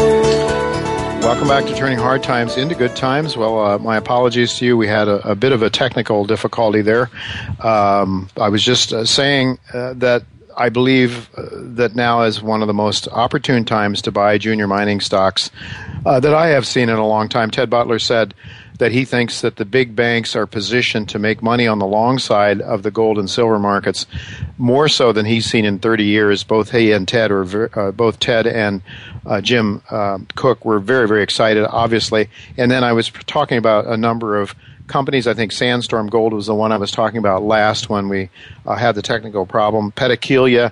Welcome 1.21 1.47
back 1.47 1.65
to 1.65 1.75
Turning 1.75 1.99
Hard 1.99 2.23
Times 2.23 2.57
into 2.57 2.73
Good 2.73 2.95
Times. 2.95 3.37
Well, 3.37 3.63
uh, 3.63 3.77
my 3.77 3.95
apologies 3.95 4.55
to 4.55 4.65
you. 4.65 4.75
We 4.75 4.87
had 4.87 5.07
a, 5.07 5.29
a 5.29 5.35
bit 5.35 5.51
of 5.51 5.61
a 5.61 5.69
technical 5.69 6.25
difficulty 6.25 6.81
there. 6.81 7.11
Um, 7.59 8.27
I 8.37 8.49
was 8.49 8.63
just 8.63 8.91
uh, 8.91 9.05
saying 9.05 9.59
uh, 9.71 9.93
that 9.97 10.23
I 10.57 10.69
believe 10.69 11.29
uh, 11.37 11.43
that 11.51 11.95
now 11.95 12.23
is 12.23 12.41
one 12.41 12.61
of 12.61 12.67
the 12.67 12.73
most 12.73 13.07
opportune 13.07 13.65
times 13.65 14.01
to 14.01 14.11
buy 14.11 14.39
junior 14.39 14.67
mining 14.67 14.99
stocks 14.99 15.51
uh, 16.07 16.19
that 16.19 16.33
I 16.33 16.47
have 16.47 16.65
seen 16.65 16.89
in 16.89 16.97
a 16.97 17.07
long 17.07 17.29
time. 17.29 17.51
Ted 17.51 17.69
Butler 17.69 17.99
said 17.99 18.33
that 18.81 18.91
he 18.91 19.05
thinks 19.05 19.41
that 19.41 19.57
the 19.57 19.63
big 19.63 19.95
banks 19.95 20.35
are 20.35 20.47
positioned 20.47 21.07
to 21.07 21.19
make 21.19 21.43
money 21.43 21.67
on 21.67 21.77
the 21.77 21.85
long 21.85 22.17
side 22.17 22.59
of 22.61 22.81
the 22.81 22.89
gold 22.89 23.19
and 23.19 23.29
silver 23.29 23.59
markets 23.59 24.07
more 24.57 24.89
so 24.89 25.13
than 25.13 25.23
he's 25.23 25.45
seen 25.45 25.65
in 25.65 25.77
30 25.77 26.03
years. 26.03 26.43
Both 26.43 26.71
he 26.71 26.91
and 26.91 27.07
Ted, 27.07 27.29
or 27.29 27.69
uh, 27.79 27.91
both 27.91 28.19
Ted 28.19 28.47
and 28.47 28.81
uh, 29.27 29.39
Jim 29.39 29.83
uh, 29.91 30.17
Cook, 30.33 30.65
were 30.65 30.79
very, 30.79 31.07
very 31.07 31.21
excited, 31.21 31.63
obviously. 31.63 32.27
And 32.57 32.71
then 32.71 32.83
I 32.83 32.91
was 32.91 33.11
talking 33.27 33.59
about 33.59 33.85
a 33.85 33.97
number 33.97 34.41
of 34.41 34.55
companies. 34.87 35.27
I 35.27 35.35
think 35.35 35.51
Sandstorm 35.51 36.07
Gold 36.07 36.33
was 36.33 36.47
the 36.47 36.55
one 36.55 36.71
I 36.71 36.77
was 36.77 36.89
talking 36.89 37.19
about 37.19 37.43
last 37.43 37.87
when 37.87 38.09
we 38.09 38.31
uh, 38.65 38.77
had 38.77 38.95
the 38.95 39.03
technical 39.03 39.45
problem. 39.45 39.91
Petaquilla 39.91 40.71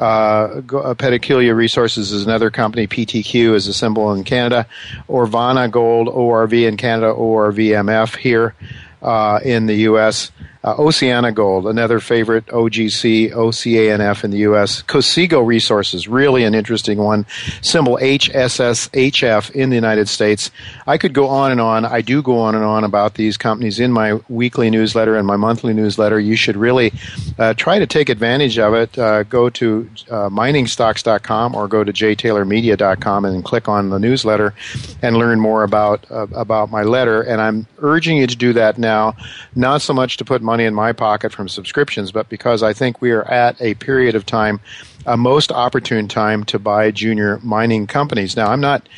Uh, 0.00 0.02
uh 0.02 0.94
Petaquilla 0.94 1.54
Resources 1.54 2.10
is 2.10 2.24
another 2.24 2.50
company. 2.50 2.86
PTQ 2.86 3.54
is 3.54 3.68
a 3.68 3.74
symbol 3.74 4.12
in 4.14 4.24
Canada. 4.24 4.66
Orvana 5.08 5.70
Gold, 5.70 6.08
ORV 6.08 6.66
in 6.66 6.78
Canada, 6.78 7.12
ORVMF 7.12 8.16
here 8.16 8.54
uh, 9.02 9.40
in 9.44 9.66
the 9.66 9.74
U.S. 9.74 10.32
Uh, 10.62 10.74
Oceana 10.76 11.32
Gold, 11.32 11.66
another 11.66 12.00
favorite 12.00 12.44
OGC, 12.46 13.32
OCANF 13.32 14.24
in 14.24 14.30
the 14.30 14.38
U.S. 14.38 14.82
Cosigo 14.82 15.44
Resources, 15.46 16.06
really 16.06 16.44
an 16.44 16.54
interesting 16.54 16.98
one. 16.98 17.24
Symbol 17.62 17.96
HSSHF 17.96 19.50
in 19.52 19.70
the 19.70 19.74
United 19.74 20.06
States. 20.06 20.50
I 20.86 20.98
could 20.98 21.14
go 21.14 21.28
on 21.28 21.50
and 21.50 21.62
on. 21.62 21.86
I 21.86 22.02
do 22.02 22.20
go 22.20 22.38
on 22.38 22.54
and 22.54 22.62
on 22.62 22.84
about 22.84 23.14
these 23.14 23.38
companies 23.38 23.80
in 23.80 23.90
my 23.90 24.20
weekly 24.28 24.68
newsletter 24.68 25.16
and 25.16 25.26
my 25.26 25.36
monthly 25.36 25.72
newsletter. 25.72 26.20
You 26.20 26.36
should 26.36 26.56
really 26.56 26.92
uh, 27.38 27.54
try 27.54 27.78
to 27.78 27.86
take 27.86 28.10
advantage 28.10 28.58
of 28.58 28.74
it. 28.74 28.98
Uh, 28.98 29.22
go 29.22 29.48
to 29.48 29.88
uh, 30.10 30.28
miningstocks.com 30.28 31.54
or 31.54 31.68
go 31.68 31.84
to 31.84 31.92
jtaylormedia.com 31.92 33.24
and 33.24 33.44
click 33.44 33.66
on 33.66 33.88
the 33.88 33.98
newsletter 33.98 34.52
and 35.00 35.16
learn 35.16 35.40
more 35.40 35.62
about 35.62 36.04
uh, 36.10 36.26
about 36.32 36.70
my 36.70 36.82
letter. 36.82 37.22
And 37.22 37.40
I'm 37.40 37.66
urging 37.78 38.18
you 38.18 38.26
to 38.26 38.36
do 38.36 38.52
that 38.52 38.76
now, 38.76 39.16
not 39.54 39.80
so 39.80 39.94
much 39.94 40.18
to 40.18 40.24
put 40.24 40.42
money 40.50 40.64
in 40.64 40.74
my 40.74 40.92
pocket 40.92 41.30
from 41.32 41.48
subscriptions, 41.48 42.10
but 42.10 42.28
because 42.28 42.60
I 42.70 42.72
think 42.72 43.00
we 43.00 43.12
are 43.12 43.24
at 43.30 43.54
a 43.62 43.74
period 43.74 44.14
of 44.16 44.26
time, 44.26 44.58
a 45.06 45.16
most 45.16 45.52
opportune 45.52 46.08
time 46.08 46.42
to 46.44 46.58
buy 46.58 46.90
junior 46.90 47.38
mining 47.42 47.86
companies. 47.86 48.36
Now, 48.36 48.48
I'm 48.50 48.60
not, 48.60 48.88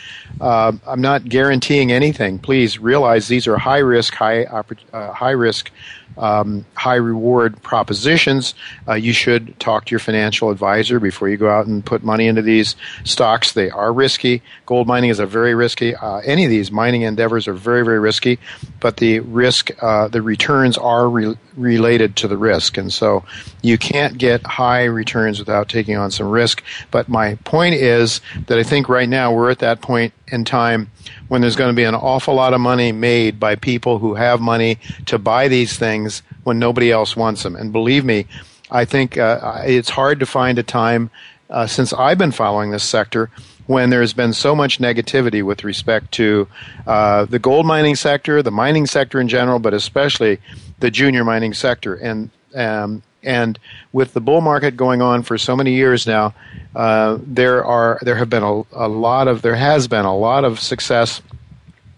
uh, 0.41 0.73
I'm 0.87 1.03
not 1.03 1.29
guaranteeing 1.29 1.93
anything. 1.93 2.39
Please 2.39 2.79
realize 2.79 3.29
these 3.29 3.47
are 3.47 3.59
high 3.59 3.85
risk, 3.95 4.15
high, 4.15 4.45
uh, 4.45 5.13
high 5.13 5.37
risk 5.47 5.71
um, 6.19 6.65
high 6.75 6.97
reward 6.97 7.63
propositions, 7.63 8.55
uh, 8.89 8.95
you 8.95 9.13
should 9.13 9.59
talk 9.59 9.87
to 9.87 9.91
your 9.91 10.01
financial 10.01 10.51
advisor 10.51 11.01
before 11.01 11.29
you 11.29 11.37
go 11.37 11.51
out 11.51 11.67
and 11.67 11.85
put 11.85 12.03
money 12.03 12.27
into 12.27 12.43
these 12.43 12.77
stocks. 13.05 13.53
They 13.53 13.71
are 13.71 13.93
risky. 13.93 14.43
Gold 14.67 14.87
mining 14.87 15.11
is 15.11 15.19
a 15.19 15.27
very 15.27 15.55
risky. 15.55 15.95
Uh, 15.95 16.19
any 16.19 16.45
of 16.45 16.51
these 16.51 16.71
mining 16.71 17.03
endeavors 17.03 17.49
are 17.49 17.55
very, 17.55 17.85
very 17.85 17.99
risky, 17.99 18.39
but 18.81 18.99
the 18.99 19.21
risk, 19.21 19.71
uh, 19.83 20.09
the 20.09 20.23
returns 20.23 20.79
are 20.79 21.09
re- 21.09 21.37
related 21.57 22.17
to 22.17 22.29
the 22.29 22.37
risk, 22.37 22.77
and 22.77 22.93
so 22.93 23.25
you 23.63 23.79
can't 23.79 24.19
get 24.19 24.45
high 24.45 24.85
returns 24.85 25.39
without 25.39 25.69
taking 25.69 25.97
on 25.97 26.11
some 26.11 26.29
risk. 26.29 26.63
But 26.91 27.09
my 27.09 27.37
point 27.45 27.75
is 27.75 28.21
that 28.47 28.59
I 28.59 28.63
think 28.63 28.89
right 28.89 29.09
now 29.09 29.33
we're 29.33 29.51
at 29.51 29.61
that 29.61 29.81
point 29.81 30.13
in 30.29 30.45
time 30.45 30.91
when 31.33 31.41
there's 31.41 31.57
going 31.57 31.71
to 31.71 31.75
be 31.75 31.85
an 31.85 31.95
awful 31.95 32.35
lot 32.35 32.53
of 32.53 32.61
money 32.61 32.93
made 32.93 33.41
by 33.41 33.57
people 33.57 33.99
who 33.99 34.13
have 34.13 34.39
money 34.39 34.79
to 35.07 35.19
buy 35.19 35.49
these 35.49 35.79
things 35.79 36.23
when 36.45 36.59
nobody 36.59 36.93
else 36.93 37.17
wants 37.17 37.43
them. 37.43 37.57
And 37.57 37.73
believe 37.73 38.05
me, 38.05 38.27
I 38.71 38.85
think 38.85 39.17
uh, 39.17 39.63
it's 39.65 39.89
hard 39.89 40.21
to 40.21 40.27
find 40.27 40.59
a 40.59 40.63
time 40.63 41.11
uh, 41.49 41.67
since 41.67 41.95
I've 41.95 42.19
been 42.19 42.33
following 42.33 42.71
this 42.71 42.85
sector 42.85 43.31
when 43.67 43.89
there's 43.89 44.13
been 44.13 44.35
so 44.35 44.55
much 44.55 44.79
negativity 44.79 45.43
with 45.43 45.65
respect 45.65 46.13
to 46.13 46.49
uh, 46.87 47.25
the 47.25 47.39
gold 47.39 47.65
mining 47.65 47.97
sector, 47.97 48.43
the 48.43 48.51
mining 48.51 48.85
sector 48.85 49.19
in 49.19 49.27
general, 49.27 49.59
but 49.59 49.73
especially 49.73 50.39
the 50.81 50.91
junior 50.91 51.25
mining 51.25 51.55
sector. 51.55 51.95
And 51.95 52.29
um, 52.55 53.03
and 53.23 53.59
with 53.93 54.15
the 54.15 54.21
bull 54.21 54.41
market 54.41 54.77
going 54.77 55.03
on 55.03 55.23
for 55.23 55.39
so 55.39 55.57
many 55.57 55.75
years 55.75 56.07
now, 56.07 56.35
uh, 56.75 57.19
there 57.23 57.65
are 57.65 57.99
there 58.03 58.17
have 58.17 58.31
been 58.31 58.43
a, 58.43 58.63
a, 58.73 58.89
lot 58.89 59.29
of 59.29 59.43
there 59.43 59.55
has 59.55 59.89
been 59.89 60.05
a 60.05 60.17
lot 60.17 60.45
of 60.45 60.59
success 60.59 61.23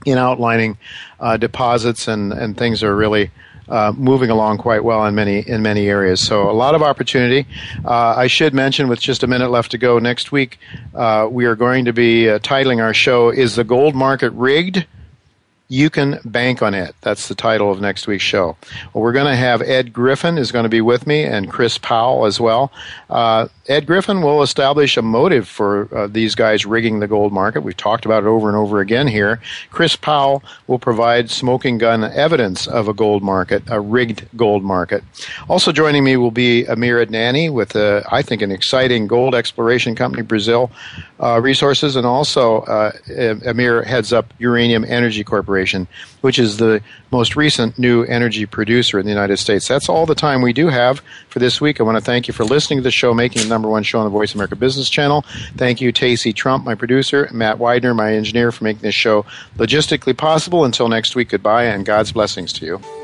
in 0.04 0.18
outlining 0.18 0.76
uh, 1.20 1.36
deposits 1.36 2.08
and 2.08 2.32
and 2.32 2.56
things 2.56 2.82
are 2.82 2.94
really. 2.94 3.30
Uh, 3.66 3.94
moving 3.96 4.28
along 4.28 4.58
quite 4.58 4.84
well 4.84 5.06
in 5.06 5.14
many 5.14 5.38
in 5.38 5.62
many 5.62 5.88
areas, 5.88 6.20
so 6.20 6.50
a 6.50 6.52
lot 6.52 6.74
of 6.74 6.82
opportunity. 6.82 7.46
Uh, 7.82 8.14
I 8.14 8.26
should 8.26 8.52
mention, 8.52 8.88
with 8.88 9.00
just 9.00 9.22
a 9.22 9.26
minute 9.26 9.50
left 9.50 9.70
to 9.70 9.78
go, 9.78 9.98
next 9.98 10.30
week 10.30 10.58
uh, 10.94 11.28
we 11.30 11.46
are 11.46 11.56
going 11.56 11.86
to 11.86 11.92
be 11.94 12.28
uh, 12.28 12.40
titling 12.40 12.82
our 12.82 12.92
show 12.92 13.30
"Is 13.30 13.56
the 13.56 13.64
Gold 13.64 13.94
Market 13.94 14.32
Rigged?" 14.32 14.84
You 15.68 15.88
can 15.88 16.20
bank 16.24 16.62
on 16.62 16.74
it. 16.74 16.94
That's 17.00 17.28
the 17.28 17.34
title 17.34 17.70
of 17.70 17.80
next 17.80 18.06
week's 18.06 18.22
show. 18.22 18.56
Well, 18.92 19.02
we're 19.02 19.12
going 19.12 19.26
to 19.26 19.36
have 19.36 19.62
Ed 19.62 19.92
Griffin 19.92 20.36
is 20.36 20.52
going 20.52 20.64
to 20.64 20.68
be 20.68 20.82
with 20.82 21.06
me 21.06 21.24
and 21.24 21.50
Chris 21.50 21.78
Powell 21.78 22.26
as 22.26 22.38
well. 22.38 22.70
Uh, 23.08 23.48
Ed 23.66 23.86
Griffin 23.86 24.20
will 24.20 24.42
establish 24.42 24.98
a 24.98 25.02
motive 25.02 25.48
for 25.48 25.88
uh, 25.96 26.06
these 26.06 26.34
guys 26.34 26.66
rigging 26.66 27.00
the 27.00 27.08
gold 27.08 27.32
market. 27.32 27.62
We've 27.62 27.76
talked 27.76 28.04
about 28.04 28.24
it 28.24 28.26
over 28.26 28.48
and 28.48 28.58
over 28.58 28.80
again 28.80 29.06
here. 29.06 29.40
Chris 29.70 29.96
Powell 29.96 30.42
will 30.66 30.78
provide 30.78 31.30
smoking 31.30 31.78
gun 31.78 32.04
evidence 32.04 32.66
of 32.66 32.86
a 32.88 32.92
gold 32.92 33.22
market, 33.22 33.62
a 33.68 33.80
rigged 33.80 34.28
gold 34.36 34.62
market. 34.62 35.02
Also 35.48 35.72
joining 35.72 36.04
me 36.04 36.18
will 36.18 36.30
be 36.30 36.66
Amir 36.66 37.04
Adnani 37.04 37.50
with, 37.50 37.74
uh, 37.74 38.02
I 38.12 38.20
think, 38.20 38.42
an 38.42 38.52
exciting 38.52 39.06
gold 39.06 39.34
exploration 39.34 39.94
company, 39.94 40.22
Brazil 40.22 40.70
uh, 41.20 41.40
Resources, 41.40 41.96
and 41.96 42.06
also 42.06 42.60
uh, 42.62 42.92
Amir 43.46 43.82
heads 43.82 44.12
up 44.12 44.34
Uranium 44.38 44.84
Energy 44.84 45.24
Corporation, 45.54 45.86
which 46.20 46.40
is 46.40 46.56
the 46.56 46.82
most 47.12 47.36
recent 47.36 47.78
new 47.78 48.02
energy 48.02 48.44
producer 48.44 48.98
in 48.98 49.06
the 49.06 49.12
United 49.12 49.36
States. 49.36 49.68
That's 49.68 49.88
all 49.88 50.04
the 50.04 50.16
time 50.16 50.42
we 50.42 50.52
do 50.52 50.66
have 50.66 51.00
for 51.28 51.38
this 51.38 51.60
week. 51.60 51.80
I 51.80 51.84
want 51.84 51.96
to 51.96 52.02
thank 52.02 52.26
you 52.26 52.34
for 52.34 52.42
listening 52.42 52.80
to 52.80 52.82
the 52.82 52.90
show, 52.90 53.14
making 53.14 53.42
the 53.42 53.48
number 53.48 53.68
one 53.68 53.84
show 53.84 54.00
on 54.00 54.04
the 54.04 54.10
Voice 54.10 54.34
America 54.34 54.56
Business 54.56 54.90
Channel. 54.90 55.24
Thank 55.56 55.80
you, 55.80 55.92
Tacey 55.92 56.32
Trump, 56.32 56.64
my 56.64 56.74
producer, 56.74 57.28
Matt 57.32 57.60
Widener, 57.60 57.94
my 57.94 58.14
engineer, 58.14 58.50
for 58.50 58.64
making 58.64 58.82
this 58.82 58.96
show 58.96 59.24
logistically 59.56 60.16
possible. 60.16 60.64
Until 60.64 60.88
next 60.88 61.14
week, 61.14 61.28
goodbye 61.28 61.66
and 61.66 61.86
God's 61.86 62.10
blessings 62.10 62.52
to 62.54 62.66
you. 62.66 63.03